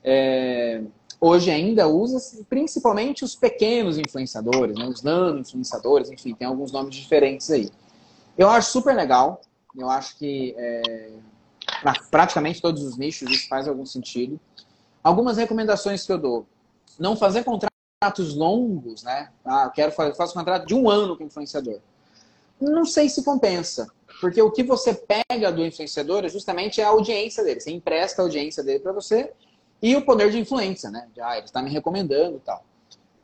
É, 0.04 0.82
hoje 1.22 1.52
ainda 1.52 1.88
usa-se 1.88 2.44
principalmente 2.46 3.24
os 3.24 3.36
pequenos 3.36 4.00
influenciadores, 4.00 4.76
né, 4.76 4.86
os 4.88 5.04
nano 5.04 5.42
influenciadores, 5.42 6.10
enfim, 6.10 6.34
tem 6.34 6.48
alguns 6.48 6.72
nomes 6.72 6.96
diferentes 6.96 7.52
aí. 7.52 7.70
Eu 8.36 8.50
acho 8.50 8.72
super 8.72 8.96
legal. 8.96 9.42
Eu 9.78 9.92
acho 9.92 10.18
que 10.18 10.56
é, 10.58 11.12
para 11.84 11.94
praticamente 12.10 12.60
todos 12.60 12.82
os 12.82 12.98
nichos 12.98 13.30
isso 13.30 13.48
faz 13.48 13.68
algum 13.68 13.86
sentido. 13.86 14.40
Algumas 15.04 15.38
recomendações 15.38 16.06
que 16.06 16.12
eu 16.12 16.18
dou. 16.18 16.46
Não 17.00 17.16
fazer 17.16 17.44
contratos 17.44 18.36
longos, 18.36 19.04
né? 19.04 19.30
Ah, 19.46 19.72
quero 19.74 19.92
fazer, 19.92 20.16
faço 20.16 20.34
um 20.34 20.40
contrato 20.40 20.66
de 20.66 20.76
um 20.76 20.90
ano 20.90 21.18
com 21.18 21.24
o 21.24 21.28
influenciador. 21.28 21.80
Não 22.60 22.86
sei 22.86 23.08
se 23.08 23.24
compensa. 23.24 23.88
Porque 24.20 24.42
o 24.42 24.52
que 24.52 24.64
você 24.64 24.94
pega 24.94 25.52
do 25.52 25.66
influenciador 25.66 26.26
é 26.26 26.30
justamente 26.30 26.82
a 26.82 26.90
audiência 26.90 27.44
dele. 27.44 27.62
Você 27.62 27.72
empresta 27.72 28.22
a 28.22 28.26
audiência 28.26 28.64
dele 28.64 28.80
para 28.80 28.92
você 28.92 29.32
e 29.82 29.96
o 29.96 30.04
poder 30.04 30.30
de 30.30 30.40
influência, 30.40 30.90
né? 30.90 31.08
Ah, 31.22 31.38
ele 31.38 31.46
está 31.46 31.62
me 31.62 31.70
recomendando 31.70 32.38
e 32.38 32.40
tal. 32.42 32.64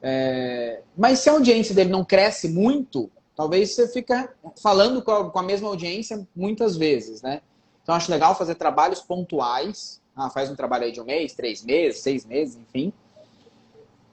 É... 0.02 0.82
Mas 0.96 1.20
se 1.20 1.30
a 1.30 1.34
audiência 1.34 1.76
dele 1.76 1.90
não 1.90 2.06
cresce 2.06 2.48
muito, 2.48 3.12
talvez 3.36 3.76
você 3.76 3.88
fica 3.90 4.34
falando 4.62 5.02
com 5.02 5.12
a, 5.12 5.30
com 5.30 5.40
a 5.40 5.44
mesma 5.44 5.68
audiência 5.68 6.26
muitas 6.34 6.78
vezes, 6.78 7.22
né? 7.22 7.42
Então 7.84 7.94
acho 7.94 8.10
legal 8.10 8.36
fazer 8.36 8.56
trabalhos 8.56 9.02
pontuais 9.02 10.02
ah, 10.16 10.30
faz 10.30 10.50
um 10.50 10.56
trabalho 10.56 10.86
aí 10.86 10.92
de 10.92 11.02
um 11.02 11.06
mês, 11.06 11.34
três 11.34 11.64
meses, 11.64 12.02
seis 12.02 12.26
meses, 12.26 12.56
enfim. 12.56 12.94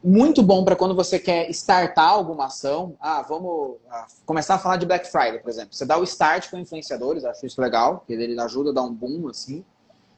Muito 0.03 0.43
bom 0.43 0.65
para 0.65 0.75
quando 0.75 0.97
você 0.97 1.17
quer 1.17 1.49
startar 1.51 2.09
alguma 2.09 2.47
ação. 2.47 2.97
Ah, 3.01 3.23
vamos 3.23 3.77
ah, 3.89 4.07
começar 4.27 4.57
a 4.57 4.59
falar 4.59 4.77
de 4.77 4.85
Black 4.85 5.09
Friday, 5.09 5.39
por 5.39 5.49
exemplo. 5.49 5.73
Você 5.73 5.87
dá 5.87 5.97
o 5.97 6.03
start 6.03 6.51
com 6.51 6.59
influenciadores, 6.59 7.25
acho 7.25 7.47
isso 7.47 7.61
legal, 7.61 8.03
que 8.05 8.13
ele 8.13 8.39
ajuda 8.41 8.71
a 8.71 8.73
dar 8.73 8.83
um 8.83 8.93
boom 8.93 9.29
assim. 9.29 9.65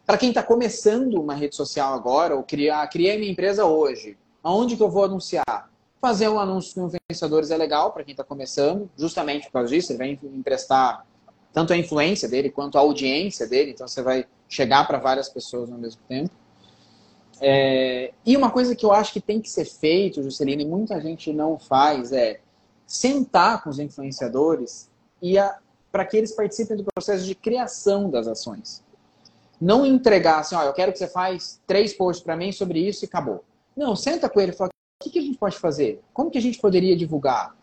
Para 0.07 0.17
quem 0.17 0.31
está 0.31 0.43
começando 0.43 1.21
uma 1.21 1.35
rede 1.35 1.55
social 1.55 1.93
agora, 1.93 2.35
ou 2.35 2.43
criar, 2.43 2.87
criei 2.89 3.19
minha 3.19 3.31
empresa 3.31 3.67
hoje, 3.67 4.17
aonde 4.43 4.75
que 4.77 4.83
eu 4.83 4.91
vou 4.91 5.05
anunciar? 5.05 5.71
Fazer 6.01 6.29
um 6.29 6.39
anúncio 6.39 6.75
com 6.75 6.87
influenciadores 6.87 7.51
é 7.51 7.57
legal 7.57 7.93
para 7.93 8.05
quem 8.05 8.13
está 8.13 8.25
começando, 8.25 8.91
justamente 8.97 9.47
por 9.47 9.53
causa 9.53 9.69
disso, 9.69 9.93
ele 9.93 9.99
vai 9.99 10.19
emprestar 10.23 11.07
tanto 11.53 11.73
a 11.73 11.77
influência 11.77 12.29
dele 12.29 12.51
quanto 12.51 12.77
a 12.77 12.81
audiência 12.81 13.47
dele, 13.47 13.71
então 13.71 13.87
você 13.87 14.03
vai 14.03 14.27
chegar 14.49 14.87
para 14.87 14.99
várias 14.99 15.29
pessoas 15.29 15.71
ao 15.71 15.79
mesmo 15.79 16.01
tempo. 16.09 16.31
É, 17.41 18.13
e 18.25 18.37
uma 18.37 18.51
coisa 18.51 18.75
que 18.77 18.87
eu 18.87 18.93
acho 18.93 19.13
que 19.13 19.21
tem 19.21 19.41
que 19.41 19.51
ser 19.51 19.65
feito, 19.65 20.23
Juscelino, 20.23 20.63
e 20.63 20.67
muita 20.67 21.01
gente 21.01 21.33
não 21.33 21.59
faz, 21.59 22.13
é 22.13 22.41
sentar 22.87 23.63
com 23.63 23.71
os 23.71 23.79
influenciadores 23.79 24.89
e 25.21 25.35
para 25.91 26.05
que 26.05 26.17
eles 26.17 26.33
participem 26.33 26.77
do 26.77 26.85
processo 26.85 27.25
de 27.25 27.35
criação 27.35 28.11
das 28.11 28.27
ações. 28.27 28.83
Não 29.61 29.87
entregar 29.87 30.41
assim, 30.41 30.55
ó, 30.55 30.63
eu 30.63 30.73
quero 30.73 30.93
que 30.93 30.99
você 30.99 31.07
faz 31.07 31.61
três 31.67 31.95
posts 31.95 32.23
para 32.23 32.37
mim 32.37 32.53
sobre 32.53 32.81
isso 32.87 33.05
e 33.05 33.07
acabou. 33.07 33.45
Não, 33.77 33.97
senta 33.97 34.29
com 34.29 34.41
ele 34.41 34.53
e 34.53 34.55
fala, 34.55 34.71
o 34.71 35.05
que, 35.05 35.11
que 35.11 35.19
a 35.19 35.23
gente 35.23 35.39
pode 35.39 35.57
fazer? 35.57 36.03
Como 36.13 36.31
que 36.31 36.39
a 36.39 36.43
gente 36.43 36.59
poderia 36.59 36.97
divulgar? 36.97 37.57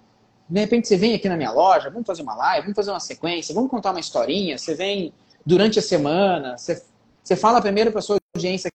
De 0.49 0.59
repente 0.59 0.87
você 0.87 0.97
vem 0.97 1.13
aqui 1.13 1.29
na 1.29 1.37
minha 1.37 1.51
loja, 1.51 1.89
vamos 1.89 2.05
fazer 2.05 2.21
uma 2.23 2.35
live, 2.35 2.63
vamos 2.63 2.75
fazer 2.75 2.91
uma 2.91 2.99
sequência, 2.99 3.55
vamos 3.55 3.69
contar 3.69 3.91
uma 3.91 3.99
historinha, 3.99 4.57
você 4.57 4.75
vem 4.75 5.13
durante 5.45 5.79
a 5.79 5.81
semana, 5.81 6.57
você, 6.57 6.83
você 7.23 7.35
fala 7.35 7.61
primeiro 7.61 7.91
para 7.91 7.99
a 7.99 8.03
sua 8.03 8.17
audiência, 8.35 8.69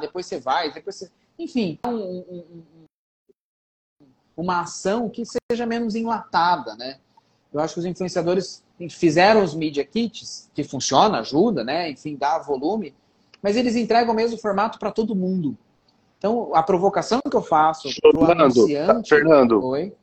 depois 0.00 0.26
você 0.26 0.38
vai, 0.38 0.72
depois 0.72 0.96
você... 0.96 1.10
Enfim, 1.38 1.78
um, 1.86 1.94
um, 1.94 2.64
uma 4.36 4.60
ação 4.60 5.08
que 5.08 5.22
seja 5.24 5.66
menos 5.66 5.94
enlatada, 5.94 6.74
né? 6.76 6.98
Eu 7.52 7.60
acho 7.60 7.74
que 7.74 7.80
os 7.80 7.86
influenciadores 7.86 8.64
fizeram 8.88 9.42
os 9.42 9.54
media 9.54 9.84
kits, 9.84 10.50
que 10.54 10.62
funciona, 10.64 11.20
ajuda, 11.20 11.64
né? 11.64 11.90
Enfim, 11.90 12.16
dá 12.16 12.38
volume, 12.38 12.94
mas 13.42 13.56
eles 13.56 13.76
entregam 13.76 14.12
o 14.12 14.16
mesmo 14.16 14.38
formato 14.38 14.78
para 14.78 14.92
todo 14.92 15.14
mundo. 15.14 15.56
Então, 16.18 16.54
a 16.54 16.62
provocação 16.62 17.20
que 17.20 17.36
eu 17.36 17.42
faço 17.42 17.88
para 18.00 18.18
o 18.18 18.30
anunciante... 18.30 19.08
Fernando, 19.08 19.64
Oi? 19.64 19.96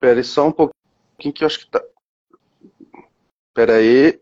Pera 0.00 0.22
só 0.24 0.48
um 0.48 0.52
pouquinho 0.52 1.32
que 1.32 1.44
eu 1.44 1.46
acho 1.46 1.60
que 1.60 1.70
tá... 1.70 1.80
Pera 3.60 3.76
aí. 3.76 4.18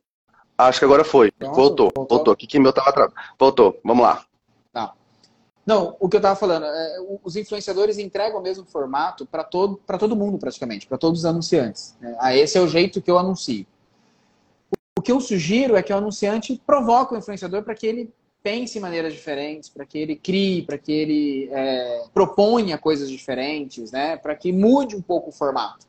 Acho 0.59 0.81
que 0.81 0.85
agora 0.85 1.05
foi. 1.05 1.31
voltou, 1.39 1.93
voltou. 1.95 2.03
Voltou. 2.09 2.33
Aqui 2.33 2.45
que 2.45 2.59
meu 2.59 2.73
tava 2.73 2.93
travado. 2.93 3.15
Voltou. 3.39 3.79
Vamos 3.85 4.03
lá. 4.03 4.25
Tá. 4.73 4.95
Não, 5.65 5.97
o 6.01 6.09
que 6.09 6.17
eu 6.17 6.21
tava 6.21 6.35
falando, 6.35 6.67
é, 6.67 6.97
os 7.23 7.37
influenciadores 7.37 7.99
entregam 7.99 8.41
o 8.41 8.43
mesmo 8.43 8.65
formato 8.65 9.25
para 9.25 9.45
todo, 9.45 9.81
todo 9.97 10.17
mundo, 10.17 10.39
praticamente, 10.39 10.89
para 10.89 10.99
todos 10.99 11.21
os 11.21 11.25
anunciantes. 11.25 11.97
Né? 12.01 12.17
Ah, 12.19 12.35
esse 12.35 12.59
é 12.59 12.61
o 12.61 12.67
jeito 12.67 13.01
que 13.01 13.09
eu 13.09 13.17
anuncio. 13.17 13.65
O 14.99 15.03
que 15.03 15.13
eu 15.13 15.21
sugiro 15.21 15.77
é 15.77 15.85
que 15.85 15.93
o 15.93 15.97
anunciante 15.97 16.61
provoque 16.67 17.15
o 17.15 17.17
influenciador 17.17 17.63
para 17.63 17.77
que 17.77 17.87
ele 17.87 18.13
pense 18.43 18.77
em 18.77 18.81
maneiras 18.81 19.13
diferentes, 19.13 19.69
para 19.69 19.87
que 19.87 19.99
ele 19.99 20.17
crie, 20.17 20.63
para 20.63 20.79
que 20.79 20.91
ele 20.91 21.49
é, 21.53 22.07
proponha 22.13 22.77
coisas 22.77 23.09
diferentes, 23.09 23.93
né? 23.93 24.17
para 24.17 24.35
que 24.35 24.51
mude 24.51 24.97
um 24.97 25.03
pouco 25.03 25.31
o 25.31 25.33
formato. 25.33 25.88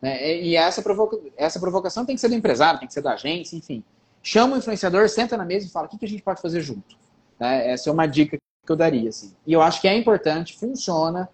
Né? 0.00 0.40
E 0.40 0.56
essa, 0.56 0.82
provoca... 0.82 1.18
essa 1.36 1.60
provocação 1.60 2.04
tem 2.04 2.14
que 2.14 2.20
ser 2.20 2.28
do 2.28 2.34
empresário, 2.34 2.80
tem 2.80 2.88
que 2.88 2.94
ser 2.94 3.02
da 3.02 3.12
agência, 3.12 3.56
enfim. 3.56 3.84
Chama 4.22 4.56
o 4.56 4.58
influenciador, 4.58 5.08
senta 5.08 5.36
na 5.36 5.44
mesa 5.44 5.66
e 5.66 5.70
fala 5.70 5.86
o 5.86 5.90
que, 5.90 6.04
a 6.04 6.08
gente 6.08 6.22
pode 6.22 6.40
fazer 6.40 6.60
junto. 6.60 6.96
Né? 7.38 7.70
Essa 7.70 7.90
é 7.90 7.92
uma 7.92 8.06
dica 8.06 8.36
que 8.36 8.72
eu 8.72 8.76
daria. 8.76 9.08
Assim. 9.08 9.34
E 9.46 9.52
eu 9.52 9.62
acho 9.62 9.80
que 9.80 9.88
é 9.88 9.96
importante, 9.96 10.58
funciona. 10.58 11.28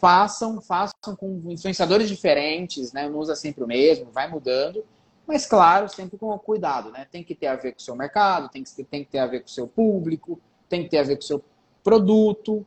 Façam, 0.00 0.60
façam 0.60 1.14
com 1.16 1.40
influenciadores 1.46 2.08
diferentes, 2.08 2.92
né? 2.92 3.08
não 3.08 3.18
usa 3.18 3.36
sempre 3.36 3.62
o 3.62 3.66
mesmo, 3.66 4.10
vai 4.10 4.28
mudando. 4.28 4.84
Mas, 5.26 5.46
claro, 5.46 5.88
sempre 5.88 6.18
com 6.18 6.36
cuidado. 6.38 6.90
Né? 6.90 7.06
Tem 7.10 7.22
que 7.22 7.34
ter 7.34 7.46
a 7.46 7.56
ver 7.56 7.72
com 7.72 7.78
o 7.78 7.82
seu 7.82 7.94
mercado, 7.94 8.48
tem 8.48 8.62
que, 8.64 8.84
tem 8.84 9.04
que 9.04 9.10
ter 9.10 9.20
a 9.20 9.26
ver 9.26 9.40
com 9.40 9.46
o 9.46 9.50
seu 9.50 9.68
público, 9.68 10.40
tem 10.68 10.82
que 10.82 10.90
ter 10.90 10.98
a 10.98 11.04
ver 11.04 11.16
com 11.16 11.22
o 11.22 11.26
seu 11.26 11.42
produto. 11.82 12.66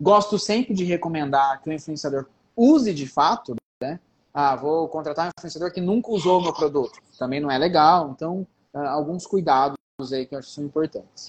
Gosto 0.00 0.38
sempre 0.38 0.74
de 0.74 0.84
recomendar 0.84 1.62
que 1.62 1.70
o 1.70 1.72
influenciador 1.72 2.26
use 2.54 2.92
de 2.92 3.06
fato 3.06 3.56
né? 3.82 3.98
Ah, 4.34 4.56
vou 4.56 4.88
contratar 4.88 5.26
um 5.26 5.30
influenciador 5.36 5.72
que 5.72 5.80
nunca 5.80 6.10
usou 6.10 6.40
o 6.40 6.42
meu 6.42 6.52
produto. 6.52 6.98
Também 7.18 7.40
não 7.40 7.50
é 7.50 7.58
legal. 7.58 8.12
Então, 8.14 8.46
ah, 8.72 8.90
alguns 8.90 9.26
cuidados 9.26 9.76
aí 10.12 10.26
que 10.26 10.34
eu 10.34 10.38
acho 10.38 10.48
que 10.48 10.54
são 10.54 10.64
importantes. 10.64 11.26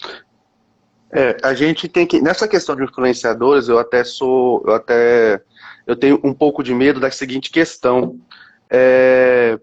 É, 1.11 1.37
a 1.43 1.53
gente 1.53 1.87
tem 1.87 2.07
que 2.07 2.19
nessa 2.19 2.47
questão 2.47 2.75
de 2.75 2.83
influenciadores, 2.83 3.67
eu 3.67 3.77
até 3.77 4.03
sou, 4.03 4.63
eu 4.65 4.73
até 4.73 5.43
eu 5.85 5.95
tenho 5.95 6.19
um 6.23 6.33
pouco 6.33 6.63
de 6.63 6.73
medo 6.73 6.99
da 6.99 7.11
seguinte 7.11 7.51
questão. 7.51 8.19
É, 8.69 9.59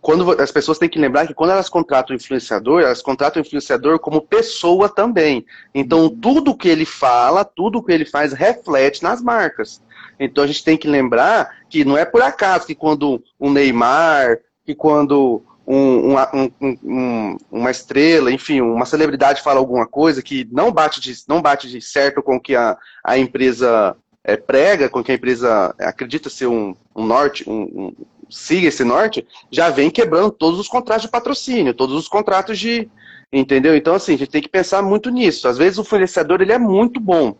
quando 0.00 0.40
as 0.40 0.52
pessoas 0.52 0.78
têm 0.78 0.88
que 0.88 1.00
lembrar 1.00 1.26
que 1.26 1.34
quando 1.34 1.50
elas 1.50 1.68
contratam 1.68 2.14
o 2.14 2.16
influenciador, 2.16 2.80
elas 2.80 3.02
contratam 3.02 3.42
o 3.42 3.44
influenciador 3.44 3.98
como 3.98 4.22
pessoa 4.22 4.88
também. 4.88 5.44
Então, 5.74 6.04
uhum. 6.04 6.16
tudo 6.20 6.56
que 6.56 6.68
ele 6.68 6.84
fala, 6.86 7.44
tudo 7.44 7.82
que 7.82 7.90
ele 7.90 8.06
faz 8.06 8.32
reflete 8.32 9.02
nas 9.02 9.20
marcas. 9.20 9.82
Então, 10.18 10.44
a 10.44 10.46
gente 10.46 10.64
tem 10.64 10.76
que 10.76 10.88
lembrar 10.88 11.50
que 11.68 11.84
não 11.84 11.96
é 11.96 12.04
por 12.04 12.22
acaso 12.22 12.66
que 12.66 12.74
quando 12.74 13.22
o 13.38 13.50
Neymar, 13.50 14.38
que 14.64 14.74
quando 14.74 15.42
um, 15.66 16.14
um, 16.14 16.52
um, 16.82 17.36
uma 17.50 17.70
estrela, 17.70 18.30
enfim, 18.30 18.60
uma 18.60 18.86
celebridade 18.86 19.42
fala 19.42 19.58
alguma 19.58 19.86
coisa 19.86 20.22
que 20.22 20.48
não 20.52 20.70
bate 20.70 21.00
de, 21.00 21.14
não 21.28 21.42
bate 21.42 21.68
de 21.68 21.80
certo 21.80 22.22
com 22.22 22.36
o 22.36 22.40
que 22.40 22.54
a, 22.54 22.78
a 23.04 23.18
empresa 23.18 23.96
é, 24.22 24.36
prega, 24.36 24.88
com 24.88 25.00
o 25.00 25.04
que 25.04 25.12
a 25.12 25.16
empresa 25.16 25.74
acredita 25.78 26.30
ser 26.30 26.46
um, 26.46 26.74
norte, 26.94 27.48
um, 27.48 27.92
siga 28.30 28.68
esse 28.68 28.84
norte, 28.84 29.26
já 29.50 29.70
vem 29.70 29.90
quebrando 29.90 30.30
todos 30.30 30.58
os 30.58 30.68
contratos 30.68 31.02
de 31.02 31.10
patrocínio, 31.10 31.74
todos 31.74 31.94
os 31.94 32.08
contratos 32.08 32.58
de. 32.58 32.88
Entendeu? 33.32 33.74
Então, 33.74 33.94
assim, 33.94 34.14
a 34.14 34.18
gente 34.18 34.30
tem 34.30 34.40
que 34.40 34.48
pensar 34.48 34.80
muito 34.82 35.10
nisso. 35.10 35.48
Às 35.48 35.58
vezes 35.58 35.78
o 35.78 35.82
influenciador 35.82 36.40
ele 36.40 36.52
é 36.52 36.58
muito 36.58 37.00
bom. 37.00 37.36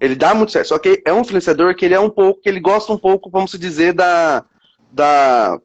Ele 0.00 0.14
dá 0.14 0.34
muito 0.34 0.52
certo. 0.52 0.68
Só 0.68 0.78
que 0.78 1.02
é 1.04 1.12
um 1.12 1.20
influenciador 1.20 1.74
que 1.74 1.84
ele 1.84 1.94
é 1.94 2.00
um 2.00 2.10
pouco, 2.10 2.40
que 2.40 2.48
ele 2.48 2.60
gosta 2.60 2.92
um 2.92 2.98
pouco, 2.98 3.30
vamos 3.30 3.52
dizer, 3.52 3.92
da. 3.92 4.44
da 4.90 5.60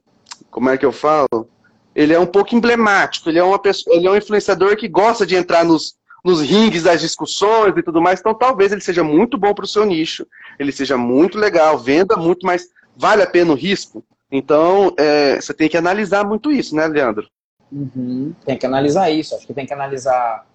como 0.51 0.69
é 0.69 0.77
que 0.77 0.85
eu 0.85 0.91
falo? 0.91 1.49
Ele 1.95 2.13
é 2.13 2.19
um 2.19 2.25
pouco 2.25 2.53
emblemático, 2.53 3.29
ele 3.29 3.39
é, 3.39 3.43
uma 3.43 3.59
pessoa, 3.59 3.95
ele 3.95 4.07
é 4.07 4.11
um 4.11 4.17
influenciador 4.17 4.75
que 4.75 4.87
gosta 4.87 5.25
de 5.25 5.35
entrar 5.35 5.63
nos, 5.63 5.95
nos 6.23 6.41
ringues 6.41 6.83
das 6.83 6.99
discussões 6.99 7.73
e 7.77 7.81
tudo 7.81 8.01
mais, 8.01 8.19
então 8.19 8.33
talvez 8.33 8.73
ele 8.73 8.81
seja 8.81 9.01
muito 9.01 9.37
bom 9.37 9.53
para 9.53 9.63
o 9.63 9.67
seu 9.67 9.85
nicho, 9.85 10.27
ele 10.59 10.73
seja 10.73 10.97
muito 10.97 11.37
legal, 11.37 11.77
venda 11.77 12.17
muito, 12.17 12.45
mas 12.45 12.67
vale 12.97 13.21
a 13.21 13.27
pena 13.27 13.53
o 13.53 13.55
risco? 13.55 14.03
Então, 14.29 14.93
é, 14.97 15.39
você 15.39 15.53
tem 15.53 15.69
que 15.69 15.77
analisar 15.77 16.25
muito 16.25 16.51
isso, 16.51 16.75
né, 16.75 16.85
Leandro? 16.87 17.29
Uhum, 17.71 18.33
tem 18.45 18.57
que 18.57 18.65
analisar 18.65 19.09
isso. 19.09 19.35
Acho 19.35 19.47
que 19.47 19.53
tem 19.53 19.65
que 19.65 19.73
analisar. 19.73 20.45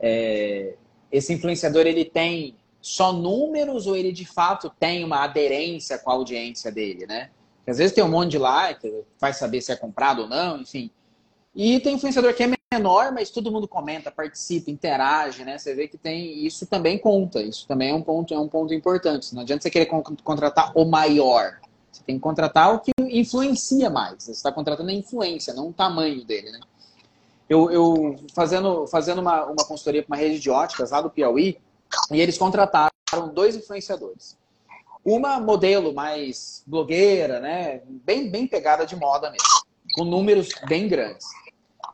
É, 0.00 0.74
esse 1.10 1.32
influenciador 1.32 1.86
ele 1.86 2.04
tem 2.04 2.56
só 2.84 3.14
números 3.14 3.86
ou 3.86 3.96
ele 3.96 4.12
de 4.12 4.26
fato 4.26 4.70
tem 4.78 5.02
uma 5.02 5.24
aderência 5.24 5.98
com 5.98 6.10
a 6.10 6.14
audiência 6.14 6.70
dele, 6.70 7.06
né? 7.06 7.30
Porque 7.56 7.70
às 7.70 7.78
vezes 7.78 7.94
tem 7.94 8.04
um 8.04 8.10
monte 8.10 8.32
de 8.32 8.38
like, 8.38 8.92
vai 9.18 9.32
saber 9.32 9.62
se 9.62 9.72
é 9.72 9.76
comprado 9.76 10.22
ou 10.22 10.28
não, 10.28 10.60
enfim. 10.60 10.90
E 11.54 11.80
tem 11.80 11.94
influenciador 11.94 12.34
que 12.34 12.42
é 12.42 12.52
menor, 12.70 13.10
mas 13.10 13.30
todo 13.30 13.50
mundo 13.50 13.66
comenta, 13.66 14.10
participa, 14.10 14.70
interage, 14.70 15.46
né? 15.46 15.56
Você 15.56 15.74
vê 15.74 15.88
que 15.88 15.96
tem 15.96 16.44
isso 16.44 16.66
também 16.66 16.98
conta. 16.98 17.40
Isso 17.40 17.66
também 17.66 17.88
é 17.88 17.94
um 17.94 18.02
ponto, 18.02 18.34
é 18.34 18.38
um 18.38 18.48
ponto 18.48 18.74
importante. 18.74 19.34
Não 19.34 19.40
adianta 19.40 19.62
você 19.62 19.70
querer 19.70 19.86
contratar 20.22 20.70
o 20.76 20.84
maior. 20.84 21.58
Você 21.90 22.02
tem 22.02 22.16
que 22.16 22.20
contratar 22.20 22.74
o 22.74 22.80
que 22.80 22.92
influencia 22.98 23.88
mais. 23.88 24.24
Você 24.24 24.32
está 24.32 24.52
contratando 24.52 24.90
a 24.90 24.94
influência, 24.94 25.54
não 25.54 25.68
o 25.68 25.72
tamanho 25.72 26.22
dele, 26.22 26.50
né? 26.50 26.60
Eu, 27.48 27.70
eu 27.70 28.16
fazendo, 28.34 28.86
fazendo 28.88 29.22
uma, 29.22 29.46
uma 29.46 29.64
consultoria 29.64 30.02
para 30.02 30.14
uma 30.14 30.20
rede 30.20 30.38
de 30.38 30.50
óticas 30.50 30.90
lá 30.90 31.00
do 31.00 31.08
Piauí, 31.08 31.56
e 32.10 32.20
eles 32.20 32.38
contrataram 32.38 32.90
dois 33.32 33.56
influenciadores. 33.56 34.36
Uma 35.04 35.38
modelo 35.38 35.92
mais 35.92 36.62
blogueira, 36.66 37.40
né? 37.40 37.82
Bem, 37.86 38.30
bem 38.30 38.46
pegada 38.46 38.86
de 38.86 38.96
moda 38.96 39.30
mesmo, 39.30 39.48
com 39.94 40.04
números 40.04 40.48
bem 40.66 40.88
grandes. 40.88 41.26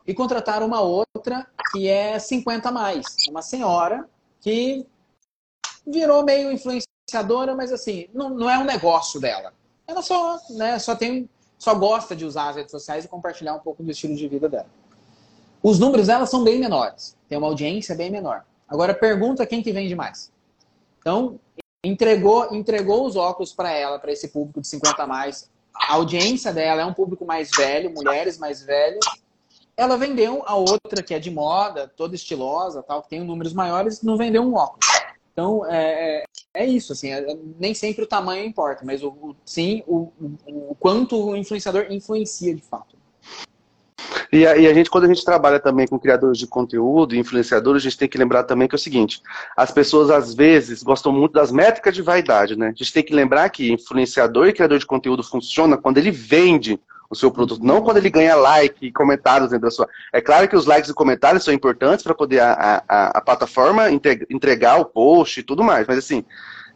E 0.07 0.13
contrataram 0.13 0.65
uma 0.65 0.81
outra 0.81 1.45
que 1.71 1.87
é 1.87 2.17
50 2.17 2.69
a 2.69 2.71
mais. 2.71 3.05
Uma 3.29 3.41
senhora 3.41 4.09
que 4.39 4.85
virou 5.85 6.23
meio 6.23 6.51
influenciadora, 6.51 7.55
mas 7.55 7.71
assim, 7.71 8.07
não, 8.13 8.29
não 8.29 8.49
é 8.49 8.57
um 8.57 8.63
negócio 8.63 9.19
dela 9.19 9.53
ela 9.91 10.01
só, 10.01 10.39
né, 10.51 10.79
só 10.79 10.95
tem, 10.95 11.29
só 11.57 11.75
gosta 11.75 12.15
de 12.15 12.25
usar 12.25 12.49
as 12.49 12.55
redes 12.55 12.71
sociais 12.71 13.05
e 13.05 13.07
compartilhar 13.07 13.53
um 13.53 13.59
pouco 13.59 13.83
do 13.83 13.91
estilo 13.91 14.15
de 14.15 14.27
vida 14.27 14.49
dela. 14.49 14.69
Os 15.61 15.77
números 15.77 16.07
dela 16.07 16.25
são 16.25 16.43
bem 16.43 16.59
menores, 16.59 17.15
tem 17.29 17.37
uma 17.37 17.47
audiência 17.47 17.95
bem 17.95 18.09
menor. 18.09 18.43
Agora 18.71 18.93
pergunta 18.93 19.45
quem 19.45 19.61
que 19.61 19.73
vende 19.73 19.93
mais. 19.93 20.31
Então, 20.99 21.37
entregou, 21.83 22.55
entregou 22.55 23.05
os 23.05 23.17
óculos 23.17 23.51
para 23.51 23.69
ela, 23.69 23.99
para 23.99 24.13
esse 24.13 24.29
público 24.29 24.61
de 24.61 24.67
50 24.69 25.03
a 25.03 25.05
mais. 25.05 25.51
A 25.75 25.95
audiência 25.95 26.53
dela 26.53 26.81
é 26.81 26.85
um 26.85 26.93
público 26.93 27.25
mais 27.25 27.51
velho, 27.51 27.93
mulheres 27.93 28.37
mais 28.37 28.63
velhas. 28.63 29.03
Ela 29.75 29.97
vendeu 29.97 30.41
a 30.45 30.55
outra 30.55 31.03
que 31.03 31.13
é 31.13 31.19
de 31.19 31.29
moda, 31.29 31.91
toda 31.97 32.15
estilosa, 32.15 32.81
tal, 32.81 33.01
que 33.01 33.09
tem 33.09 33.21
números 33.21 33.53
maiores, 33.53 34.01
não 34.01 34.15
vendeu 34.15 34.41
um 34.41 34.53
óculos. 34.53 34.87
Então, 35.33 35.65
é, 35.65 36.23
é, 36.53 36.63
é 36.63 36.65
isso, 36.65 36.93
assim, 36.93 37.11
é, 37.11 37.37
nem 37.59 37.73
sempre 37.73 38.03
o 38.03 38.07
tamanho 38.07 38.45
importa, 38.45 38.85
mas 38.85 39.03
o, 39.03 39.09
o 39.09 39.35
sim 39.45 39.83
o, 39.85 40.11
o, 40.19 40.71
o, 40.71 40.75
quanto 40.75 41.29
o 41.29 41.35
influenciador 41.35 41.87
influencia 41.89 42.55
de 42.55 42.61
fato. 42.61 43.00
E 44.31 44.45
a, 44.45 44.57
e 44.57 44.67
a, 44.67 44.73
gente, 44.73 44.89
quando 44.89 45.05
a 45.05 45.07
gente 45.07 45.25
trabalha 45.25 45.59
também 45.59 45.87
com 45.87 45.99
criadores 45.99 46.37
de 46.37 46.47
conteúdo, 46.47 47.15
influenciadores, 47.15 47.81
a 47.81 47.83
gente 47.83 47.97
tem 47.97 48.07
que 48.07 48.17
lembrar 48.17 48.43
também 48.43 48.67
que 48.67 48.75
é 48.75 48.77
o 48.77 48.79
seguinte: 48.79 49.21
as 49.55 49.71
pessoas 49.71 50.09
às 50.09 50.33
vezes 50.33 50.83
gostam 50.83 51.11
muito 51.11 51.33
das 51.33 51.51
métricas 51.51 51.93
de 51.93 52.01
vaidade, 52.01 52.57
né? 52.57 52.67
A 52.67 52.69
gente 52.69 52.93
tem 52.93 53.03
que 53.03 53.13
lembrar 53.13 53.49
que 53.49 53.71
influenciador 53.71 54.47
e 54.47 54.53
criador 54.53 54.79
de 54.79 54.85
conteúdo 54.85 55.23
funciona 55.23 55.77
quando 55.77 55.97
ele 55.97 56.11
vende 56.11 56.79
o 57.09 57.15
seu 57.15 57.29
produto, 57.29 57.61
não 57.61 57.81
quando 57.81 57.97
ele 57.97 58.09
ganha 58.09 58.35
like 58.35 58.85
e 58.85 58.91
comentários 58.91 59.49
dentro 59.49 59.65
da 59.65 59.71
sua. 59.71 59.87
É 60.13 60.21
claro 60.21 60.47
que 60.47 60.55
os 60.55 60.65
likes 60.65 60.89
e 60.89 60.93
comentários 60.93 61.43
são 61.43 61.53
importantes 61.53 62.03
para 62.03 62.15
poder 62.15 62.39
a, 62.39 62.83
a, 62.87 63.17
a, 63.17 63.21
plataforma 63.21 63.91
entregar 63.91 64.79
o 64.79 64.85
post 64.85 65.41
e 65.41 65.43
tudo 65.43 65.61
mais, 65.61 65.85
mas 65.85 65.97
assim, 65.97 66.23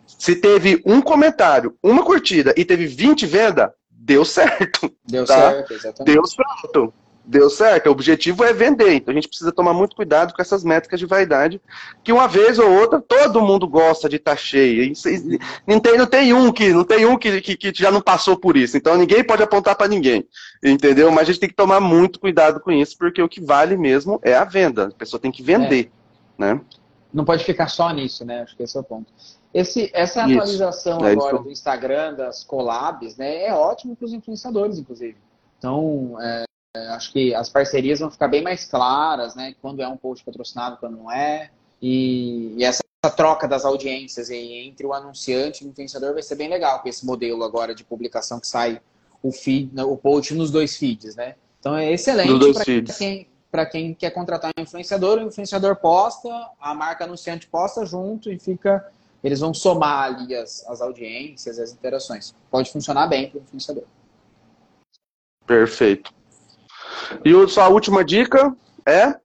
se 0.06 0.36
teve 0.36 0.82
um 0.86 1.00
comentário, 1.02 1.78
uma 1.82 2.04
curtida 2.04 2.54
e 2.58 2.66
teve 2.66 2.86
20 2.86 3.26
vendas, 3.26 3.70
deu 3.90 4.26
certo. 4.26 4.92
Deu 5.08 5.26
tá? 5.26 5.52
certo, 5.52 5.74
exatamente. 5.74 6.14
Deu 6.14 6.26
certo 6.26 6.94
deu 7.28 7.50
certo. 7.50 7.88
O 7.88 7.92
objetivo 7.92 8.44
é 8.44 8.54
vender. 8.54 8.94
Então 8.94 9.12
a 9.12 9.16
gente 9.16 9.28
precisa 9.28 9.52
tomar 9.52 9.74
muito 9.74 9.96
cuidado 9.96 10.34
com 10.34 10.42
essas 10.42 10.64
métricas 10.64 11.00
de 11.00 11.06
vaidade, 11.06 11.62
que 12.04 12.12
uma 12.12 12.28
vez 12.28 12.60
ou 12.60 12.70
outra 12.70 13.02
todo 13.02 13.42
mundo 13.42 13.68
gosta 13.68 14.08
de 14.08 14.18
estar 14.18 14.32
tá 14.32 14.38
cheio. 14.38 14.94
Não 15.68 15.80
tem, 15.80 15.98
não 15.98 16.06
tem 16.06 16.34
um 16.34 16.52
que 16.52 16.74
não 16.74 16.84
tem 16.84 17.06
um 17.06 17.18
que, 17.18 17.42
que, 17.42 17.56
que 17.56 17.72
já 17.74 17.92
não 17.92 18.02
passou 18.02 18.38
por 18.38 18.56
isso. 18.56 18.78
Então 18.78 18.98
ninguém 18.98 19.24
pode 19.24 19.44
apontar 19.44 19.76
para 19.76 19.88
ninguém. 19.88 20.28
Entendeu? 20.64 21.12
Mas 21.12 21.24
a 21.24 21.26
gente 21.26 21.40
tem 21.40 21.50
que 21.50 21.56
tomar 21.56 21.80
muito 21.80 22.20
cuidado 22.20 22.60
com 22.60 22.72
isso, 22.72 22.98
porque 22.98 23.22
o 23.22 23.30
que 23.30 23.42
vale 23.42 23.76
mesmo 23.78 24.20
é 24.24 24.36
a 24.36 24.44
venda. 24.44 24.88
A 24.88 24.92
pessoa 24.92 25.20
tem 25.20 25.32
que 25.32 25.44
vender. 25.44 25.92
É. 26.40 26.42
Né? 26.42 26.62
Não 27.14 27.24
pode 27.24 27.44
ficar 27.46 27.70
só 27.70 27.92
nisso, 27.92 28.26
né? 28.26 28.42
Acho 28.42 28.56
que 28.58 28.64
esse 28.64 28.76
é 28.76 28.80
o 28.80 28.84
ponto. 28.84 29.12
Esse, 29.56 29.90
essa 29.94 30.26
atualização 30.26 31.06
é 31.06 31.14
agora 31.14 31.40
do 31.40 31.50
Instagram, 31.50 32.14
das 32.14 32.44
collabs, 32.44 33.16
né, 33.16 33.46
é 33.46 33.54
ótimo 33.54 33.96
para 33.96 34.06
os 34.06 34.12
influenciadores, 34.12 34.78
inclusive. 34.78 35.16
Então, 35.58 36.18
é, 36.20 36.44
é, 36.44 36.46
acho 36.90 37.12
que 37.12 37.34
as 37.34 37.50
parcerias 37.50 38.00
vão 38.00 38.12
ficar 38.12 38.28
bem 38.28 38.42
mais 38.42 38.66
claras, 38.66 39.36
né? 39.36 39.56
Quando 39.62 39.82
é 39.82 39.88
um 39.88 39.98
post 39.98 40.24
patrocinado, 40.24 40.78
quando 40.78 40.98
não 40.98 41.12
é. 41.12 41.50
E, 41.82 42.56
e 42.58 42.64
essa, 42.64 42.82
essa, 43.04 43.16
troca 43.16 43.48
das 43.48 43.66
audiências 43.66 44.30
entre 44.30 44.86
o 44.86 44.94
anunciante 44.94 45.64
e 45.64 45.68
o 45.68 45.70
influenciador 45.70 46.14
vai 46.14 46.24
ser 46.24 46.36
bem 46.36 46.50
legal 46.50 46.82
com 46.82 46.90
esse 46.90 47.06
modelo 47.06 47.44
agora 47.44 47.76
de 47.76 47.84
publicação 47.84 48.40
que 48.40 48.48
sai 48.48 48.82
o 49.22 49.32
feed, 49.32 49.72
o 49.82 49.98
post 49.98 50.34
nos 50.34 50.52
dois 50.52 50.78
feeds, 50.78 51.16
né? 51.16 51.36
Então 51.60 51.76
é 51.76 51.92
excelente 51.92 52.54
para 52.54 53.66
quem, 53.66 53.72
quem 53.72 53.94
quer 53.94 54.12
contratar 54.12 54.52
um 54.58 54.62
influenciador, 54.62 55.18
o 55.18 55.28
influenciador 55.28 55.76
posta, 55.78 56.30
a 56.60 56.74
marca 56.76 57.06
anunciante 57.06 57.48
posta 57.48 57.86
junto 57.86 58.32
e 58.32 58.38
fica. 58.38 58.86
Eles 59.24 59.40
vão 59.40 59.56
somar 59.56 60.04
ali 60.04 60.36
as, 60.36 60.64
as 60.68 60.82
audiências, 60.82 61.58
as 61.58 61.72
interações. 61.72 62.36
Pode 62.52 62.72
funcionar 62.72 63.08
bem 63.08 63.28
para 63.28 63.40
o 63.40 63.42
influenciador. 63.42 63.86
Perfeito. 65.48 66.14
E 67.24 67.48
sua 67.48 67.70
última 67.70 68.04
dica 68.04 68.56
é? 68.86 69.16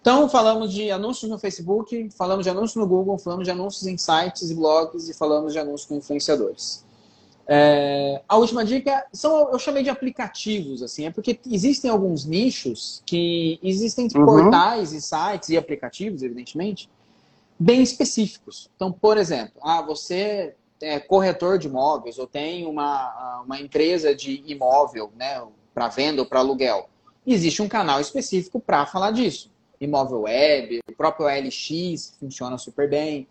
Então, 0.00 0.28
falamos 0.28 0.72
de 0.72 0.90
anúncios 0.90 1.30
no 1.30 1.38
Facebook, 1.38 2.08
falamos 2.16 2.44
de 2.44 2.50
anúncios 2.50 2.76
no 2.76 2.86
Google, 2.86 3.18
falamos 3.18 3.44
de 3.44 3.50
anúncios 3.50 3.86
em 3.86 3.98
sites 3.98 4.50
e 4.50 4.54
blogs 4.54 5.08
e 5.08 5.14
falamos 5.14 5.52
de 5.52 5.58
anúncios 5.58 5.86
com 5.86 5.96
influenciadores. 5.96 6.86
É, 7.46 8.22
a 8.28 8.36
última 8.36 8.64
dica 8.64 9.06
são, 9.12 9.50
eu 9.50 9.58
chamei 9.58 9.82
de 9.82 9.90
aplicativos, 9.90 10.82
assim, 10.82 11.06
é 11.06 11.10
porque 11.10 11.40
existem 11.50 11.90
alguns 11.90 12.24
nichos 12.24 13.02
que 13.04 13.58
existem 13.62 14.06
uhum. 14.14 14.24
portais 14.24 14.92
e 14.92 15.00
sites 15.00 15.48
e 15.48 15.56
aplicativos, 15.56 16.22
evidentemente, 16.22 16.88
bem 17.58 17.82
específicos. 17.82 18.70
Então, 18.76 18.92
por 18.92 19.16
exemplo, 19.16 19.60
ah, 19.62 19.82
você 19.82 20.54
é 20.80 21.00
corretor 21.00 21.58
de 21.58 21.66
imóveis 21.66 22.18
ou 22.18 22.26
tem 22.26 22.66
uma, 22.66 23.42
uma 23.44 23.60
empresa 23.60 24.14
de 24.14 24.42
imóvel, 24.46 25.10
né, 25.16 25.42
para 25.78 25.86
venda 25.86 26.20
ou 26.20 26.26
para 26.26 26.40
aluguel. 26.40 26.88
Existe 27.24 27.62
um 27.62 27.68
canal 27.68 28.00
específico 28.00 28.58
para 28.58 28.84
falar 28.84 29.12
disso. 29.12 29.48
Imóvel 29.80 30.22
web, 30.22 30.80
o 30.90 30.92
próprio 30.92 31.26
OLX 31.26 32.16
funciona 32.18 32.58
super 32.58 32.90
bem. 32.90 33.28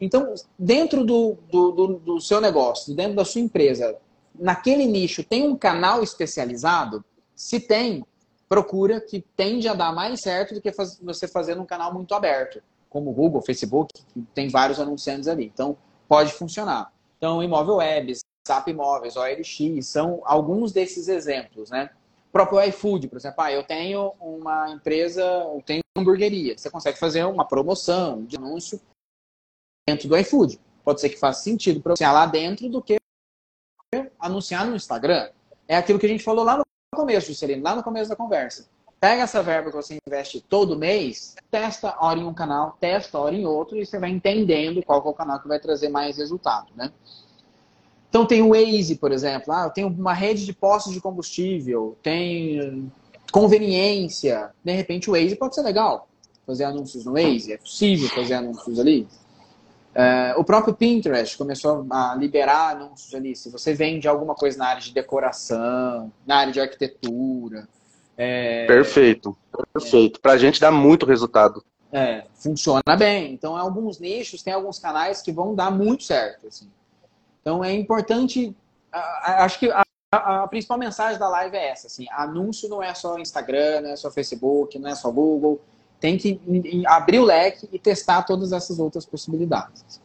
Então, 0.00 0.32
dentro 0.58 1.04
do, 1.04 1.36
do, 1.52 1.72
do, 1.72 1.86
do 1.98 2.20
seu 2.20 2.40
negócio, 2.40 2.94
dentro 2.94 3.16
da 3.16 3.24
sua 3.24 3.42
empresa, 3.42 3.98
naquele 4.34 4.86
nicho 4.86 5.22
tem 5.22 5.46
um 5.46 5.54
canal 5.54 6.02
especializado? 6.02 7.04
Se 7.36 7.60
tem, 7.60 8.02
procura 8.48 8.98
que 8.98 9.22
tende 9.36 9.68
a 9.68 9.74
dar 9.74 9.94
mais 9.94 10.22
certo 10.22 10.54
do 10.54 10.60
que 10.62 10.72
você 11.02 11.28
fazer 11.28 11.54
num 11.54 11.66
canal 11.66 11.92
muito 11.92 12.14
aberto, 12.14 12.62
como 12.88 13.12
Google, 13.12 13.42
Facebook, 13.42 13.92
que 13.92 14.22
tem 14.34 14.48
vários 14.48 14.80
anunciantes 14.80 15.28
ali. 15.28 15.50
Então, 15.52 15.76
pode 16.08 16.32
funcionar. 16.32 16.90
Então, 17.18 17.42
imóvel 17.42 17.76
web, 17.76 18.14
SAP 18.50 18.68
Imóveis, 18.68 19.16
OLX, 19.16 19.86
são 19.86 20.20
alguns 20.24 20.72
desses 20.72 21.06
exemplos, 21.06 21.70
né? 21.70 21.90
próprio 22.32 22.62
iFood, 22.64 23.08
por 23.08 23.18
exemplo, 23.18 23.42
ah, 23.42 23.52
eu 23.52 23.62
tenho 23.64 24.14
uma 24.20 24.70
empresa, 24.70 25.22
eu 25.22 25.62
tenho 25.64 25.82
uma 25.96 26.02
hamburgueria. 26.02 26.56
Você 26.56 26.70
consegue 26.70 26.98
fazer 26.98 27.24
uma 27.24 27.46
promoção 27.46 28.24
de 28.24 28.36
anúncio 28.36 28.80
dentro 29.88 30.08
do 30.08 30.16
iFood. 30.16 30.60
Pode 30.84 31.00
ser 31.00 31.10
que 31.10 31.18
faça 31.18 31.42
sentido 31.42 31.80
para 31.80 31.96
você 31.96 32.06
lá 32.06 32.26
dentro 32.26 32.68
do 32.68 32.80
que 32.80 32.98
anunciar 34.18 34.66
no 34.66 34.76
Instagram. 34.76 35.30
É 35.66 35.76
aquilo 35.76 35.98
que 35.98 36.06
a 36.06 36.08
gente 36.08 36.22
falou 36.22 36.44
lá 36.44 36.56
no 36.56 36.64
começo, 36.94 37.28
Juscelino, 37.28 37.62
lá 37.62 37.74
no 37.74 37.82
começo 37.82 38.08
da 38.08 38.16
conversa. 38.16 38.68
Pega 39.00 39.22
essa 39.22 39.42
verba 39.42 39.70
que 39.70 39.76
você 39.76 39.98
investe 40.06 40.40
todo 40.42 40.78
mês, 40.78 41.34
testa 41.50 41.96
hora 42.04 42.18
em 42.18 42.24
um 42.24 42.34
canal, 42.34 42.76
testa 42.78 43.18
hora 43.18 43.34
em 43.34 43.46
outro 43.46 43.78
e 43.78 43.86
você 43.86 43.98
vai 43.98 44.10
entendendo 44.10 44.82
qual 44.84 45.02
é 45.04 45.08
o 45.08 45.14
canal 45.14 45.40
que 45.40 45.48
vai 45.48 45.58
trazer 45.58 45.88
mais 45.88 46.18
resultado, 46.18 46.70
né? 46.76 46.92
Então 48.10 48.26
tem 48.26 48.42
o 48.42 48.50
Waze, 48.50 48.96
por 48.96 49.12
exemplo. 49.12 49.54
Ah, 49.54 49.70
tenho 49.70 49.88
uma 49.88 50.12
rede 50.12 50.44
de 50.44 50.52
postos 50.52 50.92
de 50.92 51.00
combustível, 51.00 51.96
tem 52.02 52.92
conveniência. 53.32 54.50
De 54.62 54.72
repente 54.72 55.08
o 55.08 55.14
Waze 55.14 55.36
pode 55.36 55.54
ser 55.54 55.62
legal. 55.62 56.08
Fazer 56.44 56.64
anúncios 56.64 57.04
no 57.04 57.12
Waze, 57.12 57.52
é 57.52 57.56
possível 57.56 58.08
fazer 58.08 58.34
anúncios 58.34 58.78
ali. 58.78 59.06
É, 59.94 60.34
o 60.36 60.44
próprio 60.44 60.74
Pinterest 60.74 61.36
começou 61.36 61.86
a 61.90 62.14
liberar 62.16 62.76
anúncios 62.76 63.14
ali. 63.14 63.34
Se 63.34 63.48
você 63.48 63.74
vende 63.74 64.08
alguma 64.08 64.34
coisa 64.34 64.58
na 64.58 64.66
área 64.66 64.82
de 64.82 64.92
decoração, 64.92 66.12
na 66.26 66.36
área 66.36 66.52
de 66.52 66.60
arquitetura. 66.60 67.68
É, 68.16 68.66
perfeito, 68.66 69.36
perfeito. 69.72 70.18
É, 70.18 70.20
Para 70.20 70.32
a 70.32 70.38
gente 70.38 70.60
dá 70.60 70.70
muito 70.70 71.06
resultado. 71.06 71.64
É, 71.92 72.24
funciona 72.34 72.82
bem. 72.96 73.32
Então, 73.32 73.56
em 73.56 73.60
alguns 73.60 73.98
nichos, 73.98 74.42
tem 74.42 74.52
alguns 74.52 74.78
canais 74.78 75.22
que 75.22 75.32
vão 75.32 75.54
dar 75.54 75.70
muito 75.70 76.04
certo. 76.04 76.46
Assim. 76.46 76.68
Então, 77.40 77.64
é 77.64 77.72
importante. 77.72 78.54
Acho 79.22 79.58
que 79.58 79.70
a, 79.70 79.82
a, 80.12 80.48
principal 80.48 80.78
mensagem 80.78 81.18
da 81.18 81.28
live 81.28 81.56
é 81.56 81.70
essa: 81.70 81.86
assim, 81.86 82.06
anúncio 82.10 82.68
não 82.68 82.82
é 82.82 82.92
só 82.94 83.18
Instagram, 83.18 83.82
não 83.82 83.90
é 83.90 83.96
só 83.96 84.10
Facebook, 84.10 84.78
não 84.78 84.90
é 84.90 84.94
só 84.94 85.10
Google 85.10 85.60
tem 86.00 86.16
que 86.16 86.40
abrir 86.86 87.18
o 87.18 87.24
leque 87.24 87.68
e 87.70 87.78
testar 87.78 88.22
todas 88.22 88.52
essas 88.52 88.78
outras 88.78 89.04
possibilidades. 89.04 90.00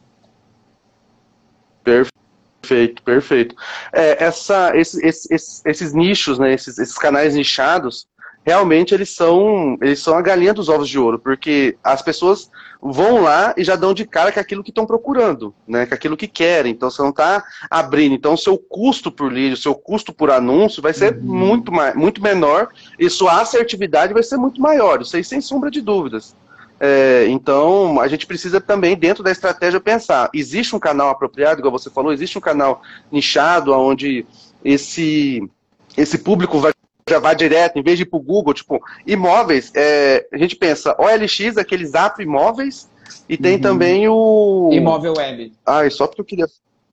Perfeito, 1.82 3.02
perfeito. 3.02 3.56
É, 3.92 4.22
essa, 4.22 4.76
esses, 4.76 5.02
esses, 5.02 5.64
esses, 5.64 5.94
nichos, 5.94 6.38
né, 6.38 6.52
esses, 6.52 6.78
esses 6.78 6.98
canais 6.98 7.34
nichados, 7.34 8.06
realmente 8.44 8.92
eles 8.92 9.14
são, 9.14 9.78
eles 9.80 10.00
são 10.00 10.16
a 10.16 10.22
galinha 10.22 10.52
dos 10.52 10.68
ovos 10.68 10.88
de 10.88 10.98
ouro, 10.98 11.18
porque 11.18 11.78
as 11.82 12.02
pessoas 12.02 12.50
vão 12.80 13.22
lá 13.22 13.54
e 13.56 13.64
já 13.64 13.76
dão 13.76 13.94
de 13.94 14.04
cara 14.04 14.30
com 14.30 14.40
aquilo 14.40 14.62
que 14.62 14.70
estão 14.70 14.86
procurando, 14.86 15.54
né, 15.66 15.86
com 15.86 15.94
aquilo 15.94 16.16
que 16.16 16.28
querem. 16.28 16.72
Então 16.72 16.90
você 16.90 17.02
não 17.02 17.10
está 17.10 17.44
abrindo. 17.70 18.14
Então 18.14 18.34
o 18.34 18.38
seu 18.38 18.58
custo 18.58 19.10
por 19.10 19.32
lead, 19.32 19.54
o 19.54 19.56
seu 19.56 19.74
custo 19.74 20.12
por 20.12 20.30
anúncio 20.30 20.82
vai 20.82 20.92
ser 20.92 21.16
uhum. 21.16 21.22
muito, 21.22 21.72
muito 21.94 22.22
menor 22.22 22.68
e 22.98 23.08
sua 23.10 23.40
assertividade 23.40 24.14
vai 24.14 24.22
ser 24.22 24.36
muito 24.36 24.60
maior. 24.60 25.00
Isso 25.00 25.16
aí 25.16 25.24
sem 25.24 25.40
sombra 25.40 25.70
de 25.70 25.80
dúvidas. 25.80 26.34
É, 26.78 27.26
então, 27.28 28.00
a 28.00 28.08
gente 28.08 28.26
precisa 28.26 28.60
também, 28.60 28.94
dentro 28.96 29.22
da 29.22 29.30
estratégia, 29.30 29.80
pensar: 29.80 30.28
existe 30.34 30.76
um 30.76 30.78
canal 30.78 31.08
apropriado, 31.08 31.60
igual 31.60 31.72
você 31.72 31.88
falou, 31.88 32.12
existe 32.12 32.36
um 32.36 32.40
canal 32.40 32.82
nichado 33.10 33.72
onde 33.72 34.26
esse, 34.62 35.48
esse 35.96 36.18
público 36.18 36.58
vai 36.58 36.72
já 37.08 37.20
vai 37.20 37.36
direto, 37.36 37.78
em 37.78 37.82
vez 37.82 37.96
de 37.96 38.02
ir 38.02 38.06
para 38.06 38.18
o 38.18 38.22
Google, 38.22 38.52
tipo, 38.52 38.82
imóveis, 39.06 39.70
é, 39.76 40.26
a 40.32 40.36
gente 40.36 40.56
pensa, 40.56 40.96
OLX, 40.98 41.56
aqueles 41.56 41.94
app 41.94 42.20
imóveis, 42.20 42.90
e 43.28 43.36
tem 43.36 43.54
uhum. 43.54 43.60
também 43.60 44.08
o... 44.08 44.70
Imóvel 44.72 45.14
Web. 45.16 45.52
Ah, 45.64 45.88
só 45.88 46.08
porque 46.08 46.20
eu 46.20 46.24
queria... 46.24 46.46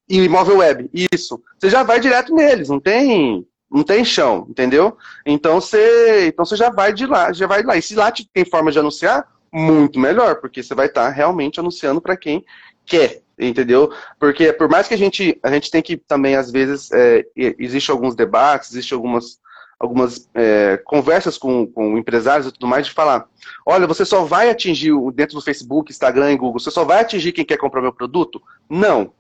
Imóvel 0.08 0.58
Web, 0.58 0.90
isso. 1.12 1.42
Você 1.58 1.70
já 1.70 1.82
vai 1.82 2.00
direto 2.00 2.36
neles, 2.36 2.70
não 2.70 2.80
tem 2.80 3.46
não 3.72 3.82
tem 3.82 4.06
chão, 4.06 4.46
entendeu? 4.48 4.96
Então 5.26 5.60
você, 5.60 6.28
então 6.28 6.46
você 6.46 6.56
já 6.56 6.70
vai 6.70 6.94
de 6.94 7.08
lá, 7.08 7.34
já 7.34 7.48
vai 7.48 7.62
de 7.62 7.68
lá. 7.68 7.76
E 7.76 7.82
se 7.82 7.96
lá 7.96 8.14
tem 8.32 8.46
forma 8.46 8.72
de 8.72 8.78
anunciar, 8.78 9.28
muito 9.52 10.00
melhor, 10.00 10.36
porque 10.36 10.62
você 10.62 10.76
vai 10.76 10.86
estar 10.86 11.10
realmente 11.10 11.60
anunciando 11.60 12.00
para 12.00 12.16
quem 12.16 12.46
quer, 12.86 13.24
entendeu? 13.40 13.92
Porque 14.20 14.54
por 14.54 14.70
mais 14.70 14.88
que 14.88 14.94
a 14.94 14.98
gente, 14.98 15.40
a 15.42 15.50
gente 15.50 15.72
tem 15.72 15.82
que 15.82 15.98
também 15.98 16.36
às 16.36 16.52
vezes 16.52 16.92
é, 16.92 17.26
existe 17.36 17.90
alguns 17.90 18.14
debates, 18.14 18.70
existe 18.72 18.94
algumas 18.94 19.40
algumas 19.84 20.30
é, 20.34 20.78
conversas 20.86 21.38
com, 21.38 21.68
com 21.68 21.98
empresários 21.98 22.48
e 22.48 22.52
tudo 22.54 22.68
mais, 22.68 22.88
de 22.88 22.94
falar: 22.94 23.26
olha, 23.66 23.86
você 23.86 24.06
só 24.06 24.24
vai 24.24 24.50
atingir 24.50 24.94
dentro 25.14 25.36
do 25.36 25.44
Facebook, 25.44 25.92
Instagram 25.92 26.32
e 26.32 26.38
Google, 26.38 26.60
você 26.60 26.72
só 26.72 26.86
vai 26.86 27.02
atingir 27.02 27.34
quem 27.34 27.44
quer 27.44 27.58
comprar 27.58 27.82
meu 27.82 27.92
produto? 27.92 28.42
Não. 28.70 29.12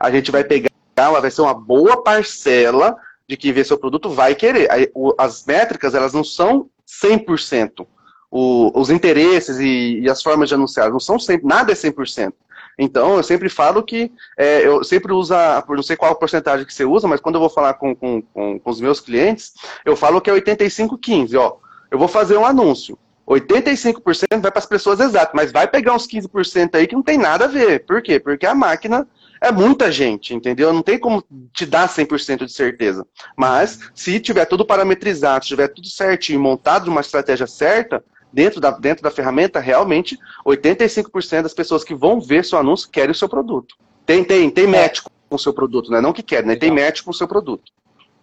A 0.00 0.10
gente 0.10 0.30
vai 0.32 0.42
pegar, 0.42 0.70
vai 0.96 1.30
ser 1.30 1.42
uma 1.42 1.54
boa 1.54 2.02
parcela 2.02 2.96
de 3.28 3.36
quem 3.36 3.52
vê 3.52 3.62
seu 3.62 3.78
produto 3.78 4.10
vai 4.10 4.34
querer. 4.34 4.68
As 5.16 5.44
métricas, 5.44 5.94
elas 5.94 6.12
não 6.12 6.24
são 6.24 6.68
100%. 6.88 7.86
O, 8.32 8.72
os 8.78 8.90
interesses 8.90 9.58
e, 9.58 10.00
e, 10.00 10.10
as 10.10 10.22
formas 10.22 10.48
de 10.48 10.54
anunciar 10.54 10.90
não 10.90 11.00
são 11.00 11.18
sempre, 11.18 11.46
nada 11.46 11.72
é 11.72 11.74
100%. 11.74 12.32
Então, 12.78 13.16
eu 13.16 13.22
sempre 13.22 13.48
falo 13.48 13.82
que, 13.82 14.10
é, 14.36 14.66
eu 14.66 14.82
sempre 14.82 15.12
uso, 15.12 15.34
a, 15.34 15.64
não 15.68 15.82
sei 15.82 15.96
qual 15.96 16.14
porcentagem 16.14 16.66
que 16.66 16.72
você 16.72 16.84
usa, 16.84 17.06
mas 17.06 17.20
quando 17.20 17.34
eu 17.36 17.40
vou 17.40 17.50
falar 17.50 17.74
com, 17.74 17.94
com, 17.94 18.22
com, 18.22 18.58
com 18.58 18.70
os 18.70 18.80
meus 18.80 19.00
clientes, 19.00 19.52
eu 19.84 19.96
falo 19.96 20.20
que 20.20 20.30
é 20.30 20.34
85-15, 20.34 21.38
ó. 21.38 21.56
Eu 21.90 21.98
vou 21.98 22.08
fazer 22.08 22.36
um 22.36 22.46
anúncio. 22.46 22.98
85% 23.28 24.40
vai 24.40 24.50
para 24.50 24.58
as 24.58 24.66
pessoas 24.66 24.98
exatas, 24.98 25.32
mas 25.34 25.52
vai 25.52 25.68
pegar 25.68 25.94
uns 25.94 26.06
15% 26.06 26.74
aí 26.74 26.86
que 26.86 26.96
não 26.96 27.02
tem 27.02 27.16
nada 27.16 27.44
a 27.44 27.48
ver. 27.48 27.84
Por 27.84 28.02
quê? 28.02 28.18
Porque 28.18 28.44
a 28.44 28.54
máquina 28.54 29.06
é 29.40 29.52
muita 29.52 29.90
gente, 29.90 30.34
entendeu? 30.34 30.72
Não 30.72 30.82
tem 30.82 30.98
como 30.98 31.22
te 31.52 31.64
dar 31.64 31.88
100% 31.88 32.44
de 32.44 32.52
certeza. 32.52 33.06
Mas, 33.36 33.78
se 33.94 34.18
tiver 34.18 34.46
tudo 34.46 34.66
parametrizado, 34.66 35.44
se 35.44 35.48
tiver 35.48 35.68
tudo 35.68 35.88
certinho, 35.88 36.40
montado 36.40 36.88
uma 36.88 37.00
estratégia 37.00 37.46
certa, 37.46 38.04
dentro 38.32 38.60
da, 38.60 38.70
dentro 38.70 39.02
da 39.02 39.10
ferramenta, 39.10 39.60
realmente, 39.60 40.18
85% 40.46 41.42
das 41.42 41.54
pessoas 41.54 41.84
que 41.84 41.94
vão 41.94 42.20
ver 42.20 42.44
seu 42.44 42.58
anúncio 42.58 42.88
querem 42.90 43.10
o 43.10 43.14
seu 43.14 43.28
produto. 43.28 43.76
Tem, 44.06 44.24
tem, 44.24 44.50
tem 44.50 44.64
é. 44.64 44.82
match 44.82 45.00
com 45.02 45.36
o 45.36 45.38
seu 45.38 45.52
produto, 45.52 45.90
né? 45.90 46.00
Não 46.00 46.12
que 46.12 46.22
quer, 46.22 46.42
né? 46.42 46.54
Legal. 46.54 46.60
Tem 46.60 46.84
match 46.84 47.02
com 47.02 47.10
o 47.10 47.14
seu 47.14 47.28
produto. 47.28 47.72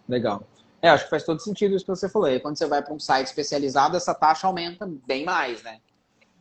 Legal. 0.08 0.42
É, 0.80 0.88
acho 0.88 1.04
que 1.04 1.10
faz 1.10 1.24
todo 1.24 1.40
sentido 1.40 1.74
isso 1.74 1.84
que 1.84 1.90
você 1.90 2.08
falou. 2.08 2.28
E 2.28 2.38
quando 2.40 2.56
você 2.56 2.66
vai 2.66 2.82
para 2.82 2.94
um 2.94 3.00
site 3.00 3.26
especializado, 3.26 3.96
essa 3.96 4.14
taxa 4.14 4.46
aumenta 4.46 4.88
bem 5.06 5.24
mais, 5.24 5.62
né? 5.62 5.78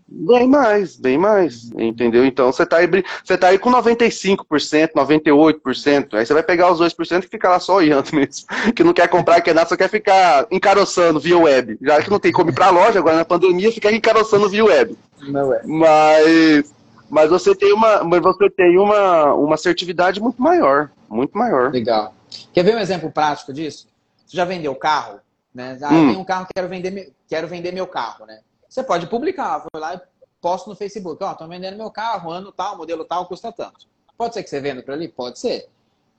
Bem 0.09 0.47
mais, 0.47 0.95
bem 0.95 1.17
mais, 1.17 1.69
entendeu? 1.77 2.25
Então 2.25 2.49
você 2.49 2.63
está 2.63 2.77
aí, 2.77 2.87
você 3.23 3.37
tá 3.37 3.49
aí 3.49 3.59
com 3.59 3.69
95%, 3.69 4.91
98%, 4.95 6.13
aí 6.13 6.25
você 6.25 6.33
vai 6.33 6.43
pegar 6.43 6.71
os 6.71 6.79
2% 6.79 7.25
e 7.25 7.27
fica 7.27 7.49
lá 7.49 7.59
só 7.59 7.75
olhando 7.75 8.09
mesmo, 8.15 8.47
que 8.73 8.85
não 8.85 8.93
quer 8.93 9.09
comprar, 9.09 9.41
quer 9.41 9.53
nada, 9.53 9.67
só 9.67 9.75
quer 9.75 9.89
ficar 9.89 10.47
encaroçando 10.49 11.19
via 11.19 11.37
web. 11.37 11.77
Já 11.81 12.01
que 12.01 12.09
não 12.09 12.19
tem 12.19 12.31
como 12.31 12.49
ir 12.49 12.53
para 12.53 12.67
a 12.67 12.71
loja, 12.71 12.99
agora 12.99 13.17
na 13.17 13.25
pandemia 13.25 13.69
fica 13.69 13.91
encaroçando 13.91 14.47
via 14.47 14.63
web. 14.63 14.97
Não 15.27 15.53
é. 15.53 15.61
Mas, 15.65 16.73
mas 17.09 17.29
você 17.29 17.53
tem 17.53 17.73
uma, 17.73 18.01
mas 18.05 18.21
você 18.21 18.49
tem 18.49 18.77
uma, 18.77 19.33
uma 19.33 19.55
assertividade 19.55 20.21
muito 20.21 20.41
maior, 20.41 20.89
muito 21.09 21.37
maior. 21.37 21.69
Legal. 21.71 22.13
Quer 22.53 22.63
ver 22.63 22.77
um 22.77 22.79
exemplo 22.79 23.11
prático 23.11 23.51
disso? 23.51 23.89
Você 24.25 24.37
já 24.37 24.45
vendeu 24.45 24.73
carro? 24.73 25.19
Né? 25.53 25.77
Ah, 25.81 25.93
hum. 25.93 26.07
tenho 26.07 26.19
um 26.19 26.25
carro, 26.25 26.47
quero 26.53 26.69
vender, 26.69 27.11
quero 27.27 27.47
vender 27.47 27.73
meu 27.73 27.87
carro, 27.87 28.25
né? 28.25 28.39
Você 28.69 28.83
pode 28.83 29.07
publicar, 29.07 29.59
vou 29.59 29.81
lá 29.81 29.95
e 29.95 30.01
posto 30.41 30.69
no 30.69 30.75
Facebook, 30.75 31.23
ó, 31.23 31.35
oh, 31.39 31.47
vendendo 31.47 31.77
meu 31.77 31.89
carro, 31.89 32.31
ano 32.31 32.51
tal, 32.51 32.77
modelo 32.77 33.05
tal, 33.05 33.25
custa 33.25 33.51
tanto. 33.51 33.87
Pode 34.17 34.33
ser 34.33 34.43
que 34.43 34.49
você 34.49 34.59
venda 34.59 34.81
para 34.81 34.93
ali? 34.93 35.07
Pode 35.07 35.39
ser. 35.39 35.69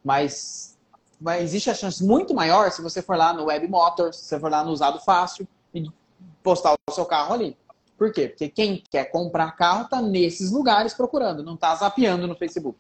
Mas, 0.05 0.77
mas 1.21 1.43
existe 1.43 1.71
a 1.71 1.75
chance 1.75 2.03
muito 2.05 2.35
maior 2.35 2.71
se 2.71 2.81
você 2.81 3.03
for 3.03 3.17
lá 3.17 3.33
no 3.33 3.47
Web 3.47 3.67
Motors, 3.69 4.17
se 4.17 4.25
você 4.27 4.41
for 4.41 4.51
lá 4.51 4.65
no 4.65 4.71
Usado 4.71 5.01
Fácil 5.01 5.47
e 5.75 5.91
postar 6.43 6.75
o 6.89 6.93
seu 6.93 7.05
carro 7.05 7.35
ali. 7.35 7.57
Por 7.97 8.13
quê? 8.13 8.29
Porque 8.29 8.49
quem 8.49 8.83
quer 8.89 9.07
comprar 9.11 9.57
carro 9.57 9.83
está 9.83 10.01
nesses 10.01 10.53
lugares 10.53 10.95
procurando, 10.95 11.43
não 11.43 11.55
está 11.55 11.75
zapeando 11.75 12.29
no 12.29 12.37
Facebook. 12.37 12.79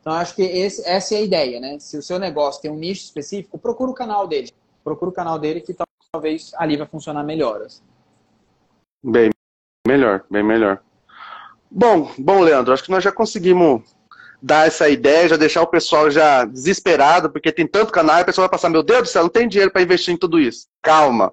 Então, 0.00 0.12
acho 0.12 0.34
que 0.34 0.42
esse, 0.42 0.86
essa 0.86 1.14
é 1.14 1.18
a 1.18 1.22
ideia, 1.22 1.60
né? 1.60 1.78
Se 1.78 1.96
o 1.96 2.02
seu 2.02 2.18
negócio 2.18 2.60
tem 2.60 2.70
um 2.70 2.76
nicho 2.76 3.04
específico, 3.04 3.58
procura 3.58 3.90
o 3.90 3.94
canal 3.94 4.26
dele. 4.26 4.50
Procura 4.82 5.10
o 5.10 5.14
canal 5.14 5.38
dele 5.38 5.60
que 5.60 5.74
talvez 6.12 6.52
ali 6.56 6.76
vai 6.76 6.86
funcionar 6.86 7.22
melhor. 7.22 7.62
Assim. 7.62 7.82
Bem 9.04 9.28
melhor, 9.86 10.24
bem 10.30 10.42
melhor. 10.42 10.80
Bom, 11.70 12.10
bom, 12.16 12.40
Leandro, 12.40 12.72
acho 12.72 12.84
que 12.84 12.90
nós 12.90 13.04
já 13.04 13.12
conseguimos 13.12 13.82
dar 14.42 14.66
essa 14.66 14.88
ideia, 14.88 15.28
já 15.28 15.36
deixar 15.36 15.60
o 15.60 15.66
pessoal 15.66 16.10
já 16.10 16.46
desesperado, 16.46 17.28
porque 17.28 17.52
tem 17.52 17.66
tanto 17.66 17.92
canal, 17.92 18.20
a 18.20 18.24
pessoa 18.24 18.46
vai 18.46 18.52
passar, 18.52 18.70
meu 18.70 18.82
Deus 18.82 19.02
do 19.02 19.08
céu, 19.08 19.24
não 19.24 19.28
tem 19.28 19.46
dinheiro 19.46 19.70
para 19.70 19.82
investir 19.82 20.14
em 20.14 20.16
tudo 20.16 20.40
isso. 20.40 20.68
Calma. 20.82 21.32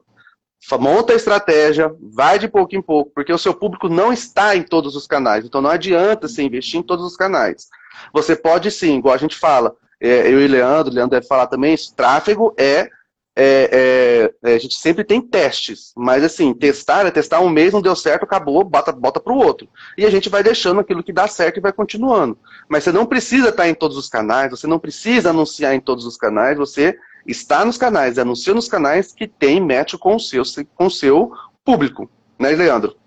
Monta 0.80 1.14
a 1.14 1.16
estratégia, 1.16 1.96
vai 2.14 2.38
de 2.38 2.50
pouco 2.50 2.76
em 2.76 2.82
pouco, 2.82 3.12
porque 3.16 3.32
o 3.32 3.38
seu 3.38 3.54
público 3.54 3.88
não 3.88 4.12
está 4.12 4.56
em 4.56 4.64
todos 4.64 4.96
os 4.96 5.08
canais, 5.08 5.46
então 5.46 5.62
não 5.62 5.70
adianta 5.70 6.28
você 6.28 6.44
investir 6.44 6.80
em 6.80 6.84
todos 6.84 7.06
os 7.06 7.16
canais. 7.16 7.68
Você 8.14 8.36
pode 8.36 8.70
sim, 8.70 8.98
igual 8.98 9.16
a 9.16 9.18
gente 9.18 9.38
fala, 9.38 9.76
é, 10.00 10.32
eu 10.32 10.42
e 10.42 10.48
Leandro, 10.48 10.94
Leandro 10.94 11.12
deve 11.12 11.28
falar 11.28 11.48
também, 11.48 11.74
isso, 11.74 11.96
tráfego 11.96 12.54
é 12.58 12.90
é, 13.36 14.34
é, 14.44 14.54
a 14.54 14.58
gente 14.58 14.76
sempre 14.76 15.04
tem 15.04 15.22
testes, 15.22 15.94
mas 15.96 16.24
assim, 16.24 16.54
testar 16.54 17.06
é 17.06 17.12
testar 17.12 17.40
um 17.40 17.50
mês, 17.50 17.72
não 17.72 17.82
deu 17.82 17.96
certo, 17.96 18.24
acabou, 18.24 18.64
bota, 18.64 18.92
bota 18.92 19.20
para 19.20 19.34
o 19.34 19.38
outro. 19.38 19.70
E 19.98 20.06
a 20.06 20.10
gente 20.10 20.30
vai 20.30 20.44
deixando 20.44 20.82
aquilo 20.82 21.04
que 21.04 21.14
dá 21.14 21.28
certo 21.28 21.58
e 21.58 21.62
vai 21.62 21.72
continuando. 21.72 22.38
Mas 22.68 22.84
você 22.84 22.92
não 22.92 23.06
precisa 23.06 23.50
estar 23.50 23.68
em 23.68 23.74
todos 23.74 23.98
os 23.98 24.10
canais, 24.10 24.52
você 24.52 24.68
não 24.68 24.80
precisa 24.80 25.30
anunciar 25.30 25.74
em 25.74 25.80
todos 25.80 26.06
os 26.06 26.18
canais, 26.18 26.58
você 26.58 26.98
está 27.26 27.64
nos 27.64 27.78
canais, 27.78 28.18
anuncia 28.18 28.54
nos 28.54 28.68
canais 28.68 29.14
que 29.14 29.28
tem 29.28 29.62
match 29.62 29.96
com 29.96 30.16
o 30.16 30.20
seu, 30.20 30.44
com 30.76 30.88
o 30.88 30.92
seu 30.92 31.32
público, 31.64 32.10
né, 32.38 32.50
Leandro? 32.50 32.98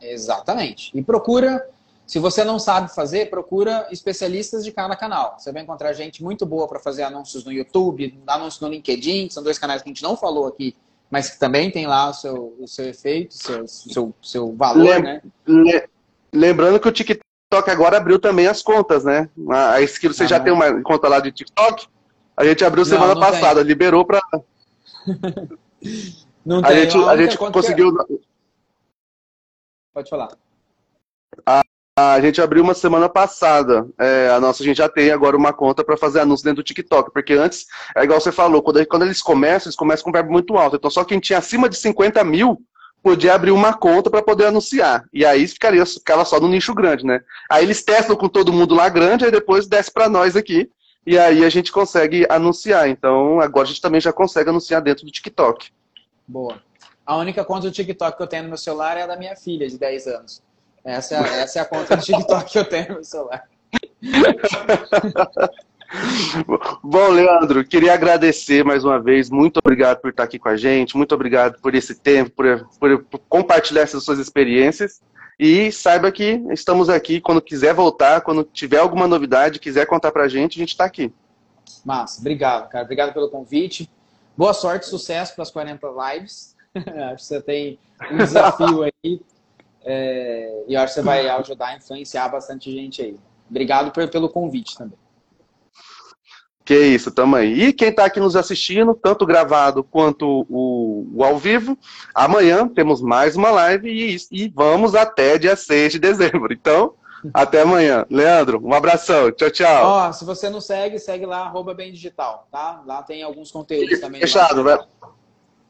Exatamente. 0.00 0.90
E 0.94 1.02
procura, 1.02 1.64
se 2.06 2.18
você 2.18 2.44
não 2.44 2.58
sabe 2.58 2.94
fazer, 2.94 3.30
procura 3.30 3.86
especialistas 3.90 4.64
de 4.64 4.72
cada 4.72 4.94
canal. 4.96 5.36
Você 5.38 5.52
vai 5.52 5.62
encontrar 5.62 5.92
gente 5.92 6.22
muito 6.22 6.44
boa 6.44 6.68
para 6.68 6.78
fazer 6.78 7.02
anúncios 7.04 7.44
no 7.44 7.52
YouTube, 7.52 8.20
anúncios 8.26 8.60
no 8.60 8.68
LinkedIn, 8.68 9.30
são 9.30 9.42
dois 9.42 9.58
canais 9.58 9.82
que 9.82 9.88
a 9.88 9.92
gente 9.92 10.02
não 10.02 10.16
falou 10.16 10.46
aqui, 10.46 10.76
mas 11.10 11.30
que 11.30 11.38
também 11.38 11.70
tem 11.70 11.86
lá 11.86 12.10
o 12.10 12.14
seu, 12.14 12.56
o 12.58 12.66
seu 12.66 12.86
efeito, 12.86 13.32
o 13.32 13.34
seu, 13.34 13.68
seu, 13.68 14.14
seu 14.22 14.56
valor, 14.56 14.84
Lem 14.84 15.02
né? 15.02 15.84
Lembrando 16.34 16.80
que 16.80 16.88
o 16.88 16.92
TikTok 16.92 17.70
agora 17.70 17.98
abriu 17.98 18.18
também 18.18 18.46
as 18.46 18.62
contas, 18.62 19.04
né? 19.04 19.28
A 19.50 19.80
Esquilo, 19.82 20.14
você 20.14 20.24
ah, 20.24 20.28
já 20.28 20.40
tem 20.40 20.52
uma 20.52 20.82
conta 20.82 21.08
lá 21.08 21.20
de 21.20 21.30
TikTok? 21.30 21.86
A 22.34 22.44
gente 22.44 22.64
abriu 22.64 22.84
semana 22.84 23.14
não, 23.14 23.20
não 23.20 23.30
passada, 23.30 23.60
tem. 23.60 23.64
liberou 23.64 24.06
para. 24.06 24.20
não 26.44 26.60
a 26.60 26.68
tem. 26.68 26.76
Gente, 26.78 26.96
a, 26.96 27.16
gente 27.16 27.36
conseguiu. 27.36 27.94
Pode 29.92 30.08
falar. 30.08 30.34
A, 31.44 31.61
a 31.96 32.20
gente 32.20 32.40
abriu 32.40 32.62
uma 32.62 32.74
semana 32.74 33.08
passada. 33.08 33.86
É, 33.98 34.30
a 34.30 34.40
nossa, 34.40 34.62
a 34.62 34.66
gente 34.66 34.78
já 34.78 34.88
tem 34.88 35.10
agora 35.10 35.36
uma 35.36 35.52
conta 35.52 35.84
para 35.84 35.96
fazer 35.96 36.20
anúncio 36.20 36.44
dentro 36.44 36.62
do 36.62 36.66
TikTok, 36.66 37.10
porque 37.12 37.34
antes, 37.34 37.66
é 37.94 38.02
igual 38.02 38.20
você 38.20 38.32
falou, 38.32 38.62
quando, 38.62 38.84
quando 38.86 39.02
eles 39.02 39.20
começam, 39.20 39.68
eles 39.68 39.76
começam 39.76 40.04
com 40.04 40.10
um 40.10 40.12
verbo 40.12 40.32
muito 40.32 40.56
alto. 40.56 40.76
Então, 40.76 40.90
só 40.90 41.04
quem 41.04 41.20
tinha 41.20 41.38
acima 41.38 41.68
de 41.68 41.76
50 41.76 42.24
mil 42.24 42.62
podia 43.02 43.34
abrir 43.34 43.50
uma 43.50 43.74
conta 43.74 44.08
para 44.08 44.22
poder 44.22 44.46
anunciar. 44.46 45.04
E 45.12 45.24
aí 45.24 45.46
ficaria, 45.46 45.84
ficava 45.84 46.24
só 46.24 46.40
no 46.40 46.48
nicho 46.48 46.72
grande, 46.74 47.04
né? 47.04 47.20
Aí 47.50 47.64
eles 47.64 47.82
testam 47.82 48.16
com 48.16 48.28
todo 48.28 48.52
mundo 48.52 48.74
lá 48.74 48.88
grande, 48.88 49.24
aí 49.24 49.30
depois 49.30 49.66
desce 49.66 49.92
para 49.92 50.08
nós 50.08 50.36
aqui. 50.36 50.70
E 51.04 51.18
aí 51.18 51.44
a 51.44 51.50
gente 51.50 51.72
consegue 51.72 52.24
anunciar. 52.30 52.88
Então, 52.88 53.40
agora 53.40 53.66
a 53.66 53.68
gente 53.68 53.82
também 53.82 54.00
já 54.00 54.12
consegue 54.12 54.48
anunciar 54.48 54.80
dentro 54.80 55.04
do 55.04 55.10
TikTok. 55.10 55.70
Boa. 56.26 56.62
A 57.04 57.16
única 57.16 57.44
conta 57.44 57.62
do 57.62 57.72
TikTok 57.72 58.16
que 58.16 58.22
eu 58.22 58.26
tenho 58.28 58.44
no 58.44 58.50
meu 58.50 58.58
celular 58.58 58.96
é 58.96 59.02
a 59.02 59.06
da 59.08 59.16
minha 59.16 59.34
filha, 59.34 59.68
de 59.68 59.76
10 59.76 60.06
anos. 60.06 60.42
Essa, 60.84 61.16
é, 61.16 61.40
essa 61.42 61.58
é 61.60 61.62
a 61.62 61.64
conta 61.64 61.96
do 61.96 62.02
TikTok 62.02 62.50
que 62.50 62.58
eu 62.58 62.64
tenho 62.64 62.94
no 62.94 63.04
celular. 63.04 63.44
Bom, 66.82 67.08
Leandro, 67.08 67.64
queria 67.64 67.94
agradecer 67.94 68.64
mais 68.64 68.84
uma 68.84 69.00
vez. 69.00 69.30
Muito 69.30 69.58
obrigado 69.58 70.00
por 70.00 70.10
estar 70.10 70.24
aqui 70.24 70.38
com 70.38 70.48
a 70.48 70.56
gente. 70.56 70.96
Muito 70.96 71.14
obrigado 71.14 71.60
por 71.60 71.74
esse 71.74 71.94
tempo, 71.94 72.30
por, 72.30 72.68
por, 72.80 73.04
por 73.04 73.18
compartilhar 73.28 73.82
essas 73.82 74.02
suas 74.02 74.18
experiências. 74.18 75.00
E 75.38 75.70
saiba 75.72 76.10
que 76.10 76.42
estamos 76.50 76.88
aqui 76.88 77.20
quando 77.20 77.40
quiser 77.40 77.74
voltar, 77.74 78.20
quando 78.20 78.44
tiver 78.44 78.78
alguma 78.78 79.06
novidade, 79.06 79.58
quiser 79.58 79.86
contar 79.86 80.12
pra 80.12 80.28
gente, 80.28 80.56
a 80.56 80.60
gente 80.60 80.70
está 80.70 80.84
aqui. 80.84 81.12
Massa, 81.84 82.20
obrigado, 82.20 82.68
cara. 82.68 82.84
Obrigado 82.84 83.12
pelo 83.12 83.28
convite. 83.28 83.90
Boa 84.36 84.54
sorte, 84.54 84.86
sucesso 84.86 85.34
para 85.34 85.42
as 85.42 85.50
40 85.50 85.86
lives. 85.88 86.56
acho 86.74 87.16
que 87.16 87.22
você 87.24 87.40
tem 87.40 87.78
um 88.10 88.16
desafio 88.18 88.82
aí. 88.82 89.20
É, 89.84 90.64
e 90.68 90.76
acho 90.76 90.94
que 90.94 91.00
você 91.00 91.02
vai 91.02 91.28
ajudar 91.28 91.68
a 91.68 91.76
influenciar 91.76 92.28
bastante 92.28 92.70
gente 92.70 93.02
aí. 93.02 93.16
Obrigado 93.50 93.90
por, 93.90 94.08
pelo 94.08 94.28
convite 94.28 94.76
também. 94.76 94.98
Que 96.64 96.78
isso, 96.78 97.10
tamo 97.10 97.34
aí. 97.34 97.64
E 97.64 97.72
quem 97.72 97.88
está 97.88 98.04
aqui 98.04 98.20
nos 98.20 98.36
assistindo, 98.36 98.94
tanto 98.94 99.26
gravado 99.26 99.82
quanto 99.82 100.46
o, 100.48 101.08
o, 101.12 101.24
ao 101.24 101.36
vivo, 101.36 101.76
amanhã 102.14 102.68
temos 102.68 103.02
mais 103.02 103.34
uma 103.34 103.50
live 103.50 103.90
e, 103.90 104.16
e 104.30 104.48
vamos 104.48 104.94
até 104.94 105.38
dia 105.38 105.56
6 105.56 105.92
de 105.94 105.98
dezembro. 105.98 106.52
Então, 106.52 106.94
até 107.34 107.62
amanhã. 107.62 108.06
Leandro, 108.08 108.64
um 108.64 108.72
abração. 108.72 109.32
Tchau, 109.32 109.50
tchau. 109.50 109.86
Ó, 109.86 110.12
se 110.12 110.24
você 110.24 110.48
não 110.48 110.60
segue, 110.60 111.00
segue 111.00 111.26
lá, 111.26 111.40
arroba 111.40 111.74
bem 111.74 111.92
digital, 111.92 112.46
tá? 112.50 112.80
Lá 112.86 113.02
tem 113.02 113.22
alguns 113.22 113.50
conteúdos 113.50 114.00
também. 114.00 114.20
Fechado, 114.20 114.62
velho. 114.62 114.84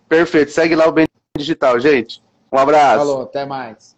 Perfeito. 0.09 0.53
Segue 0.53 0.75
lá 0.75 0.87
o 0.87 0.93
Bem 0.93 1.07
Digital, 1.39 1.81
gente. 1.81 2.23
Um 2.53 2.59
abraço. 2.59 2.99
Falou, 2.99 3.23
até 3.23 3.47
mais. 3.47 3.97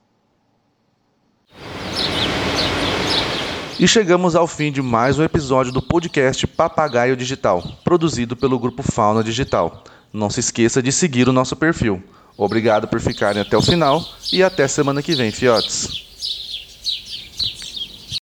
E 3.79 3.89
chegamos 3.89 4.37
ao 4.37 4.47
fim 4.47 4.71
de 4.71 4.81
mais 4.81 5.19
um 5.19 5.25
episódio 5.25 5.73
do 5.73 5.83
podcast 5.83 6.47
Papagaio 6.47 7.17
Digital, 7.17 7.61
produzido 7.83 8.37
pelo 8.37 8.59
grupo 8.59 8.85
Fauna 8.85 9.23
Digital. 9.23 9.83
Não 10.13 10.31
se 10.31 10.39
esqueça 10.39 10.81
de 10.81 10.93
seguir 10.93 11.29
o 11.29 11.33
nosso 11.33 11.57
perfil. 11.57 12.01
Obrigado 12.37 12.87
por 12.87 13.01
ficarem 13.01 13.43
até 13.43 13.57
o 13.57 13.63
final 13.63 14.01
e 14.33 14.45
até 14.45 14.69
semana 14.69 15.03
que 15.03 15.17
vem, 15.17 15.33
fiotes. 15.33 16.14